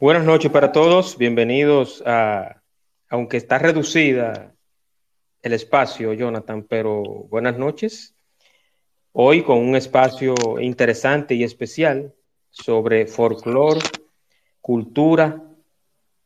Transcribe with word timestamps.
Buenas 0.00 0.24
noches 0.24 0.50
para 0.50 0.72
todos, 0.72 1.16
bienvenidos 1.18 2.02
a, 2.04 2.60
aunque 3.08 3.36
está 3.36 3.58
reducida 3.58 4.52
el 5.40 5.52
espacio, 5.52 6.12
Jonathan, 6.12 6.66
pero 6.68 7.00
buenas 7.30 7.56
noches. 7.58 8.16
Hoy 9.12 9.44
con 9.44 9.58
un 9.58 9.76
espacio 9.76 10.34
interesante 10.60 11.36
y 11.36 11.44
especial 11.44 12.12
sobre 12.50 13.06
folclore, 13.06 13.78
cultura 14.60 15.40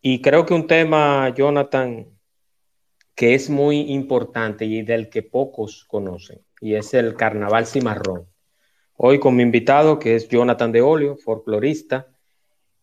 y 0.00 0.22
creo 0.22 0.46
que 0.46 0.54
un 0.54 0.66
tema, 0.66 1.28
Jonathan, 1.34 2.06
que 3.14 3.34
es 3.34 3.50
muy 3.50 3.92
importante 3.92 4.64
y 4.64 4.80
del 4.80 5.10
que 5.10 5.22
pocos 5.22 5.84
conocen, 5.84 6.40
y 6.62 6.74
es 6.74 6.94
el 6.94 7.16
carnaval 7.16 7.66
cimarrón. 7.66 8.26
Hoy 8.96 9.20
con 9.20 9.36
mi 9.36 9.42
invitado, 9.42 9.98
que 9.98 10.16
es 10.16 10.26
Jonathan 10.26 10.72
de 10.72 10.80
Olio, 10.80 11.18
folclorista, 11.18 12.08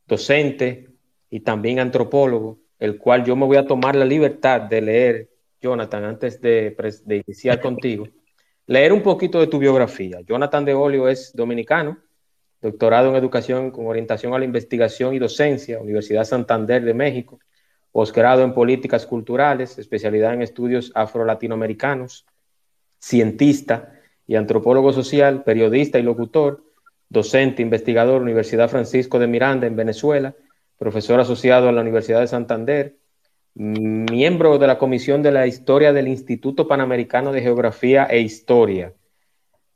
docente 0.08 0.90
y 1.30 1.40
también 1.42 1.80
antropólogo, 1.80 2.60
el 2.80 2.98
cual 2.98 3.24
yo 3.24 3.36
me 3.36 3.46
voy 3.46 3.58
a 3.58 3.66
tomar 3.66 3.96
la 3.96 4.06
libertad 4.06 4.62
de 4.62 4.82
leer, 4.82 5.30
Jonathan, 5.62 6.04
antes 6.04 6.40
de, 6.42 6.76
de 7.06 7.24
iniciar 7.26 7.60
contigo, 7.60 8.08
leer 8.68 8.94
un 8.94 9.02
poquito 9.02 9.40
de 9.40 9.48
tu 9.48 9.58
biografía. 9.60 10.22
Jonathan 10.22 10.66
de 10.66 10.74
Olio 10.74 11.08
es 11.08 11.34
dominicano, 11.34 11.98
doctorado 12.62 13.10
en 13.10 13.16
educación 13.16 13.72
con 13.72 13.88
orientación 13.88 14.34
a 14.34 14.40
la 14.40 14.46
investigación 14.46 15.14
y 15.14 15.20
docencia, 15.20 15.80
Universidad 15.80 16.24
Santander 16.24 16.84
de 16.84 16.94
México, 16.94 17.40
posgrado 17.92 18.44
en 18.44 18.54
políticas 18.54 19.06
culturales, 19.06 19.78
especialidad 19.78 20.34
en 20.34 20.42
estudios 20.42 20.92
afro-latinoamericanos, 20.96 22.26
cientista 23.00 23.94
y 24.28 24.36
antropólogo 24.36 24.92
social, 24.92 25.44
periodista 25.44 25.98
y 25.98 26.04
locutor, 26.04 26.65
docente, 27.10 27.62
investigador, 27.62 28.22
Universidad 28.22 28.70
Francisco 28.70 29.20
de 29.20 29.28
Miranda 29.28 29.68
en 29.68 29.76
Venezuela, 29.76 30.36
profesor 30.78 31.20
asociado 31.20 31.70
a 31.70 31.72
la 31.72 31.82
Universidad 31.82 32.20
de 32.20 32.28
Santander, 32.28 32.98
miembro 33.56 34.58
de 34.58 34.68
la 34.68 34.78
Comisión 34.78 35.22
de 35.22 35.32
la 35.32 35.48
Historia 35.48 35.94
del 35.94 36.08
Instituto 36.08 36.68
Panamericano 36.68 37.32
de 37.32 37.42
Geografía 37.42 38.06
e 38.06 38.20
Historia, 38.20 38.94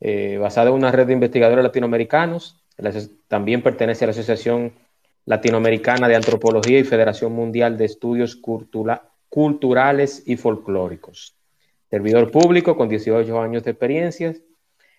eh, 0.01 0.37
basada 0.37 0.69
en 0.69 0.75
una 0.75 0.91
red 0.91 1.07
de 1.07 1.13
investigadores 1.13 1.63
latinoamericanos, 1.63 2.57
también 3.27 3.61
pertenece 3.61 4.05
a 4.05 4.07
la 4.07 4.11
Asociación 4.11 4.73
Latinoamericana 5.25 6.07
de 6.07 6.15
Antropología 6.15 6.79
y 6.79 6.83
Federación 6.83 7.33
Mundial 7.33 7.77
de 7.77 7.85
Estudios 7.85 8.37
Culturales 9.29 10.23
y 10.25 10.37
Folclóricos. 10.37 11.35
Servidor 11.89 12.31
público 12.31 12.77
con 12.77 12.87
18 12.87 13.41
años 13.41 13.63
de 13.63 13.71
experiencia 13.71 14.33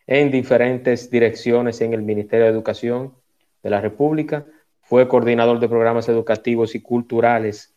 en 0.07 0.31
diferentes 0.31 1.11
direcciones 1.11 1.81
en 1.81 1.93
el 1.95 2.03
Ministerio 2.03 2.47
de 2.47 2.53
Educación 2.53 3.15
de 3.63 3.71
la 3.71 3.81
República. 3.81 4.47
Fue 4.81 5.09
coordinador 5.09 5.61
de 5.61 5.69
programas 5.69 6.09
educativos 6.09 6.75
y 6.75 6.83
culturales 6.83 7.75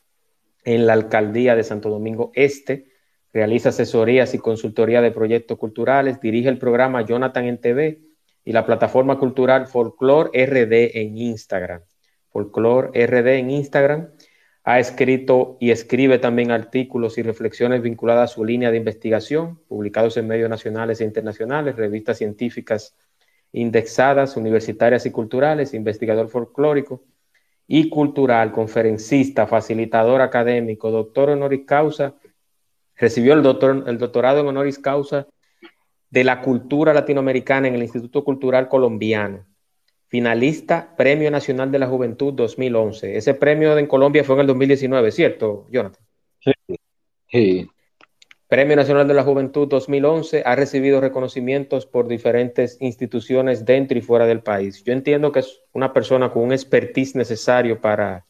en 0.63 0.87
la 0.87 0.93
Alcaldía 0.93 1.55
de 1.55 1.63
Santo 1.63 1.89
Domingo 1.89 2.31
Este. 2.33 2.87
Realiza 3.33 3.69
asesorías 3.69 4.33
y 4.33 4.39
consultoría 4.39 5.01
de 5.01 5.11
proyectos 5.11 5.57
culturales. 5.57 6.19
Dirige 6.21 6.49
el 6.49 6.57
programa 6.57 7.01
Jonathan 7.01 7.45
en 7.45 7.59
TV 7.59 8.01
y 8.45 8.51
la 8.51 8.65
plataforma 8.65 9.17
cultural 9.17 9.67
Folklore 9.67 10.29
RD 10.45 10.97
en 10.97 11.17
Instagram. 11.17 11.81
Folklore 12.29 13.05
RD 13.05 13.27
en 13.39 13.51
Instagram. 13.51 14.09
Ha 14.65 14.79
escrito 14.79 15.57
y 15.59 15.71
escribe 15.71 16.19
también 16.19 16.51
artículos 16.51 17.17
y 17.17 17.23
reflexiones 17.23 17.81
vinculadas 17.81 18.31
a 18.31 18.33
su 18.33 18.45
línea 18.45 18.71
de 18.71 18.77
investigación, 18.77 19.59
publicados 19.67 20.15
en 20.15 20.27
medios 20.27 20.49
nacionales 20.49 21.01
e 21.01 21.03
internacionales, 21.03 21.75
revistas 21.75 22.17
científicas 22.17 22.95
indexadas, 23.51 24.37
universitarias 24.37 25.05
y 25.05 25.11
culturales, 25.11 25.73
investigador 25.73 26.29
folclórico 26.29 27.03
y 27.67 27.89
cultural, 27.89 28.51
conferencista, 28.51 29.47
facilitador 29.47 30.21
académico, 30.21 30.91
doctor 30.91 31.29
honoris 31.29 31.65
causa. 31.65 32.15
Recibió 32.95 33.33
el, 33.33 33.43
doctor, 33.43 33.83
el 33.87 33.97
doctorado 33.97 34.41
en 34.41 34.47
honoris 34.47 34.79
causa 34.79 35.27
de 36.09 36.23
la 36.23 36.41
cultura 36.41 36.93
latinoamericana 36.93 37.67
en 37.67 37.75
el 37.75 37.83
Instituto 37.83 38.23
Cultural 38.23 38.69
Colombiano. 38.69 39.45
Finalista 40.13 40.93
Premio 40.95 41.31
Nacional 41.31 41.71
de 41.71 41.79
la 41.79 41.87
Juventud 41.87 42.35
2011. 42.35 43.17
Ese 43.17 43.33
premio 43.33 43.75
en 43.79 43.87
Colombia 43.87 44.23
fue 44.23 44.35
en 44.35 44.41
el 44.41 44.45
2019, 44.45 45.11
¿cierto, 45.11 45.65
Jonathan? 45.71 46.05
Sí. 47.31 47.67
Premio 48.47 48.75
Nacional 48.75 49.07
de 49.07 49.15
la 49.15 49.23
Juventud 49.23 49.67
2011 49.67 50.43
ha 50.45 50.55
recibido 50.55 51.01
reconocimientos 51.01 51.87
por 51.87 52.07
diferentes 52.07 52.77
instituciones 52.79 53.65
dentro 53.65 53.97
y 53.97 54.01
fuera 54.01 54.27
del 54.27 54.43
país. 54.43 54.83
Yo 54.83 54.93
entiendo 54.93 55.31
que 55.31 55.39
es 55.39 55.61
una 55.71 55.93
persona 55.93 56.31
con 56.31 56.43
un 56.43 56.51
expertise 56.51 57.15
necesario 57.15 57.81
para 57.81 58.27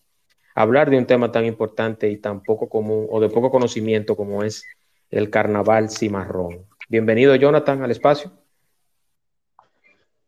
hablar 0.56 0.90
de 0.90 0.98
un 0.98 1.06
tema 1.06 1.34
tan 1.34 1.44
importante 1.44 2.10
y 2.10 2.16
tan 2.16 2.44
poco 2.44 2.70
común 2.70 3.08
o 3.10 3.20
de 3.20 3.28
poco 3.28 3.52
conocimiento 3.52 4.16
como 4.16 4.42
es 4.46 4.64
el 5.10 5.30
carnaval 5.30 5.90
cimarrón. 5.90 6.66
Bienvenido, 6.88 7.36
Jonathan, 7.36 7.84
al 7.84 7.92
espacio. 7.92 8.32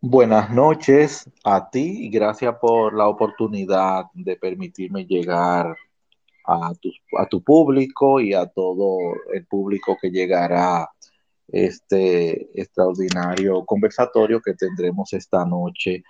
Buenas 0.07 0.51
noches 0.51 1.27
a 1.43 1.67
ti 1.71 2.05
y 2.05 2.09
gracias 2.09 2.55
por 2.61 2.93
la 2.95 3.07
oportunidad 3.07 4.03
de 4.13 4.35
permitirme 4.35 5.03
llegar 5.03 5.75
a 6.45 6.73
tu, 6.79 6.91
a 7.17 7.25
tu 7.25 7.41
público 7.41 8.19
y 8.19 8.35
a 8.35 8.45
todo 8.45 8.99
el 9.33 9.47
público 9.47 9.97
que 9.99 10.11
llegará 10.11 10.87
este 11.47 12.51
extraordinario 12.53 13.65
conversatorio 13.65 14.39
que 14.41 14.53
tendremos 14.53 15.11
esta 15.13 15.43
noche. 15.43 16.03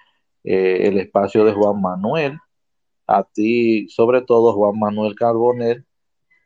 Eh, 0.44 0.90
el 0.90 0.98
espacio 0.98 1.46
de 1.46 1.54
Juan 1.54 1.80
Manuel, 1.80 2.38
a 3.08 3.24
ti, 3.24 3.88
sobre 3.88 4.24
todo 4.24 4.56
Juan 4.56 4.78
Manuel 4.78 5.16
Carbonel, 5.16 5.86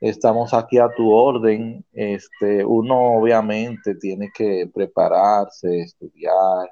estamos 0.01 0.53
aquí 0.53 0.77
a 0.77 0.93
tu 0.95 1.11
orden. 1.11 1.83
Este, 1.93 2.63
uno 2.63 3.15
obviamente 3.15 3.95
tiene 3.95 4.29
que 4.35 4.69
prepararse, 4.71 5.79
estudiar 5.79 6.69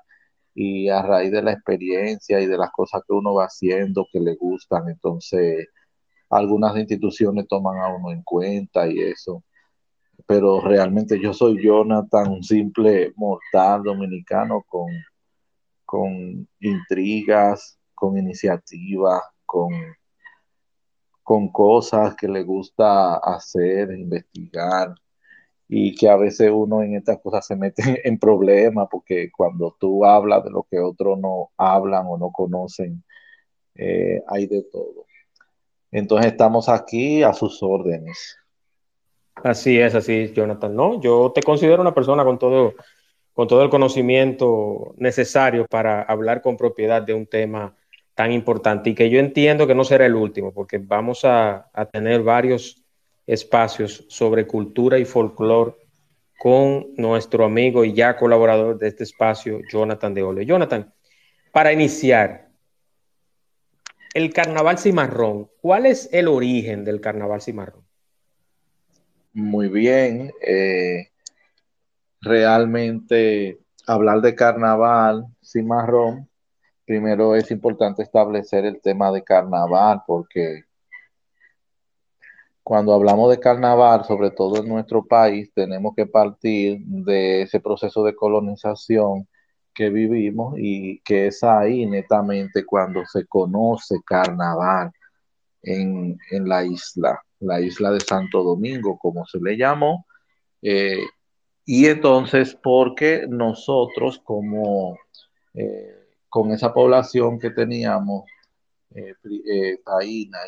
y 0.59 0.89
a 0.89 1.03
raíz 1.03 1.31
de 1.31 1.43
la 1.43 1.51
experiencia 1.53 2.39
y 2.41 2.47
de 2.47 2.57
las 2.57 2.71
cosas 2.71 3.03
que 3.07 3.13
uno 3.13 3.35
va 3.35 3.45
haciendo 3.45 4.07
que 4.11 4.19
le 4.19 4.35
gustan, 4.35 4.89
entonces 4.89 5.67
algunas 6.31 6.75
instituciones 6.77 7.47
toman 7.47 7.77
a 7.79 7.95
uno 7.95 8.11
en 8.11 8.23
cuenta 8.23 8.87
y 8.87 8.99
eso. 8.99 9.43
Pero 10.25 10.61
realmente 10.61 11.19
yo 11.21 11.33
soy 11.33 11.63
Jonathan, 11.63 12.31
un 12.31 12.43
simple 12.43 13.13
mortal 13.15 13.83
dominicano 13.83 14.63
con, 14.67 14.87
con 15.85 16.47
intrigas, 16.59 17.79
con 17.93 18.17
iniciativas, 18.17 19.21
con 19.45 19.69
con 21.27 21.49
cosas 21.51 22.15
que 22.15 22.29
le 22.29 22.41
gusta 22.43 23.15
hacer, 23.17 23.91
investigar, 23.91 24.95
y 25.67 25.95
que 25.95 26.09
a 26.09 26.15
veces 26.15 26.49
uno 26.53 26.81
en 26.81 26.95
estas 26.95 27.19
cosas 27.19 27.45
se 27.45 27.55
mete 27.55 27.81
en 28.07 28.17
problemas 28.19 28.87
porque 28.89 29.29
cuando 29.31 29.75
tú 29.79 30.05
hablas 30.05 30.43
de 30.43 30.51
lo 30.51 30.63
que 30.69 30.79
otros 30.79 31.19
no 31.19 31.51
hablan 31.57 32.05
o 32.07 32.17
no 32.17 32.31
conocen, 32.31 33.03
eh, 33.75 34.21
hay 34.27 34.47
de 34.47 34.63
todo. 34.63 35.05
Entonces 35.91 36.31
estamos 36.31 36.69
aquí 36.69 37.23
a 37.23 37.33
sus 37.33 37.61
órdenes. 37.63 38.37
Así 39.35 39.79
es, 39.79 39.93
así 39.95 40.33
Jonathan. 40.33 40.75
No, 40.75 40.99
yo 40.99 41.31
te 41.33 41.43
considero 41.43 41.81
una 41.81 41.93
persona 41.93 42.23
con 42.23 42.39
todo, 42.39 42.73
con 43.33 43.47
todo 43.47 43.63
el 43.63 43.69
conocimiento 43.69 44.93
necesario 44.97 45.65
para 45.67 46.01
hablar 46.01 46.41
con 46.41 46.57
propiedad 46.57 47.01
de 47.01 47.13
un 47.13 47.27
tema 47.27 47.75
tan 48.17 48.31
importante 48.31 48.89
y 48.89 48.95
que 48.95 49.11
yo 49.11 49.19
entiendo 49.19 49.67
que 49.67 49.75
no 49.75 49.83
será 49.83 50.07
el 50.07 50.15
último, 50.15 50.51
porque 50.51 50.79
vamos 50.79 51.23
a, 51.23 51.69
tener 51.91 52.23
varios 52.23 52.83
espacios 53.27 54.05
sobre 54.07 54.47
cultura 54.47 54.97
y 54.97 55.05
folclore 55.05 55.75
con 56.39 56.87
nuestro 56.95 57.45
amigo 57.45 57.83
y 57.83 57.93
ya 57.93 58.15
colaborador 58.15 58.79
de 58.79 58.87
este 58.87 59.03
espacio, 59.03 59.59
Jonathan 59.69 60.13
de 60.13 60.23
Ole. 60.23 60.45
Jonathan, 60.45 60.93
para 61.51 61.73
iniciar, 61.73 62.47
el 64.13 64.33
carnaval 64.33 64.77
cimarrón, 64.77 65.49
¿cuál 65.61 65.85
es 65.85 66.09
el 66.11 66.27
origen 66.27 66.83
del 66.85 67.01
carnaval 67.01 67.41
cimarrón? 67.41 67.83
Muy 69.33 69.67
bien, 69.67 70.31
eh, 70.41 71.09
realmente 72.21 73.59
hablar 73.85 74.21
de 74.21 74.33
carnaval 74.33 75.25
cimarrón 75.43 76.27
primero 76.87 77.35
es 77.35 77.51
importante 77.51 78.01
establecer 78.01 78.65
el 78.65 78.79
tema 78.81 79.11
de 79.11 79.21
carnaval, 79.21 80.03
porque 80.07 80.63
cuando 82.67 82.93
hablamos 82.93 83.29
de 83.29 83.39
carnaval, 83.39 84.03
sobre 84.03 84.29
todo 84.29 84.57
en 84.57 84.67
nuestro 84.67 85.05
país, 85.05 85.49
tenemos 85.55 85.95
que 85.95 86.05
partir 86.05 86.81
de 86.85 87.43
ese 87.43 87.61
proceso 87.61 88.03
de 88.03 88.13
colonización 88.13 89.25
que 89.73 89.89
vivimos 89.89 90.55
y 90.57 90.99
que 90.99 91.27
es 91.27 91.45
ahí 91.45 91.85
netamente 91.85 92.65
cuando 92.65 93.05
se 93.05 93.25
conoce 93.25 93.95
carnaval 94.05 94.91
en, 95.61 96.17
la 96.29 96.65
isla, 96.65 97.23
la 97.39 97.61
isla 97.61 97.89
de 97.91 98.01
Santo 98.01 98.43
Domingo, 98.43 98.97
como 98.97 99.25
se 99.25 99.39
le 99.39 99.55
llamó. 99.55 100.05
Eh, 100.61 101.05
y 101.63 101.85
entonces, 101.85 102.53
porque 102.61 103.27
nosotros 103.29 104.19
como 104.25 104.97
eh, 105.53 105.95
con 106.27 106.51
esa 106.51 106.73
población 106.73 107.39
que 107.39 107.49
teníamos, 107.49 108.25
eh, 108.95 109.13
eh, 109.23 109.79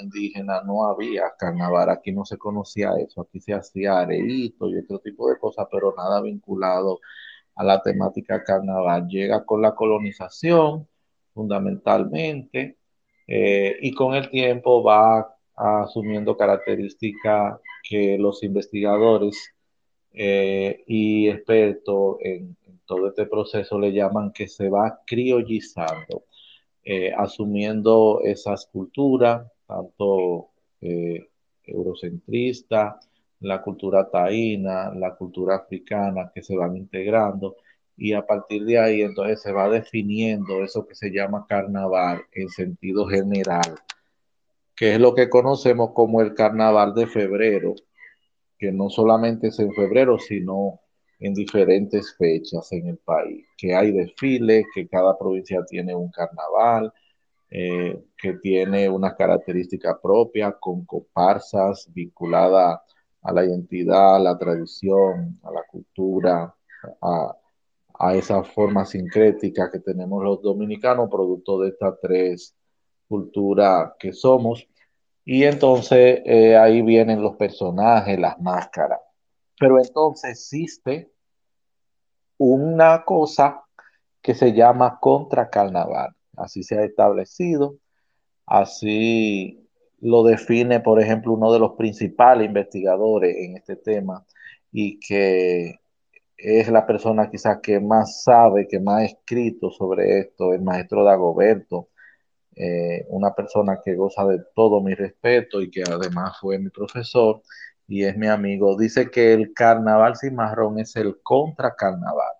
indígena, 0.01 0.62
no 0.63 0.86
había 0.86 1.24
carnaval, 1.38 1.89
aquí 1.89 2.12
no 2.12 2.25
se 2.25 2.38
conocía 2.38 2.94
eso, 2.97 3.21
aquí 3.21 3.39
se 3.39 3.53
hacía 3.53 4.00
areíto 4.00 4.69
y 4.69 4.77
otro 4.77 5.00
tipo 5.00 5.30
de 5.30 5.38
cosas, 5.38 5.68
pero 5.71 5.94
nada 5.97 6.21
vinculado 6.21 7.00
a 7.56 7.63
la 7.63 7.81
temática 7.81 8.44
carnaval. 8.44 9.07
Llega 9.07 9.45
con 9.45 9.62
la 9.62 9.75
colonización, 9.75 10.88
fundamentalmente, 11.33 12.77
eh, 13.27 13.77
y 13.81 13.94
con 13.94 14.15
el 14.15 14.30
tiempo 14.30 14.83
va 14.83 15.36
asumiendo 15.56 16.38
características 16.38 17.59
que 17.83 18.18
los 18.18 18.44
investigadores 18.44 19.53
y 20.12 21.30
expertos 21.30 22.18
en, 22.21 22.57
todo 22.89 23.09
este 23.09 23.27
proceso 23.27 23.77
le 23.77 23.94
llaman 23.94 24.33
que 24.33 24.47
se 24.47 24.68
va 24.68 25.00
criollizando, 25.06 26.24
eh, 26.91 27.13
asumiendo 27.15 28.21
esas 28.24 28.65
culturas, 28.65 29.45
tanto 29.68 30.50
eh, 30.81 31.30
eurocentrista, 31.63 33.00
la 33.41 33.62
cultura 33.62 34.09
taína, 34.09 34.91
la 34.95 35.15
cultura 35.15 35.57
africana, 35.57 36.31
que 36.33 36.41
se 36.41 36.57
van 36.57 36.75
integrando 36.75 37.57
y 37.95 38.13
a 38.13 38.25
partir 38.25 38.65
de 38.65 38.80
ahí 38.80 39.01
entonces 39.03 39.39
se 39.39 39.51
va 39.51 39.69
definiendo 39.69 40.63
eso 40.63 40.88
que 40.88 40.95
se 40.95 41.12
llama 41.12 41.45
carnaval 41.47 42.24
en 42.33 42.50
sentido 42.50 43.06
general, 43.06 43.75
que 44.75 44.95
es 44.95 45.00
lo 45.00 45.13
que 45.13 45.30
conocemos 45.30 45.91
como 45.94 46.21
el 46.21 46.33
carnaval 46.33 46.95
de 46.95 47.06
febrero, 47.06 47.75
que 48.57 48.71
no 48.71 48.89
solamente 48.89 49.50
es 49.50 49.59
en 49.59 49.75
febrero, 49.75 50.18
sino 50.18 50.80
en 51.19 51.33
diferentes 51.33 52.16
fechas 52.18 52.71
en 52.71 52.88
el 52.88 52.98
país, 52.98 53.45
que 53.57 53.75
hay 53.75 53.92
desfiles, 53.92 54.66
que 54.74 54.88
cada 54.88 55.18
provincia 55.18 55.63
tiene 55.66 55.94
un 55.95 56.10
carnaval, 56.12 56.94
eh, 57.50 58.01
que 58.18 58.33
tiene 58.33 58.89
una 58.89 59.16
característica 59.16 60.00
propia 60.00 60.51
con 60.51 60.86
comparsas 60.86 61.89
vinculadas 61.94 62.80
a 63.21 63.33
la 63.33 63.44
identidad, 63.45 64.16
a 64.16 64.19
la 64.19 64.38
tradición, 64.38 65.38
a 65.44 65.51
la 65.51 65.63
cultura, 65.69 66.56
a, 67.01 67.36
a 68.00 68.15
esa 68.15 68.44
forma 68.44 68.86
sincrética 68.86 69.69
que 69.72 69.80
tenemos 69.80 70.24
los 70.24 70.42
dominicanos, 70.42 71.10
producto 71.10 71.60
de 71.60 71.69
estas 71.69 72.00
tres 72.01 72.56
culturas 73.07 73.94
que 74.00 74.13
somos. 74.13 74.65
Y 75.25 75.44
entonces 75.44 76.22
eh, 76.25 76.56
ahí 76.56 76.81
vienen 76.81 77.22
los 77.22 77.36
personajes, 77.36 78.18
las 78.18 78.39
máscaras. 78.39 79.00
Pero 79.59 79.77
entonces 79.77 80.31
existe 80.31 81.11
una 82.38 83.03
cosa 83.03 83.63
que 84.21 84.33
se 84.33 84.53
llama 84.53 84.97
contracarnaval. 85.00 86.15
Así 86.38 86.63
se 86.63 86.77
ha 86.77 86.83
establecido. 86.83 87.75
Así 88.45 89.67
lo 90.00 90.23
define, 90.23 90.79
por 90.79 91.01
ejemplo, 91.01 91.33
uno 91.33 91.51
de 91.51 91.59
los 91.59 91.73
principales 91.73 92.47
investigadores 92.47 93.35
en 93.38 93.57
este 93.57 93.75
tema 93.75 94.25
y 94.71 95.00
que 95.00 95.79
es 96.38 96.69
la 96.69 96.85
persona 96.85 97.29
quizás 97.29 97.59
que 97.62 97.79
más 97.79 98.23
sabe, 98.23 98.67
que 98.67 98.79
más 98.79 99.01
ha 99.01 99.05
escrito 99.05 99.71
sobre 99.71 100.19
esto, 100.19 100.53
el 100.53 100.62
maestro 100.62 101.03
Dagoberto, 101.03 101.89
eh, 102.55 103.05
una 103.09 103.33
persona 103.33 103.79
que 103.83 103.95
goza 103.95 104.25
de 104.25 104.39
todo 104.55 104.81
mi 104.81 104.94
respeto 104.94 105.62
y 105.62 105.69
que 105.69 105.83
además 105.83 106.38
fue 106.39 106.59
mi 106.59 106.69
profesor 106.69 107.41
y 107.89 108.03
es 108.03 108.15
mi 108.15 108.27
amigo, 108.27 108.77
dice 108.77 109.09
que 109.09 109.33
el 109.33 109.51
carnaval 109.51 110.15
cimarrón 110.15 110.80
es 110.80 110.95
el 110.95 111.19
contracarnaval. 111.24 112.33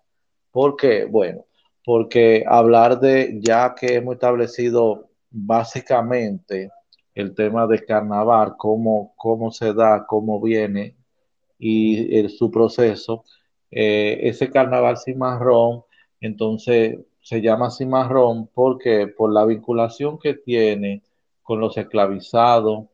¿Por 0.52 0.76
qué? 0.76 1.06
Bueno, 1.06 1.44
porque 1.84 2.44
hablar 2.46 3.00
de, 3.00 3.40
ya 3.42 3.74
que 3.74 3.96
hemos 3.96 4.14
establecido 4.14 5.10
básicamente 5.28 6.70
el 7.16 7.34
tema 7.34 7.66
de 7.66 7.84
carnaval, 7.84 8.54
cómo, 8.56 9.12
cómo 9.16 9.50
se 9.50 9.74
da, 9.74 10.06
cómo 10.06 10.40
viene 10.40 10.94
y 11.58 12.28
su 12.28 12.48
proceso, 12.48 13.24
eh, 13.72 14.20
ese 14.22 14.50
carnaval 14.50 14.98
cimarrón, 14.98 15.82
entonces 16.20 17.00
se 17.22 17.42
llama 17.42 17.72
cimarrón 17.72 18.48
porque 18.54 19.08
por 19.08 19.32
la 19.32 19.44
vinculación 19.44 20.16
que 20.16 20.34
tiene 20.34 21.02
con 21.42 21.58
los 21.58 21.76
esclavizados, 21.76 22.86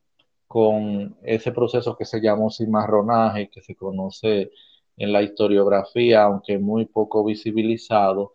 con 0.47 1.17
ese 1.23 1.53
proceso 1.53 1.97
que 1.97 2.05
se 2.05 2.21
llama 2.21 2.51
cimarronaje, 2.51 3.51
que 3.51 3.63
se 3.63 3.75
conoce 3.75 4.51
en 4.97 5.13
la 5.13 5.23
historiografía, 5.23 6.25
aunque 6.25 6.59
muy 6.59 6.87
poco 6.87 7.25
visibilizado, 7.25 8.33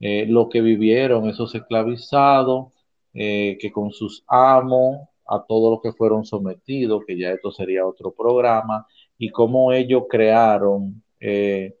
eh, 0.00 0.26
lo 0.26 0.48
que 0.48 0.60
vivieron 0.60 1.28
esos 1.28 1.54
esclavizados, 1.54 2.72
eh, 3.14 3.56
que 3.60 3.72
con 3.72 3.92
sus 3.92 4.24
amos, 4.26 5.08
a 5.26 5.42
todo 5.42 5.70
lo 5.70 5.80
que 5.80 5.92
fueron 5.92 6.24
sometidos, 6.24 7.02
que 7.06 7.18
ya 7.18 7.30
esto 7.30 7.50
sería 7.50 7.86
otro 7.86 8.12
programa, 8.12 8.86
y 9.18 9.30
cómo 9.30 9.72
ellos 9.72 10.04
crearon 10.10 11.02
eh, 11.20 11.76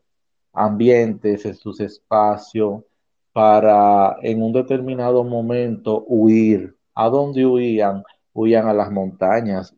ambientes 0.52 1.44
en 1.44 1.54
sus 1.56 1.80
espacios 1.80 2.82
para 3.32 4.16
en 4.22 4.42
un 4.42 4.52
determinado 4.52 5.24
momento 5.24 6.04
huir. 6.06 6.76
¿A 6.94 7.08
dónde 7.08 7.44
huían? 7.44 8.04
Huían 8.34 8.68
a 8.68 8.74
las 8.74 8.90
montañas, 8.90 9.74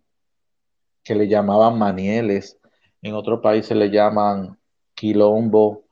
que 1.04 1.14
le 1.14 1.28
llamaban 1.28 1.78
manieles, 1.78 2.58
en 3.00 3.14
otros 3.14 3.40
países 3.40 3.76
le 3.76 3.90
llaman 3.90 4.58
quilombo, 4.94 5.84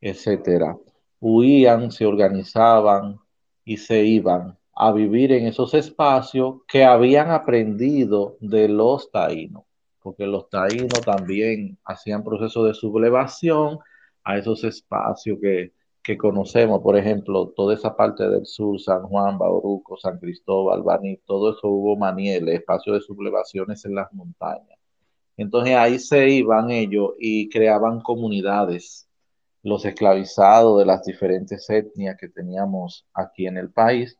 etcétera. 0.00 0.78
Huían, 1.20 1.90
se 1.90 2.06
organizaban 2.06 3.18
y 3.64 3.76
se 3.76 4.02
iban 4.04 4.56
a 4.74 4.92
vivir 4.92 5.32
en 5.32 5.46
esos 5.46 5.74
espacios 5.74 6.62
que 6.66 6.84
habían 6.84 7.30
aprendido 7.30 8.36
de 8.40 8.68
los 8.68 9.10
taínos, 9.10 9.64
porque 10.00 10.26
los 10.26 10.48
taínos 10.48 11.02
también 11.04 11.78
hacían 11.84 12.24
procesos 12.24 12.66
de 12.66 12.74
sublevación 12.74 13.78
a 14.24 14.38
esos 14.38 14.64
espacios 14.64 15.38
que, 15.40 15.72
que 16.02 16.18
conocemos, 16.18 16.82
por 16.82 16.96
ejemplo, 16.96 17.48
toda 17.54 17.74
esa 17.74 17.96
parte 17.96 18.28
del 18.28 18.44
sur, 18.46 18.80
San 18.80 19.02
Juan, 19.04 19.38
Bauruco, 19.38 19.96
San 19.96 20.18
Cristóbal, 20.18 20.82
Baní, 20.82 21.18
todo 21.18 21.52
eso 21.52 21.68
hubo 21.68 21.96
manieles, 21.96 22.56
espacios 22.56 22.96
de 22.96 23.00
sublevaciones 23.02 23.84
en 23.84 23.94
las 23.94 24.12
montañas. 24.12 24.78
Entonces 25.36 25.76
ahí 25.76 25.98
se 25.98 26.28
iban 26.28 26.70
ellos 26.70 27.12
y 27.18 27.48
creaban 27.48 28.00
comunidades, 28.00 29.08
los 29.62 29.84
esclavizados 29.84 30.78
de 30.78 30.86
las 30.86 31.04
diferentes 31.04 31.68
etnias 31.70 32.16
que 32.18 32.28
teníamos 32.28 33.06
aquí 33.14 33.46
en 33.46 33.56
el 33.56 33.70
país. 33.70 34.18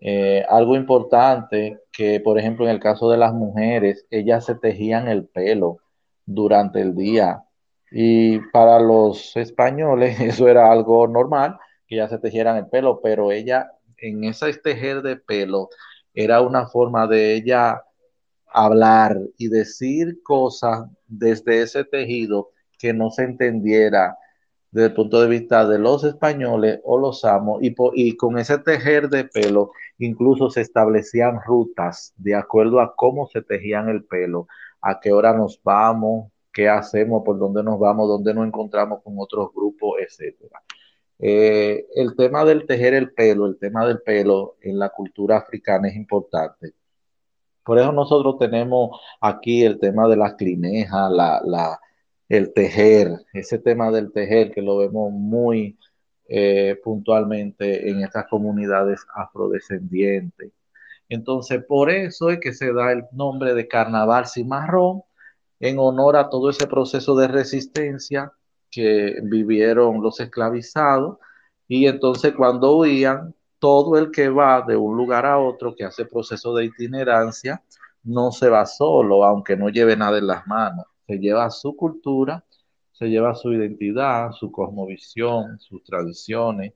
Eh, 0.00 0.44
algo 0.48 0.76
importante 0.76 1.80
que, 1.92 2.20
por 2.20 2.38
ejemplo, 2.38 2.64
en 2.64 2.72
el 2.72 2.80
caso 2.80 3.10
de 3.10 3.18
las 3.18 3.34
mujeres, 3.34 4.06
ellas 4.10 4.46
se 4.46 4.54
tejían 4.54 5.08
el 5.08 5.26
pelo 5.26 5.78
durante 6.24 6.80
el 6.80 6.94
día 6.96 7.44
y 7.90 8.38
para 8.50 8.80
los 8.80 9.36
españoles 9.36 10.20
eso 10.20 10.48
era 10.48 10.70
algo 10.70 11.06
normal, 11.08 11.58
que 11.86 11.96
ya 11.96 12.08
se 12.08 12.18
tejieran 12.18 12.56
el 12.56 12.68
pelo, 12.68 13.00
pero 13.02 13.32
ella 13.32 13.72
en 13.96 14.24
ese 14.24 14.52
tejer 14.54 15.02
de 15.02 15.16
pelo 15.16 15.68
era 16.14 16.40
una 16.40 16.66
forma 16.66 17.06
de 17.06 17.34
ella 17.34 17.82
hablar 18.52 19.16
y 19.38 19.48
decir 19.48 20.22
cosas 20.22 20.86
desde 21.06 21.62
ese 21.62 21.84
tejido 21.84 22.50
que 22.78 22.92
no 22.92 23.10
se 23.10 23.24
entendiera 23.24 24.16
desde 24.70 24.88
el 24.88 24.94
punto 24.94 25.20
de 25.20 25.28
vista 25.28 25.66
de 25.66 25.78
los 25.78 26.04
españoles 26.04 26.80
o 26.84 26.98
los 26.98 27.24
amos 27.24 27.62
y, 27.62 27.74
y 27.94 28.16
con 28.16 28.38
ese 28.38 28.58
tejer 28.58 29.08
de 29.08 29.24
pelo 29.24 29.72
incluso 29.98 30.50
se 30.50 30.60
establecían 30.60 31.40
rutas 31.44 32.12
de 32.16 32.34
acuerdo 32.34 32.80
a 32.80 32.94
cómo 32.94 33.26
se 33.28 33.42
tejían 33.42 33.88
el 33.88 34.04
pelo, 34.04 34.46
a 34.80 35.00
qué 35.00 35.12
hora 35.12 35.34
nos 35.34 35.60
vamos, 35.62 36.30
qué 36.52 36.68
hacemos, 36.68 37.22
por 37.24 37.38
dónde 37.38 37.62
nos 37.62 37.78
vamos, 37.78 38.08
dónde 38.08 38.34
nos 38.34 38.46
encontramos 38.46 39.02
con 39.02 39.14
otros 39.18 39.50
grupos, 39.54 39.96
etcétera. 40.00 40.60
Eh, 41.18 41.86
el 41.94 42.16
tema 42.16 42.44
del 42.44 42.66
tejer 42.66 42.94
el 42.94 43.12
pelo, 43.12 43.46
el 43.46 43.58
tema 43.58 43.86
del 43.86 44.00
pelo 44.00 44.56
en 44.62 44.78
la 44.78 44.88
cultura 44.88 45.36
africana 45.38 45.88
es 45.88 45.96
importante. 45.96 46.72
Por 47.64 47.78
eso 47.78 47.92
nosotros 47.92 48.38
tenemos 48.38 48.98
aquí 49.20 49.64
el 49.64 49.78
tema 49.78 50.08
de 50.08 50.16
las 50.16 50.34
clinejas, 50.34 51.10
la, 51.12 51.40
la, 51.44 51.78
el 52.28 52.52
tejer, 52.52 53.08
ese 53.32 53.58
tema 53.58 53.90
del 53.90 54.12
tejer 54.12 54.50
que 54.52 54.62
lo 54.62 54.78
vemos 54.78 55.12
muy 55.12 55.78
eh, 56.28 56.78
puntualmente 56.82 57.90
en 57.90 58.02
estas 58.02 58.26
comunidades 58.28 59.04
afrodescendientes. 59.14 60.52
Entonces, 61.08 61.64
por 61.64 61.90
eso 61.90 62.30
es 62.30 62.38
que 62.38 62.52
se 62.52 62.72
da 62.72 62.92
el 62.92 63.04
nombre 63.12 63.52
de 63.54 63.66
Carnaval 63.66 64.26
Cimarrón, 64.28 65.02
en 65.60 65.78
honor 65.78 66.16
a 66.16 66.30
todo 66.30 66.50
ese 66.50 66.66
proceso 66.66 67.14
de 67.14 67.28
resistencia 67.28 68.32
que 68.70 69.16
vivieron 69.22 70.02
los 70.02 70.18
esclavizados. 70.20 71.18
Y 71.68 71.86
entonces 71.86 72.34
cuando 72.34 72.78
huían, 72.78 73.34
todo 73.58 73.98
el 73.98 74.10
que 74.10 74.30
va 74.30 74.62
de 74.62 74.76
un 74.76 74.96
lugar 74.96 75.26
a 75.26 75.38
otro, 75.38 75.74
que 75.76 75.84
hace 75.84 76.06
proceso 76.06 76.54
de 76.54 76.64
itinerancia, 76.64 77.62
no 78.02 78.32
se 78.32 78.48
va 78.48 78.64
solo, 78.66 79.24
aunque 79.24 79.56
no 79.56 79.68
lleve 79.68 79.96
nada 79.96 80.18
en 80.18 80.26
las 80.26 80.46
manos. 80.46 80.86
Se 81.06 81.18
lleva 81.18 81.50
su 81.50 81.76
cultura, 81.76 82.42
se 82.92 83.08
lleva 83.08 83.34
su 83.34 83.52
identidad, 83.52 84.32
su 84.32 84.50
cosmovisión, 84.50 85.58
sus 85.60 85.84
tradiciones. 85.84 86.72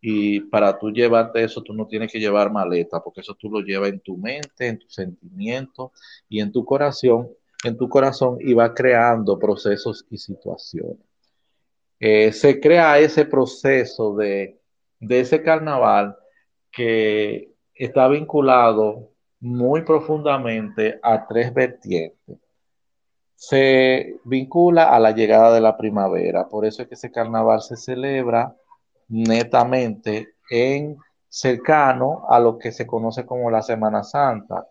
Y 0.00 0.40
para 0.40 0.78
tú 0.78 0.90
llevarte 0.90 1.42
eso, 1.42 1.62
tú 1.62 1.72
no 1.72 1.86
tienes 1.86 2.12
que 2.12 2.20
llevar 2.20 2.52
maleta, 2.52 3.02
porque 3.02 3.22
eso 3.22 3.34
tú 3.34 3.50
lo 3.50 3.60
llevas 3.60 3.88
en 3.88 4.00
tu 4.00 4.16
mente, 4.18 4.68
en 4.68 4.78
tus 4.78 4.94
sentimientos 4.94 5.90
y 6.28 6.40
en 6.40 6.52
tu 6.52 6.64
corazón, 6.64 7.28
en 7.64 7.76
tu 7.76 7.88
corazón 7.88 8.38
y 8.40 8.54
va 8.54 8.74
creando 8.74 9.38
procesos 9.38 10.06
y 10.10 10.18
situaciones. 10.18 10.98
Eh, 11.98 12.32
se 12.32 12.60
crea 12.60 12.98
ese 12.98 13.24
proceso 13.24 14.14
de, 14.14 14.60
de 15.00 15.20
ese 15.20 15.42
carnaval 15.42 16.16
que 16.70 17.54
está 17.74 18.08
vinculado 18.08 19.10
muy 19.40 19.82
profundamente 19.82 20.98
a 21.02 21.26
tres 21.26 21.52
vertientes. 21.52 22.38
Se 23.34 24.16
vincula 24.24 24.90
a 24.90 24.98
la 24.98 25.12
llegada 25.12 25.54
de 25.54 25.60
la 25.60 25.76
primavera, 25.76 26.48
por 26.48 26.64
eso 26.64 26.82
es 26.82 26.88
que 26.88 26.94
ese 26.94 27.10
carnaval 27.10 27.60
se 27.60 27.76
celebra 27.76 28.54
netamente 29.08 30.34
en 30.50 30.96
cercano 31.28 32.24
a 32.28 32.40
lo 32.40 32.58
que 32.58 32.72
se 32.72 32.86
conoce 32.86 33.26
como 33.26 33.50
la 33.50 33.62
Semana 33.62 34.02
Santa 34.02 34.66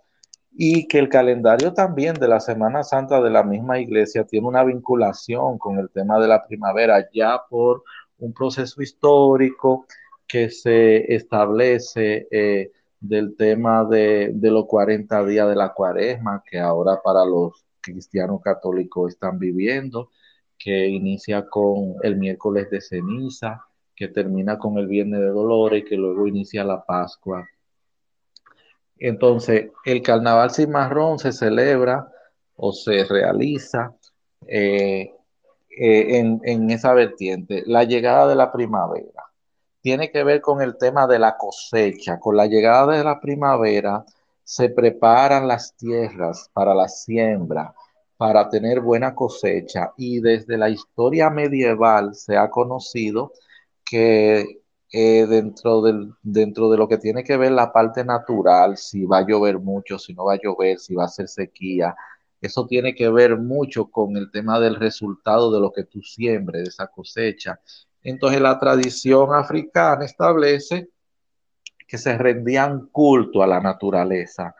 y 0.58 0.88
que 0.88 1.00
el 1.00 1.10
calendario 1.10 1.74
también 1.74 2.16
de 2.16 2.30
la 2.30 2.40
Semana 2.40 2.84
Santa 2.84 3.22
de 3.22 3.30
la 3.30 3.44
misma 3.44 3.80
iglesia 3.80 4.26
tiene 4.26 4.48
una 4.48 4.64
vinculación 4.64 5.58
con 5.58 5.80
el 5.80 5.90
tema 5.90 6.20
de 6.20 6.30
la 6.30 6.46
primavera 6.48 7.10
ya 7.14 7.42
por 7.50 7.84
un 8.20 8.34
proceso 8.34 8.82
histórico 8.82 9.86
que 10.28 10.50
se 10.50 11.14
establece 11.14 12.28
eh, 12.32 12.72
del 13.00 13.36
tema 13.36 13.84
de, 13.84 14.32
de, 14.34 14.52
los 14.52 14.66
40 14.66 15.26
días 15.26 15.50
de 15.50 15.56
la 15.56 15.74
cuaresma 15.74 16.42
que 16.50 16.58
ahora 16.58 17.02
para 17.04 17.26
los 17.26 17.66
cristianos 17.82 18.42
católicos 18.42 19.14
están 19.14 19.38
viviendo, 19.38 20.10
que 20.58 20.88
inicia 20.88 21.46
con 21.48 21.96
el 22.02 22.16
miércoles 22.16 22.70
de 22.72 22.82
ceniza, 22.82 23.66
que 23.96 24.08
termina 24.08 24.58
con 24.58 24.78
el 24.78 24.88
viernes 24.88 25.20
de 25.20 25.28
dolores 25.28 25.84
que 25.88 25.98
luego 25.98 26.28
inicia 26.28 26.64
la 26.64 26.84
Pascua 26.86 27.46
entonces, 29.00 29.72
el 29.86 30.02
carnaval 30.02 30.52
cimarrón 30.52 31.20
se 31.20 31.32
celebra 31.32 32.08
o 32.56 32.72
se 32.72 33.04
realiza 33.06 33.94
eh, 34.48 35.12
eh, 35.70 36.18
en, 36.18 36.42
en, 36.44 36.70
esa 36.72 36.94
vertiente. 36.94 37.64
La 37.66 37.84
llegada 37.84 38.28
de 38.28 38.36
la 38.36 38.52
primavera 38.52 39.24
tiene 39.82 40.12
que 40.12 40.24
ver 40.24 40.42
con 40.42 40.62
el 40.62 40.78
tema 40.78 41.08
de 41.08 41.20
la 41.20 41.38
cosecha. 41.38 42.20
Con 42.20 42.38
la 42.38 42.48
llegada 42.48 42.98
de 42.98 43.04
la 43.04 43.20
primavera 43.20 44.06
se 44.44 44.70
preparan 44.70 45.48
las 45.48 45.76
tierras 45.76 46.50
para 46.54 46.74
la 46.74 46.88
siembra, 46.88 47.74
para 48.18 48.50
tener 48.50 48.80
buena 48.82 49.14
cosecha. 49.14 49.94
Y 49.98 50.22
desde 50.22 50.58
la 50.58 50.70
historia 50.70 51.30
medieval 51.30 52.16
se 52.16 52.38
ha 52.38 52.50
conocido 52.50 53.34
que 53.84 54.62
eh, 54.98 55.28
dentro, 55.28 55.82
del, 55.82 56.14
dentro 56.24 56.70
de 56.70 56.78
lo 56.78 56.88
que 56.88 56.98
tiene 56.98 57.26
que 57.26 57.36
ver 57.36 57.52
la 57.52 57.74
parte 57.74 58.06
natural, 58.06 58.78
si 58.78 59.04
va 59.04 59.18
a 59.18 59.28
llover 59.28 59.60
mucho, 59.60 60.00
si 60.00 60.14
no 60.14 60.24
va 60.24 60.36
a 60.36 60.40
llover, 60.42 60.80
si 60.80 60.96
va 60.96 61.04
a 61.04 61.10
ser 61.10 61.28
sequía, 61.28 61.94
eso 62.40 62.66
tiene 62.66 62.96
que 62.96 63.10
ver 63.10 63.38
mucho 63.38 63.88
con 63.92 64.16
el 64.16 64.32
tema 64.32 64.58
del 64.58 64.76
resultado 64.78 65.52
de 65.52 65.60
lo 65.60 65.74
que 65.74 65.84
tú 65.84 66.02
siembres, 66.02 66.64
de 66.64 66.70
esa 66.70 66.88
cosecha. 66.88 67.60
Entonces 68.04 68.40
la 68.40 68.58
tradición 68.58 69.34
africana 69.34 70.06
establece 70.06 70.88
que 71.86 71.98
se 71.98 72.18
rendían 72.18 72.88
culto 72.88 73.44
a 73.44 73.48
la 73.48 73.60
naturaleza, 73.60 74.56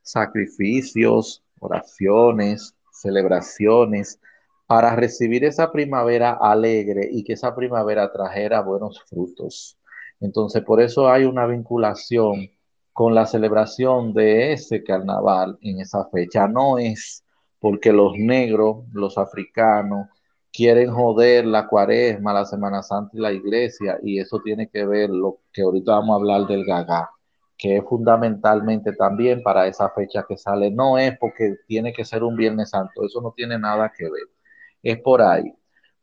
sacrificios, 0.00 1.42
oraciones, 1.58 2.76
celebraciones, 2.92 4.20
para 4.66 4.96
recibir 4.96 5.44
esa 5.44 5.70
primavera 5.70 6.32
alegre 6.40 7.08
y 7.10 7.24
que 7.24 7.34
esa 7.34 7.54
primavera 7.54 8.10
trajera 8.12 8.62
buenos 8.62 9.02
frutos. 9.08 9.78
Entonces, 10.20 10.62
por 10.62 10.80
eso 10.80 11.10
hay 11.10 11.24
una 11.24 11.46
vinculación 11.46 12.48
con 12.92 13.14
la 13.14 13.26
celebración 13.26 14.12
de 14.14 14.52
ese 14.52 14.84
carnaval 14.84 15.58
en 15.62 15.80
esa 15.80 16.08
fecha. 16.10 16.46
No 16.48 16.78
es 16.78 17.24
porque 17.60 17.92
los 17.92 18.14
negros, 18.16 18.84
los 18.92 19.18
africanos, 19.18 20.08
quieren 20.52 20.92
joder 20.92 21.46
la 21.46 21.66
cuaresma, 21.66 22.32
la 22.32 22.44
Semana 22.44 22.82
Santa 22.82 23.16
y 23.16 23.20
la 23.20 23.32
iglesia, 23.32 23.98
y 24.02 24.18
eso 24.20 24.40
tiene 24.44 24.68
que 24.68 24.84
ver 24.86 25.10
lo 25.10 25.40
que 25.52 25.62
ahorita 25.62 25.92
vamos 25.92 26.14
a 26.14 26.16
hablar 26.16 26.46
del 26.46 26.64
gagá, 26.64 27.10
que 27.56 27.78
es 27.78 27.84
fundamentalmente 27.84 28.92
también 28.92 29.42
para 29.42 29.66
esa 29.66 29.90
fecha 29.90 30.24
que 30.28 30.36
sale. 30.36 30.70
No 30.70 30.98
es 30.98 31.16
porque 31.18 31.56
tiene 31.66 31.92
que 31.92 32.04
ser 32.04 32.22
un 32.24 32.36
Viernes 32.36 32.70
Santo, 32.70 33.04
eso 33.04 33.20
no 33.22 33.32
tiene 33.36 33.58
nada 33.58 33.92
que 33.96 34.04
ver 34.04 34.28
es 34.82 34.98
por 35.00 35.22
ahí. 35.22 35.52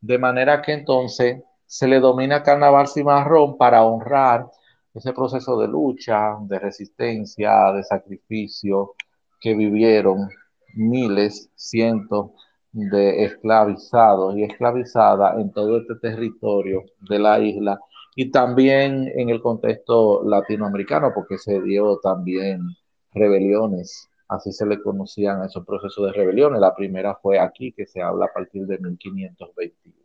De 0.00 0.18
manera 0.18 0.62
que 0.62 0.72
entonces 0.72 1.42
se 1.66 1.86
le 1.86 2.00
domina 2.00 2.42
carnaval 2.42 2.88
cimarrón 2.88 3.56
para 3.56 3.84
honrar 3.84 4.46
ese 4.94 5.12
proceso 5.12 5.58
de 5.60 5.68
lucha, 5.68 6.36
de 6.42 6.58
resistencia, 6.58 7.72
de 7.72 7.84
sacrificio 7.84 8.94
que 9.40 9.54
vivieron 9.54 10.28
miles, 10.74 11.50
cientos 11.54 12.32
de 12.72 13.24
esclavizados 13.24 14.36
y 14.36 14.44
esclavizadas 14.44 15.38
en 15.38 15.52
todo 15.52 15.78
este 15.78 15.94
territorio 15.96 16.84
de 17.08 17.18
la 17.18 17.40
isla 17.40 17.78
y 18.16 18.30
también 18.30 19.10
en 19.14 19.30
el 19.30 19.40
contexto 19.40 20.22
latinoamericano, 20.24 21.12
porque 21.14 21.38
se 21.38 21.60
dio 21.62 21.98
también 21.98 22.60
rebeliones 23.12 24.09
así 24.30 24.52
se 24.52 24.64
le 24.64 24.80
conocían 24.80 25.44
esos 25.44 25.66
procesos 25.66 26.06
de 26.06 26.12
rebeliones. 26.12 26.60
La 26.60 26.74
primera 26.74 27.16
fue 27.16 27.38
aquí, 27.38 27.72
que 27.72 27.84
se 27.84 28.00
habla 28.00 28.26
a 28.26 28.32
partir 28.32 28.64
de 28.66 28.78
1521. 28.78 29.96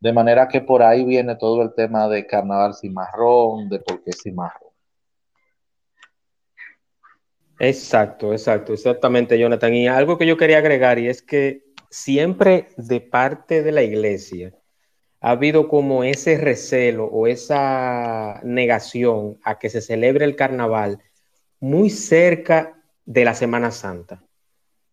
De 0.00 0.12
manera 0.12 0.48
que 0.48 0.60
por 0.60 0.82
ahí 0.82 1.04
viene 1.04 1.36
todo 1.36 1.62
el 1.62 1.72
tema 1.74 2.08
de 2.08 2.26
carnaval 2.26 2.74
cimarrón, 2.74 3.68
de 3.68 3.78
por 3.80 4.02
qué 4.02 4.12
cimarrón. 4.12 4.70
Exacto, 7.60 8.32
exacto, 8.32 8.72
exactamente, 8.72 9.38
Jonathan. 9.38 9.74
Y 9.74 9.88
algo 9.88 10.18
que 10.18 10.26
yo 10.26 10.36
quería 10.36 10.58
agregar, 10.58 10.98
y 10.98 11.08
es 11.08 11.22
que 11.22 11.64
siempre 11.90 12.68
de 12.76 13.00
parte 13.00 13.62
de 13.62 13.72
la 13.72 13.82
iglesia 13.82 14.54
ha 15.20 15.30
habido 15.30 15.68
como 15.68 16.04
ese 16.04 16.38
recelo 16.38 17.06
o 17.06 17.26
esa 17.26 18.40
negación 18.44 19.38
a 19.42 19.58
que 19.58 19.70
se 19.70 19.80
celebre 19.80 20.24
el 20.24 20.36
carnaval 20.36 21.00
muy 21.60 21.90
cerca 21.90 22.77
de 23.08 23.24
la 23.24 23.32
Semana 23.32 23.70
Santa, 23.70 24.22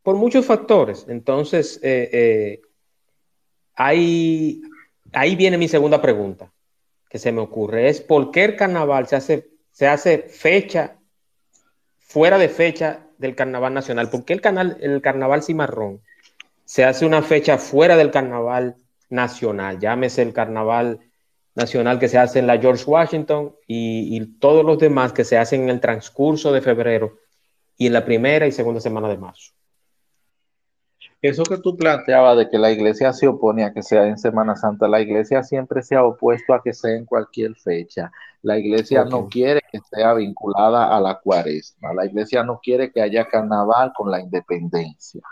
por 0.02 0.16
muchos 0.16 0.46
factores. 0.46 1.06
Entonces, 1.10 1.82
eh, 1.84 2.10
eh, 2.14 2.62
ahí, 3.76 4.62
ahí 5.12 5.36
viene 5.36 5.58
mi 5.58 5.68
segunda 5.68 6.02
pregunta 6.02 6.50
que 7.10 7.20
se 7.20 7.34
me 7.34 7.42
ocurre, 7.42 7.90
es 7.90 8.00
por 8.00 8.32
qué 8.32 8.46
el 8.46 8.56
carnaval 8.56 9.08
se 9.08 9.18
hace, 9.18 9.50
se 9.70 9.88
hace 9.88 10.20
fecha, 10.30 10.98
fuera 12.00 12.38
de 12.38 12.48
fecha 12.48 13.06
del 13.18 13.36
carnaval 13.36 13.74
nacional, 13.74 14.10
por 14.10 14.24
qué 14.24 14.32
el, 14.32 14.42
canal, 14.42 14.78
el 14.80 15.02
carnaval 15.02 15.44
cimarrón 15.44 16.02
se 16.64 16.86
hace 16.86 17.06
una 17.06 17.22
fecha 17.22 17.58
fuera 17.58 17.98
del 17.98 18.12
carnaval 18.12 18.78
nacional, 19.10 19.78
llámese 19.78 20.22
el 20.22 20.32
carnaval 20.32 21.02
nacional 21.54 22.00
que 22.00 22.08
se 22.08 22.18
hace 22.18 22.40
en 22.40 22.48
la 22.48 22.58
George 22.58 22.86
Washington 22.86 23.54
y, 23.68 24.16
y 24.16 24.26
todos 24.40 24.66
los 24.66 24.80
demás 24.80 25.12
que 25.12 25.26
se 25.26 25.38
hacen 25.38 25.64
en 25.64 25.70
el 25.70 25.82
transcurso 25.82 26.54
de 26.54 26.62
febrero 26.62 27.25
y 27.78 27.88
en 27.88 27.94
la 27.94 28.06
primera 28.06 28.48
y 28.48 28.52
segunda 28.52 28.80
semana 28.82 29.10
de 29.10 29.18
marzo. 29.18 29.54
Eso 31.22 31.44
que 31.44 31.58
tú 31.58 31.76
planteabas 31.76 32.38
de 32.38 32.50
que 32.50 32.60
la 32.60 32.72
iglesia 32.72 33.12
se 33.12 33.28
opone 33.28 33.64
a 33.64 33.74
que 33.74 33.82
sea 33.82 34.08
en 34.08 34.18
Semana 34.18 34.56
Santa, 34.56 34.88
la 34.88 35.02
iglesia 35.02 35.42
siempre 35.44 35.82
se 35.82 35.96
ha 35.96 36.04
opuesto 36.04 36.54
a 36.54 36.62
que 36.62 36.74
sea 36.74 36.96
en 36.96 37.06
cualquier 37.06 37.56
fecha. 37.56 38.12
La 38.44 38.60
iglesia 38.60 39.06
no 39.06 39.28
quiere 39.28 39.62
que 39.72 39.80
sea 39.92 40.14
vinculada 40.14 40.96
a 40.96 41.02
la 41.02 41.20
cuaresma. 41.20 41.94
La 41.94 42.06
iglesia 42.06 42.44
no 42.44 42.60
quiere 42.62 42.92
que 42.92 43.02
haya 43.02 43.26
carnaval 43.26 43.92
con 43.96 44.12
la 44.12 44.20
independencia. 44.20 45.24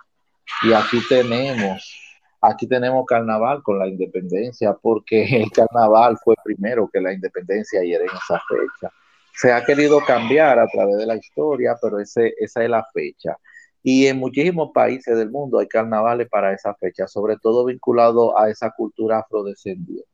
Y 0.64 0.74
aquí 0.74 1.00
tenemos, 1.08 1.96
aquí 2.42 2.66
tenemos 2.66 3.06
carnaval 3.06 3.62
con 3.62 3.78
la 3.78 3.88
independencia 3.88 4.74
porque 4.74 5.24
el 5.44 5.52
carnaval 5.52 6.18
fue 6.24 6.34
primero 6.44 6.90
que 6.92 7.02
la 7.02 7.14
independencia 7.14 7.84
y 7.84 7.94
era 7.94 8.04
en 8.04 8.10
esa 8.10 8.42
fecha 8.50 8.92
se 9.34 9.52
ha 9.52 9.64
querido 9.66 10.00
cambiar 10.06 10.60
a 10.60 10.68
través 10.68 10.98
de 10.98 11.06
la 11.06 11.16
historia, 11.16 11.76
pero 11.82 12.00
ese, 12.00 12.34
esa 12.40 12.64
es 12.64 12.70
la 12.70 12.86
fecha. 12.94 13.38
Y 13.82 14.08
en 14.08 14.18
muchísimos 14.18 14.72
países 14.74 15.18
del 15.18 15.30
mundo 15.30 15.60
hay 15.60 15.68
carnavales 15.68 16.30
para 16.30 16.54
esa 16.54 16.74
fecha, 16.76 17.08
sobre 17.08 17.38
todo 17.38 17.66
vinculado 17.66 18.38
a 18.40 18.50
esa 18.50 18.72
cultura 18.72 19.20
afrodescendiente. 19.20 20.08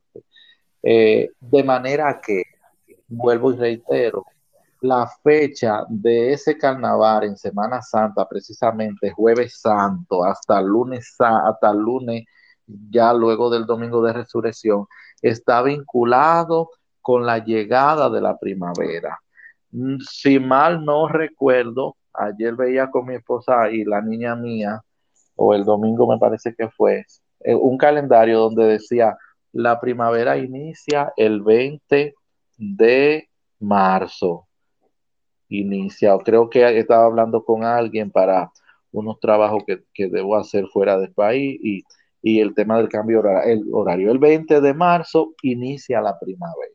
Eh, 0.82 1.30
de 1.38 1.64
manera 1.64 2.20
que, 2.20 2.42
vuelvo 3.06 3.52
y 3.52 3.56
reitero, 3.56 4.24
la 4.80 5.06
fecha 5.22 5.84
de 5.88 6.32
ese 6.32 6.56
carnaval 6.56 7.24
en 7.24 7.36
Semana 7.36 7.82
Santa, 7.82 8.26
precisamente 8.26 9.10
jueves 9.10 9.60
santo, 9.60 10.24
hasta 10.24 10.60
lunes, 10.62 11.14
hasta 11.18 11.72
lunes, 11.72 12.24
ya 12.66 13.12
luego 13.12 13.50
del 13.50 13.66
domingo 13.66 14.02
de 14.02 14.14
resurrección, 14.14 14.86
está 15.20 15.62
vinculado 15.62 16.70
con 17.00 17.26
la 17.26 17.38
llegada 17.38 18.10
de 18.10 18.20
la 18.20 18.38
primavera. 18.38 19.18
Mm, 19.72 19.98
si 20.00 20.38
mal 20.38 20.84
no 20.84 21.08
recuerdo, 21.08 21.96
ayer 22.12 22.54
veía 22.56 22.90
con 22.90 23.06
mi 23.06 23.14
esposa 23.16 23.70
y 23.70 23.84
la 23.84 24.00
niña 24.02 24.36
mía, 24.36 24.82
o 25.36 25.54
el 25.54 25.64
domingo 25.64 26.06
me 26.06 26.18
parece 26.18 26.54
que 26.54 26.68
fue, 26.70 27.04
eh, 27.40 27.54
un 27.54 27.78
calendario 27.78 28.40
donde 28.40 28.66
decía, 28.66 29.16
la 29.52 29.80
primavera 29.80 30.36
inicia 30.38 31.12
el 31.16 31.42
20 31.42 32.14
de 32.58 33.28
marzo 33.58 34.46
inicia, 35.50 36.16
creo 36.24 36.48
que 36.48 36.78
estaba 36.78 37.04
hablando 37.04 37.44
con 37.44 37.64
alguien 37.64 38.10
para 38.10 38.50
unos 38.92 39.20
trabajos 39.20 39.64
que, 39.66 40.08
debo 40.08 40.36
hacer 40.36 40.66
fuera 40.68 40.98
del 40.98 41.12
país 41.12 41.60
y, 41.62 41.84
el 42.22 42.54
tema 42.54 42.76
del 42.76 42.88
cambio 42.88 43.20
horario. 43.20 43.52
El 43.52 43.64
horario, 43.72 44.12
el 44.12 44.18
20 44.18 44.60
de 44.60 44.74
marzo 44.74 45.34
inicia 45.42 46.00
la 46.00 46.18
primavera. 46.18 46.74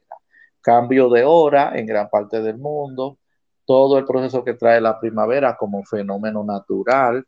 Cambio 0.65 1.09
de 1.09 1.23
hora 1.23 1.73
en 1.75 1.85
gran 1.85 2.09
parte 2.09 2.41
del 2.41 2.57
mundo, 2.57 3.19
todo 3.65 3.99
el 3.99 4.05
proceso 4.05 4.43
que 4.43 4.55
trae 4.55 4.81
la 4.81 4.99
primavera 4.99 5.55
como 5.55 5.83
fenómeno 5.83 6.43
natural. 6.43 7.23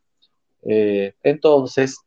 Eh, 0.62 1.14
entonces, 1.22 2.00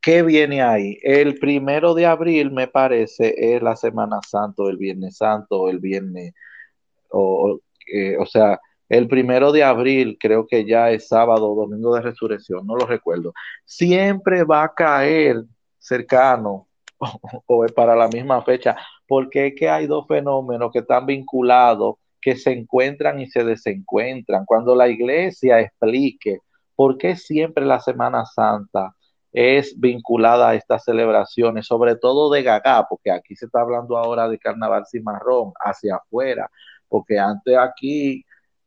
¿qué 0.00 0.22
viene 0.22 0.62
ahí? 0.62 0.96
El 1.02 1.40
primero 1.40 1.92
de 1.92 2.06
abril, 2.06 2.52
me 2.52 2.68
parece, 2.68 3.34
es 3.36 3.60
la 3.60 3.74
Semana 3.74 4.20
Santo, 4.24 4.68
el 4.68 4.76
Viernes 4.76 5.16
Santo, 5.16 5.68
el 5.68 5.80
Viernes, 5.80 6.32
o, 7.10 7.58
eh, 7.92 8.16
o 8.16 8.24
sea, 8.24 8.60
el 8.88 9.08
primero 9.08 9.50
de 9.50 9.64
abril, 9.64 10.18
creo 10.20 10.46
que 10.46 10.64
ya 10.64 10.92
es 10.92 11.08
sábado 11.08 11.52
domingo 11.56 11.96
de 11.96 12.02
resurrección, 12.02 12.64
no 12.64 12.76
lo 12.76 12.86
recuerdo, 12.86 13.32
siempre 13.64 14.44
va 14.44 14.62
a 14.62 14.72
caer 14.72 15.42
cercano 15.80 16.68
o, 17.46 17.66
para 17.74 17.94
la 17.96 18.08
misma 18.08 18.42
fecha, 18.42 18.76
porque 19.06 19.48
es 19.48 19.54
que 19.56 19.68
hay 19.68 19.86
dos 19.86 20.06
fenómenos 20.06 20.70
que 20.72 20.80
están 20.80 21.06
vinculados, 21.06 21.96
que 22.20 22.36
se 22.36 22.52
encuentran 22.52 23.20
y 23.20 23.26
se 23.26 23.44
desencuentran. 23.44 24.44
Cuando 24.44 24.74
la 24.74 24.88
iglesia 24.88 25.60
explique 25.60 26.38
por 26.76 26.98
qué 26.98 27.16
siempre 27.16 27.64
la 27.64 27.80
Semana 27.80 28.24
Santa 28.24 28.94
es 29.32 29.78
vinculada 29.78 30.50
a 30.50 30.54
estas 30.54 30.84
celebraciones, 30.84 31.66
sobre 31.66 31.96
todo 31.96 32.30
de 32.30 32.42
Gagá, 32.42 32.86
porque 32.88 33.10
aquí 33.10 33.34
se 33.34 33.46
está 33.46 33.62
hablando 33.62 33.96
ahora 33.96 34.28
de 34.28 34.38
carnaval 34.38 34.84
cimarrón 34.86 35.52
hacia 35.58 35.96
afuera, 35.96 36.50
porque 36.88 37.18
antes 37.18 37.56
aquí 37.56 38.24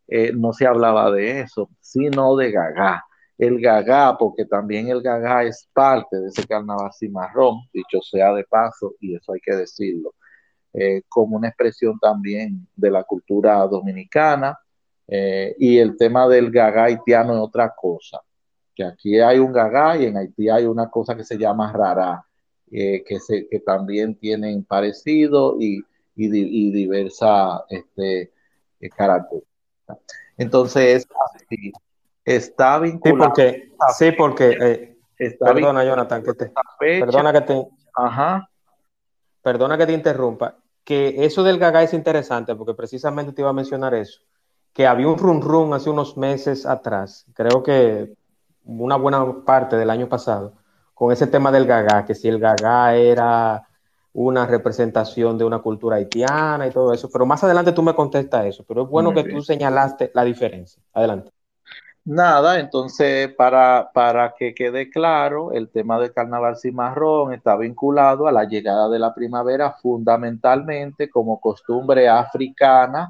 eh, 0.08 0.32
no 0.34 0.54
se 0.54 0.66
hablaba 0.66 1.12
de 1.12 1.42
eso, 1.42 1.70
sino 1.80 2.36
de 2.36 2.52
Gagá. 2.52 3.06
El 3.38 3.60
Gagá, 3.60 4.18
porque 4.18 4.46
también 4.46 4.88
el 4.90 5.02
Gagá 5.02 5.44
es 5.44 5.68
parte 5.74 6.18
de 6.18 6.28
ese 6.28 6.46
carnaval 6.48 6.92
cimarrón, 6.94 7.60
dicho 7.74 8.02
sea 8.02 8.34
de 8.34 8.44
paso, 8.46 8.96
y 9.00 9.16
eso 9.16 9.34
hay 9.34 9.40
que 9.42 9.56
decirlo, 9.56 10.14
eh, 10.74 11.02
como 11.10 11.38
una 11.38 11.50
expresión 11.50 12.00
también 12.00 12.68
de 12.76 12.92
la 12.92 13.04
cultura 13.04 13.66
dominicana, 13.68 14.58
eh, 15.08 15.56
y 15.60 15.78
el 15.78 15.98
tema 15.98 16.28
del 16.28 16.52
Gagá 16.52 16.86
haitiano 16.86 17.34
es 17.34 17.40
otra 17.40 17.74
cosa, 17.76 18.22
que 18.74 18.84
aquí 18.84 19.20
hay 19.20 19.40
un 19.40 19.54
Gagá 19.54 19.98
y 19.98 20.06
en 20.06 20.18
Haití 20.18 20.50
hay 20.50 20.66
una 20.66 20.90
cosa 20.90 21.16
que 21.16 21.24
se 21.24 21.38
llama 21.38 21.72
Rara, 21.72 22.26
que, 22.68 23.20
se, 23.26 23.48
que 23.48 23.62
también 23.62 24.16
tienen 24.16 24.66
parecido 24.66 25.56
y 25.60 25.82
y, 26.16 26.72
diversa 26.72 27.66
este, 27.70 28.32
eh, 28.80 28.90
características. 28.90 29.98
Entonces, 30.38 31.08
está 32.26 32.80
vinculado. 32.80 33.34
Sí, 33.98 34.12
porque, 34.12 34.98
eh, 35.18 35.38
perdona, 35.40 35.86
Jonathan, 35.86 36.24
que 36.24 36.34
te, 36.34 36.52
perdona 36.80 37.32
que 37.32 37.42
te, 37.42 37.68
ajá. 37.94 38.50
perdona 39.42 39.78
que 39.78 39.86
te 39.86 39.94
interrumpa, 39.94 40.56
que 40.84 41.24
eso 41.24 41.44
del 41.44 41.60
gaga 41.60 41.84
es 41.84 41.94
interesante, 41.94 42.56
porque 42.56 42.74
precisamente 42.74 43.32
te 43.32 43.42
iba 43.42 43.52
a 43.52 43.54
mencionar 43.54 43.94
eso, 43.94 44.22
que 44.74 44.88
había 44.88 45.08
un 45.08 45.18
run 45.18 45.42
run 45.42 45.74
hace 45.74 45.90
unos 45.90 46.18
meses 46.18 46.66
atrás, 46.66 47.26
creo 47.34 47.64
que 47.64 48.14
una 48.66 48.96
buena 48.96 49.46
parte 49.46 49.78
del 49.78 49.92
año 49.92 50.10
pasado, 50.10 50.54
con 50.94 51.12
ese 51.12 51.28
tema 51.28 51.52
del 51.52 51.68
gaga, 51.68 52.06
que 52.06 52.16
si 52.16 52.28
el 52.28 52.40
gaga 52.40 52.96
era 52.96 53.68
una 54.14 54.46
representación 54.48 55.38
de 55.38 55.44
una 55.44 55.60
cultura 55.60 55.98
haitiana 55.98 56.68
y 56.68 56.72
todo 56.72 56.94
eso, 56.94 57.10
pero 57.12 57.26
más 57.26 57.44
adelante 57.44 57.74
tú 57.74 57.84
me 57.84 57.94
contestas 57.94 58.46
eso, 58.46 58.64
pero 58.66 58.84
es 58.84 58.90
bueno 58.90 59.14
que 59.14 59.26
tú 59.26 59.42
señalaste 59.42 60.10
la 60.14 60.24
diferencia. 60.24 60.82
Adelante. 60.94 61.35
Nada, 62.08 62.60
entonces 62.60 63.34
para, 63.34 63.90
para 63.92 64.36
que 64.38 64.54
quede 64.54 64.92
claro, 64.92 65.52
el 65.54 65.70
tema 65.72 66.00
del 66.00 66.14
carnaval 66.14 66.56
cimarrón 66.56 67.34
está 67.34 67.58
vinculado 67.58 68.28
a 68.28 68.32
la 68.32 68.44
llegada 68.46 68.88
de 68.90 69.00
la 69.00 69.12
primavera 69.16 69.72
fundamentalmente 69.82 71.10
como 71.10 71.40
costumbre 71.40 72.08
africana, 72.08 73.10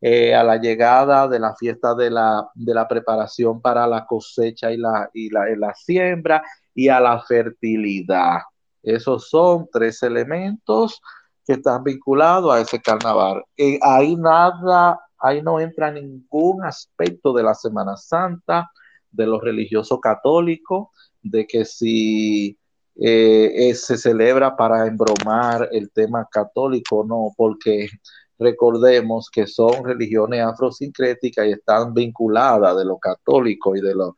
eh, 0.00 0.34
a 0.34 0.42
la 0.42 0.56
llegada 0.56 1.28
de 1.28 1.38
la 1.38 1.54
fiesta 1.54 1.94
de 1.94 2.10
la, 2.10 2.48
de 2.54 2.72
la 2.72 2.88
preparación 2.88 3.60
para 3.60 3.86
la 3.86 4.06
cosecha 4.06 4.72
y 4.72 4.78
la, 4.78 5.10
y 5.12 5.28
la, 5.28 5.44
la 5.58 5.74
siembra 5.74 6.42
y 6.74 6.88
a 6.88 6.98
la 6.98 7.20
fertilidad. 7.20 8.38
Esos 8.82 9.28
son 9.28 9.68
tres 9.70 10.02
elementos 10.02 11.02
que 11.44 11.52
están 11.54 11.84
vinculados 11.84 12.54
a 12.54 12.60
ese 12.60 12.80
carnaval. 12.80 13.44
Eh, 13.54 13.78
ahí 13.82 14.16
nada, 14.16 14.98
ahí 15.20 15.42
no 15.42 15.60
entra 15.60 15.90
ningún 15.90 16.64
aspecto 16.64 17.32
de 17.32 17.42
la 17.42 17.54
Semana 17.54 17.96
Santa, 17.96 18.70
de 19.10 19.26
los 19.26 19.42
religiosos 19.42 20.00
católicos, 20.00 20.88
de 21.22 21.46
que 21.46 21.64
si 21.64 22.58
eh, 22.96 23.72
se 23.74 23.96
celebra 23.96 24.56
para 24.56 24.86
embromar 24.86 25.68
el 25.72 25.90
tema 25.90 26.26
católico, 26.30 27.04
no, 27.06 27.32
porque 27.36 27.88
recordemos 28.38 29.28
que 29.30 29.46
son 29.46 29.84
religiones 29.84 30.42
afrosincréticas 30.42 31.46
y 31.46 31.52
están 31.52 31.94
vinculadas 31.94 32.76
de 32.76 32.84
lo 32.84 32.98
católico 32.98 33.76
y 33.76 33.80
de, 33.80 33.94
lo, 33.94 34.14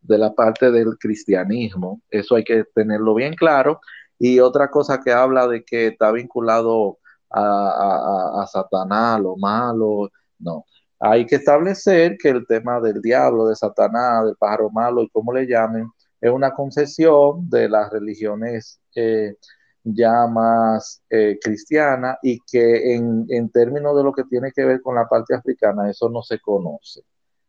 de 0.00 0.18
la 0.18 0.34
parte 0.34 0.70
del 0.70 0.98
cristianismo. 0.98 2.00
Eso 2.10 2.36
hay 2.36 2.44
que 2.44 2.64
tenerlo 2.74 3.14
bien 3.14 3.34
claro. 3.34 3.80
Y 4.18 4.40
otra 4.40 4.70
cosa 4.70 5.00
que 5.00 5.12
habla 5.12 5.46
de 5.46 5.62
que 5.64 5.88
está 5.88 6.10
vinculado 6.10 6.98
a, 7.30 8.42
a, 8.42 8.46
Satanás, 8.46 9.20
lo 9.20 9.36
malo, 9.36 10.10
no. 10.38 10.64
Hay 10.98 11.26
que 11.26 11.36
establecer 11.36 12.16
que 12.18 12.30
el 12.30 12.46
tema 12.46 12.80
del 12.80 13.02
diablo, 13.02 13.46
de 13.48 13.56
Satanás, 13.56 14.24
del 14.24 14.36
pájaro 14.36 14.70
malo 14.70 15.02
y 15.02 15.10
como 15.10 15.32
le 15.32 15.46
llamen, 15.46 15.88
es 16.20 16.30
una 16.30 16.52
concesión 16.54 17.48
de 17.50 17.68
las 17.68 17.90
religiones 17.92 18.80
eh, 18.94 19.36
ya 19.84 20.26
más 20.26 21.02
eh, 21.10 21.38
cristianas 21.42 22.16
y 22.22 22.40
que 22.40 22.94
en, 22.94 23.26
en 23.28 23.50
términos 23.50 23.96
de 23.96 24.02
lo 24.04 24.12
que 24.12 24.24
tiene 24.24 24.52
que 24.52 24.64
ver 24.64 24.82
con 24.82 24.94
la 24.94 25.06
parte 25.06 25.34
africana, 25.34 25.90
eso 25.90 26.08
no 26.08 26.22
se 26.22 26.40
conoce. 26.40 27.02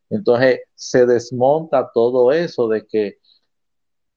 Entonces 0.10 0.62
se 0.76 1.06
desmonta 1.06 1.90
todo 1.94 2.32
eso 2.32 2.68
de 2.68 2.86
que 2.86 3.18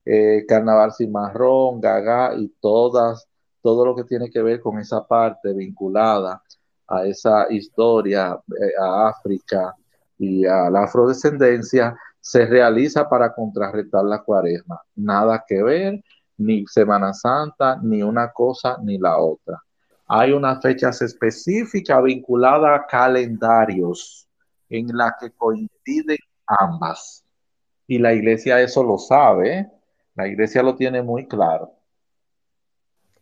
eh, 0.05 0.45
Carnaval 0.49 0.93
Cimarrón, 0.93 1.81
Gaga 1.81 2.35
y 2.37 2.49
todas, 2.61 3.29
todo 3.63 3.85
lo 3.87 3.95
que 3.95 4.05
tiene 4.05 4.31
que 4.31 4.43
ver 4.43 4.61
con 4.61 4.79
esa 4.79 5.07
parte 5.07 5.53
vinculada 5.53 6.43
a 6.91 7.07
esa 7.07 7.47
historia, 7.51 8.39
eh, 8.49 8.73
a 8.81 9.09
África 9.09 9.75
y 10.19 10.45
a 10.45 10.69
la 10.69 10.85
afrodescendencia, 10.85 11.97
se 12.21 12.45
realiza 12.47 13.09
para 13.09 13.33
contrarrestar 13.33 14.05
la 14.05 14.23
cuaresma. 14.23 14.81
Nada 14.97 15.43
que 15.47 15.63
ver, 15.63 16.05
ni 16.37 16.67
Semana 16.67 17.15
Santa, 17.15 17.79
ni 17.83 18.03
una 18.03 18.31
cosa 18.33 18.77
ni 18.83 18.99
la 18.99 19.17
otra. 19.19 19.63
Hay 20.07 20.33
unas 20.33 20.61
fechas 20.61 21.01
específicas 21.03 22.03
vinculadas 22.03 22.81
a 22.81 22.87
calendarios 22.87 24.29
en 24.69 24.89
las 24.89 25.15
que 25.21 25.31
coinciden 25.31 26.19
ambas. 26.47 27.25
Y 27.87 27.99
la 27.99 28.13
iglesia 28.13 28.61
eso 28.61 28.83
lo 28.83 28.99
sabe. 28.99 29.59
¿eh? 29.59 29.71
La 30.17 30.27
iglesia 30.27 30.63
lo 30.63 30.75
tiene 30.75 31.03
muy 31.03 31.27
claro. 31.29 31.73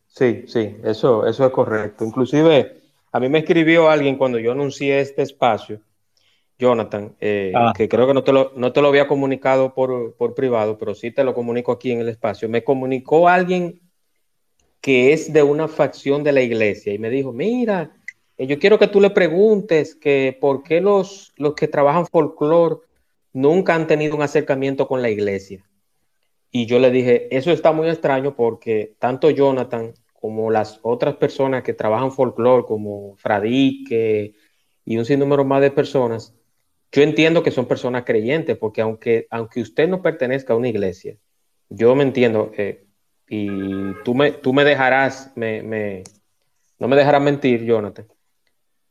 Sí, 0.07 0.45
sí, 0.47 0.79
eso, 0.83 1.27
eso 1.27 1.47
es 1.47 1.53
correcto. 1.53 2.05
Inclusive, 2.05 2.81
a 3.13 3.21
mí 3.21 3.29
me 3.29 3.39
escribió 3.39 3.89
alguien 3.89 4.17
cuando 4.17 4.39
yo 4.39 4.53
anuncié 4.53 5.01
este 5.01 5.23
espacio, 5.23 5.81
Jonathan, 6.59 7.15
eh, 7.21 7.53
ah. 7.55 7.73
que 7.77 7.89
creo 7.89 8.07
que 8.07 8.15
no 8.15 8.25
te, 8.25 8.33
lo, 8.33 8.53
no 8.57 8.73
te 8.73 8.83
lo 8.83 8.89
había 8.89 9.07
comunicado 9.07 9.75
por, 9.75 10.15
por, 10.17 10.35
privado, 10.35 10.77
pero 10.77 10.95
sí 10.95 11.11
te 11.11 11.25
lo 11.25 11.35
comunico 11.35 11.73
aquí 11.73 11.93
en 11.93 12.01
el 12.01 12.09
espacio. 12.09 12.49
Me 12.49 12.65
comunicó 12.65 13.29
alguien 13.29 13.81
que 14.81 15.13
es 15.13 15.33
de 15.33 15.43
una 15.43 15.69
facción 15.69 16.25
de 16.25 16.33
la 16.33 16.43
iglesia 16.43 16.93
y 16.93 16.99
me 16.99 17.11
dijo, 17.11 17.33
mira, 17.33 17.93
eh, 18.37 18.47
yo 18.47 18.59
quiero 18.59 18.79
que 18.79 18.89
tú 18.89 19.01
le 19.01 19.11
preguntes 19.11 19.95
que 19.95 20.37
por 20.41 20.63
qué 20.63 20.81
los, 20.81 21.33
los 21.37 21.55
que 21.55 21.69
trabajan 21.69 22.07
folclore 22.07 22.77
nunca 23.33 23.75
han 23.75 23.87
tenido 23.87 24.17
un 24.17 24.23
acercamiento 24.23 24.89
con 24.89 25.03
la 25.03 25.11
iglesia. 25.11 25.65
Y 26.51 26.67
yo 26.67 26.79
le 26.79 26.91
dije, 26.91 27.35
eso 27.37 27.51
está 27.53 27.73
muy 27.73 27.89
extraño 27.89 28.35
porque 28.35 28.95
tanto 28.99 29.31
Jonathan 29.31 29.93
como 30.21 30.51
las 30.51 30.81
otras 30.83 31.17
personas 31.17 31.63
que 31.63 31.75
trabajan 31.75 32.13
folclore, 32.13 32.65
como 32.65 33.17
Fradique 33.17 34.35
y 34.85 34.97
un 34.97 35.05
sinnúmero 35.05 35.45
más 35.45 35.61
de 35.61 35.71
personas, 35.71 36.35
yo 36.91 37.03
entiendo 37.03 37.43
que 37.43 37.51
son 37.51 37.67
personas 37.67 38.05
creyentes, 38.05 38.57
porque 38.57 38.81
aunque, 38.81 39.27
aunque 39.31 39.61
usted 39.61 39.89
no 39.89 40.03
pertenezca 40.03 40.55
a 40.55 40.57
una 40.57 40.69
iglesia, 40.69 41.17
yo 41.69 41.95
me 41.95 42.03
entiendo, 42.03 42.51
eh, 42.57 42.87
y 43.29 43.93
tú 44.05 44.15
me, 44.15 44.33
tú 44.33 44.53
me 44.53 44.65
dejarás, 44.65 45.33
me, 45.37 46.03
no 46.79 46.89
me 46.89 46.97
dejarás 46.97 47.23
mentir, 47.23 47.65
Jonathan. 47.65 48.07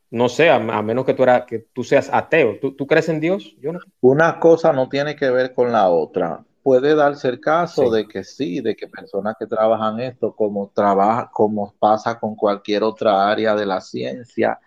No 0.09 0.29
sé, 0.29 0.49
a, 0.49 0.59
menos 0.59 1.05
que 1.05 1.13
tú, 1.13 1.23
era, 1.23 1.45
que 1.45 1.59
tú 1.59 1.83
seas 1.83 2.09
ateo. 2.13 2.59
¿Tú, 2.61 2.73
¿Tú, 2.73 2.87
crees 2.87 3.09
en 3.09 3.19
Dios? 3.19 3.57
Una 3.99 4.39
cosa 4.39 4.71
no 4.71 4.87
tiene 4.87 5.17
que 5.17 5.29
ver 5.29 5.53
con 5.53 5.71
la 5.73 5.89
otra. 5.89 6.45
Puede 6.67 6.95
darse 6.95 7.29
el 7.29 7.39
caso 7.39 7.89
de 7.89 8.05
que 8.09 8.25
sí, 8.25 8.59
de 8.59 8.75
que 8.75 8.89
personas 8.89 9.37
que 9.39 9.47
trabajan 9.47 10.01
esto, 10.01 10.35
como 10.35 10.69
trabaja, 10.75 11.29
como 11.31 11.73
pasa 11.79 12.19
con 12.19 12.35
cualquier 12.35 12.83
otra 12.83 13.31
área 13.31 13.55
de 13.55 13.65
la 13.65 13.79
ciencia, 13.79 14.59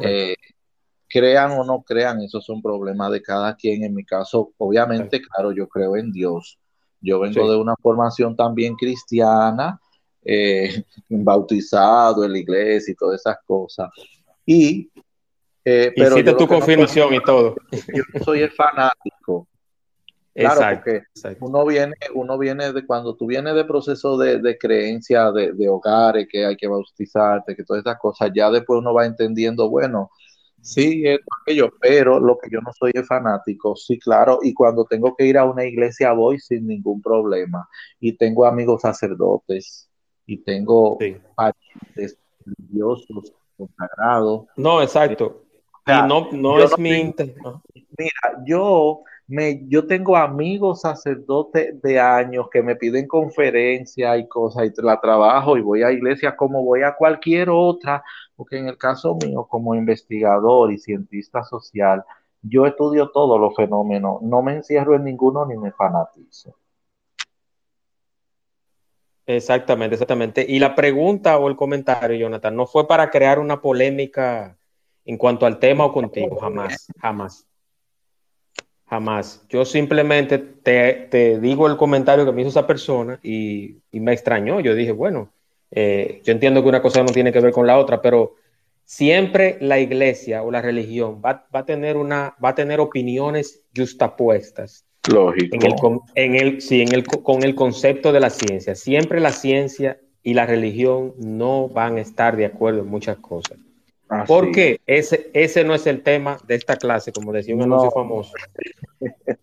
eh, 0.00 0.34
crean 1.08 1.52
o 1.52 1.62
no 1.62 1.84
crean, 1.84 2.20
eso 2.20 2.38
es 2.38 2.48
un 2.48 2.60
problema 2.60 3.08
de 3.10 3.22
cada 3.22 3.54
quien. 3.54 3.84
En 3.84 3.94
mi 3.94 4.04
caso, 4.04 4.54
obviamente, 4.58 5.22
claro, 5.22 5.52
yo 5.52 5.68
creo 5.68 5.96
en 5.96 6.10
Dios. 6.10 6.58
Yo 7.00 7.20
vengo 7.20 7.48
de 7.48 7.56
una 7.56 7.76
formación 7.76 8.34
también 8.34 8.74
cristiana, 8.74 9.80
eh, 10.24 10.82
bautizado 11.08 12.24
en 12.24 12.32
la 12.32 12.38
iglesia 12.38 12.90
y 12.90 12.96
todas 12.96 13.20
esas 13.20 13.36
cosas. 13.46 13.88
Y, 14.44 14.90
eh, 15.64 15.92
pero 15.94 16.16
Hiciste 16.16 16.32
tu 16.32 16.48
confirmación 16.48 17.14
y 17.14 17.22
todo. 17.22 17.54
Yo 17.70 18.24
soy 18.24 18.40
el 18.40 18.50
fanático. 18.50 19.46
Claro, 20.36 20.80
porque 20.82 21.02
uno 21.40 21.64
viene, 21.64 21.94
uno 22.14 22.36
viene 22.36 22.72
de 22.72 22.86
cuando 22.86 23.16
tú 23.16 23.26
vienes 23.26 23.54
de 23.54 23.64
proceso 23.64 24.18
de, 24.18 24.38
de 24.38 24.58
creencia 24.58 25.32
de, 25.32 25.52
de, 25.52 25.68
hogares, 25.68 26.28
que 26.30 26.44
hay 26.44 26.56
que 26.56 26.68
bautizarte, 26.68 27.56
que 27.56 27.64
todas 27.64 27.82
esas 27.82 27.98
cosas, 27.98 28.30
ya 28.34 28.50
después 28.50 28.78
uno 28.78 28.92
va 28.92 29.06
entendiendo, 29.06 29.70
bueno, 29.70 30.10
Sí, 30.66 31.06
es 31.06 31.20
aquello, 31.42 31.72
pero 31.80 32.18
lo 32.18 32.36
que 32.38 32.50
yo 32.50 32.60
no 32.60 32.72
soy 32.72 32.90
es 32.92 33.06
fanático, 33.06 33.76
sí, 33.76 34.00
claro, 34.00 34.40
y 34.42 34.52
cuando 34.52 34.84
tengo 34.84 35.14
que 35.14 35.24
ir 35.24 35.38
a 35.38 35.44
una 35.44 35.64
iglesia 35.64 36.10
voy 36.12 36.40
sin 36.40 36.66
ningún 36.66 37.00
problema. 37.00 37.68
Y 38.00 38.16
tengo 38.16 38.44
amigos 38.44 38.82
sacerdotes, 38.82 39.88
y 40.26 40.38
tengo 40.38 40.98
parientes 41.36 42.18
religiosos 42.44 43.32
consagrados. 43.56 44.46
No, 44.56 44.82
exacto. 44.82 45.44
y 45.86 45.92
no, 46.08 46.28
no 46.32 46.58
es 46.58 46.76
mi 46.78 47.14
Mira, 47.98 48.44
yo 48.44 49.04
me, 49.28 49.66
yo 49.68 49.86
tengo 49.86 50.16
amigos 50.16 50.82
sacerdotes 50.82 51.80
de 51.82 51.98
años 52.00 52.48
que 52.50 52.62
me 52.62 52.76
piden 52.76 53.08
conferencias 53.08 54.18
y 54.18 54.28
cosas 54.28 54.66
y 54.66 54.82
la 54.82 55.00
trabajo 55.00 55.56
y 55.56 55.62
voy 55.62 55.82
a 55.82 55.90
iglesia 55.90 56.36
como 56.36 56.62
voy 56.62 56.82
a 56.82 56.94
cualquier 56.94 57.50
otra 57.50 58.04
porque 58.36 58.58
en 58.58 58.68
el 58.68 58.76
caso 58.76 59.16
mío, 59.16 59.46
como 59.48 59.74
investigador 59.74 60.70
y 60.70 60.78
cientista 60.78 61.42
social, 61.42 62.04
yo 62.42 62.66
estudio 62.66 63.10
todos 63.10 63.40
los 63.40 63.56
fenómenos, 63.56 64.22
no 64.22 64.42
me 64.42 64.52
encierro 64.52 64.94
en 64.94 65.04
ninguno 65.04 65.46
ni 65.46 65.56
me 65.56 65.72
fanatizo. 65.72 66.54
Exactamente, 69.24 69.94
exactamente. 69.94 70.46
Y 70.46 70.60
la 70.60 70.74
pregunta 70.76 71.36
o 71.38 71.48
el 71.48 71.56
comentario, 71.56 72.16
Jonathan, 72.16 72.54
no 72.54 72.66
fue 72.66 72.86
para 72.86 73.10
crear 73.10 73.40
una 73.40 73.60
polémica 73.60 74.56
en 75.04 75.16
cuanto 75.16 75.46
al 75.46 75.58
tema 75.58 75.86
o 75.86 75.92
contigo, 75.92 76.36
jamás, 76.36 76.86
jamás. 77.00 77.45
Jamás. 78.88 79.44
Yo 79.48 79.64
simplemente 79.64 80.38
te, 80.38 81.40
digo 81.40 81.66
el 81.66 81.76
comentario 81.76 82.24
que 82.24 82.32
me 82.32 82.42
hizo 82.42 82.50
esa 82.50 82.66
persona 82.66 83.18
y, 83.22 83.78
y 83.90 84.00
me 84.00 84.12
extrañó. 84.12 84.60
Yo 84.60 84.74
dije, 84.74 84.92
bueno, 84.92 85.30
eh, 85.70 86.20
yo 86.24 86.32
entiendo 86.32 86.62
que 86.62 86.68
una 86.68 86.82
cosa 86.82 87.02
no 87.02 87.12
tiene 87.12 87.32
que 87.32 87.40
ver 87.40 87.52
con 87.52 87.66
la 87.66 87.78
otra, 87.78 88.00
pero 88.00 88.34
siempre 88.84 89.58
la 89.60 89.78
iglesia 89.80 90.42
o 90.42 90.50
la 90.50 90.62
religión 90.62 91.20
va, 91.24 91.46
a, 91.52 91.64
tener 91.64 91.96
una, 91.96 92.34
va 92.42 92.50
a 92.50 92.54
tener 92.54 92.80
opiniones 92.80 93.62
justapuestas. 93.76 94.84
Lógico. 95.12 95.56
En 95.56 95.62
el, 95.62 95.74
en 96.14 96.34
el, 96.36 96.60
sí, 96.60 96.82
en 96.82 96.92
el, 96.92 97.04
con 97.04 97.42
el 97.42 97.54
concepto 97.54 98.12
de 98.12 98.20
la 98.20 98.30
ciencia. 98.30 98.74
Siempre 98.74 99.20
la 99.20 99.32
ciencia 99.32 100.00
y 100.22 100.34
la 100.34 100.46
religión 100.46 101.14
no 101.18 101.68
van 101.68 101.98
a 101.98 102.00
estar 102.00 102.36
de 102.36 102.46
acuerdo 102.46 102.80
en 102.80 102.88
muchas 102.88 103.18
cosas. 103.18 103.58
Porque 104.26 104.80
ese, 104.86 105.30
ese 105.32 105.64
no 105.64 105.74
es 105.74 105.86
el 105.86 106.02
tema 106.02 106.38
de 106.46 106.54
esta 106.54 106.76
clase, 106.76 107.12
como 107.12 107.32
decía 107.32 107.54
un 107.54 107.62
anuncio 107.62 107.90
famoso. 107.90 108.32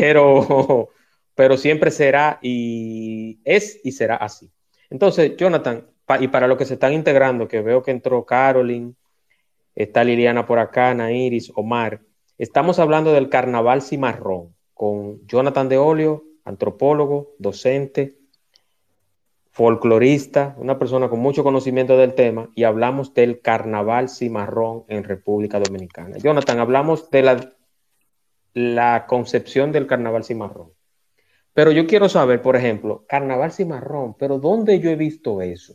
Pero, 0.00 0.88
pero 1.34 1.56
siempre 1.56 1.90
será 1.90 2.38
y 2.42 3.38
es 3.44 3.78
y 3.84 3.92
será 3.92 4.16
así. 4.16 4.50
Entonces, 4.88 5.36
Jonathan, 5.36 5.86
y 6.18 6.28
para 6.28 6.48
los 6.48 6.58
que 6.58 6.64
se 6.64 6.74
están 6.74 6.92
integrando, 6.92 7.46
que 7.46 7.60
veo 7.60 7.82
que 7.82 7.90
entró 7.90 8.24
Carolyn, 8.24 8.96
está 9.74 10.02
Liliana 10.02 10.46
por 10.46 10.58
acá, 10.58 10.92
Nairis, 10.94 11.52
Omar, 11.54 12.00
estamos 12.38 12.78
hablando 12.78 13.12
del 13.12 13.28
carnaval 13.28 13.82
cimarrón 13.82 14.56
con 14.74 15.24
Jonathan 15.26 15.68
de 15.68 15.78
Olio, 15.78 16.24
antropólogo, 16.44 17.34
docente, 17.38 18.16
folclorista, 19.50 20.54
una 20.58 20.78
persona 20.78 21.08
con 21.08 21.20
mucho 21.20 21.42
conocimiento 21.42 21.96
del 21.96 22.14
tema, 22.14 22.50
y 22.54 22.64
hablamos 22.64 23.14
del 23.14 23.40
carnaval 23.40 24.08
cimarrón 24.08 24.84
en 24.88 25.04
República 25.04 25.58
Dominicana. 25.58 26.18
Jonathan, 26.18 26.60
hablamos 26.60 27.10
de 27.10 27.44
la, 28.54 29.06
concepción 29.06 29.72
del 29.72 29.86
carnaval 29.86 30.24
cimarrón. 30.24 30.72
Pero 31.52 31.72
yo 31.72 31.86
quiero 31.86 32.08
saber, 32.08 32.42
por 32.42 32.54
ejemplo, 32.56 33.04
carnaval 33.08 33.52
cimarrón, 33.52 34.14
pero 34.16 34.38
¿dónde 34.38 34.78
yo 34.78 34.88
he 34.90 34.96
visto 34.96 35.42
eso? 35.42 35.74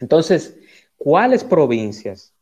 Entonces, 0.00 0.58
¿cuáles 0.96 1.44
provincias 1.44 2.34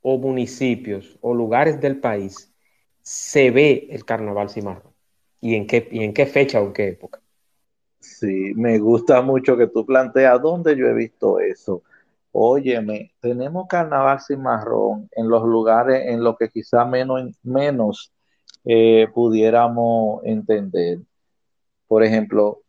o 0.00 0.18
municipios 0.18 1.16
o 1.20 1.34
lugares 1.34 1.80
del 1.80 2.00
país 2.00 2.52
se 3.00 3.52
ve 3.52 3.86
el 3.90 4.04
carnaval 4.04 4.50
cimarrón? 4.50 4.92
¿Y 5.40 5.54
en 5.54 5.66
qué, 5.68 5.88
y 5.90 6.02
en 6.02 6.12
qué 6.12 6.26
fecha 6.26 6.60
o 6.60 6.66
en 6.66 6.72
qué 6.72 6.88
época? 6.88 7.23
Sí, 8.04 8.52
me 8.54 8.78
gusta 8.78 9.22
mucho 9.22 9.56
que 9.56 9.66
tú 9.66 9.86
planteas 9.86 10.40
dónde 10.40 10.76
yo 10.76 10.86
he 10.86 10.94
visto 10.94 11.40
eso. 11.40 11.82
Óyeme, 12.32 13.12
tenemos 13.20 13.66
carnaval 13.68 14.20
cimarrón 14.20 15.08
en 15.12 15.28
los 15.28 15.44
lugares 15.44 16.02
en 16.06 16.22
los 16.22 16.36
que 16.36 16.48
quizá 16.48 16.84
menos, 16.84 17.22
menos 17.42 18.12
eh, 18.64 19.08
pudiéramos 19.14 20.22
entender 20.24 20.98
por 21.86 22.02
ejemplo, 22.02 22.62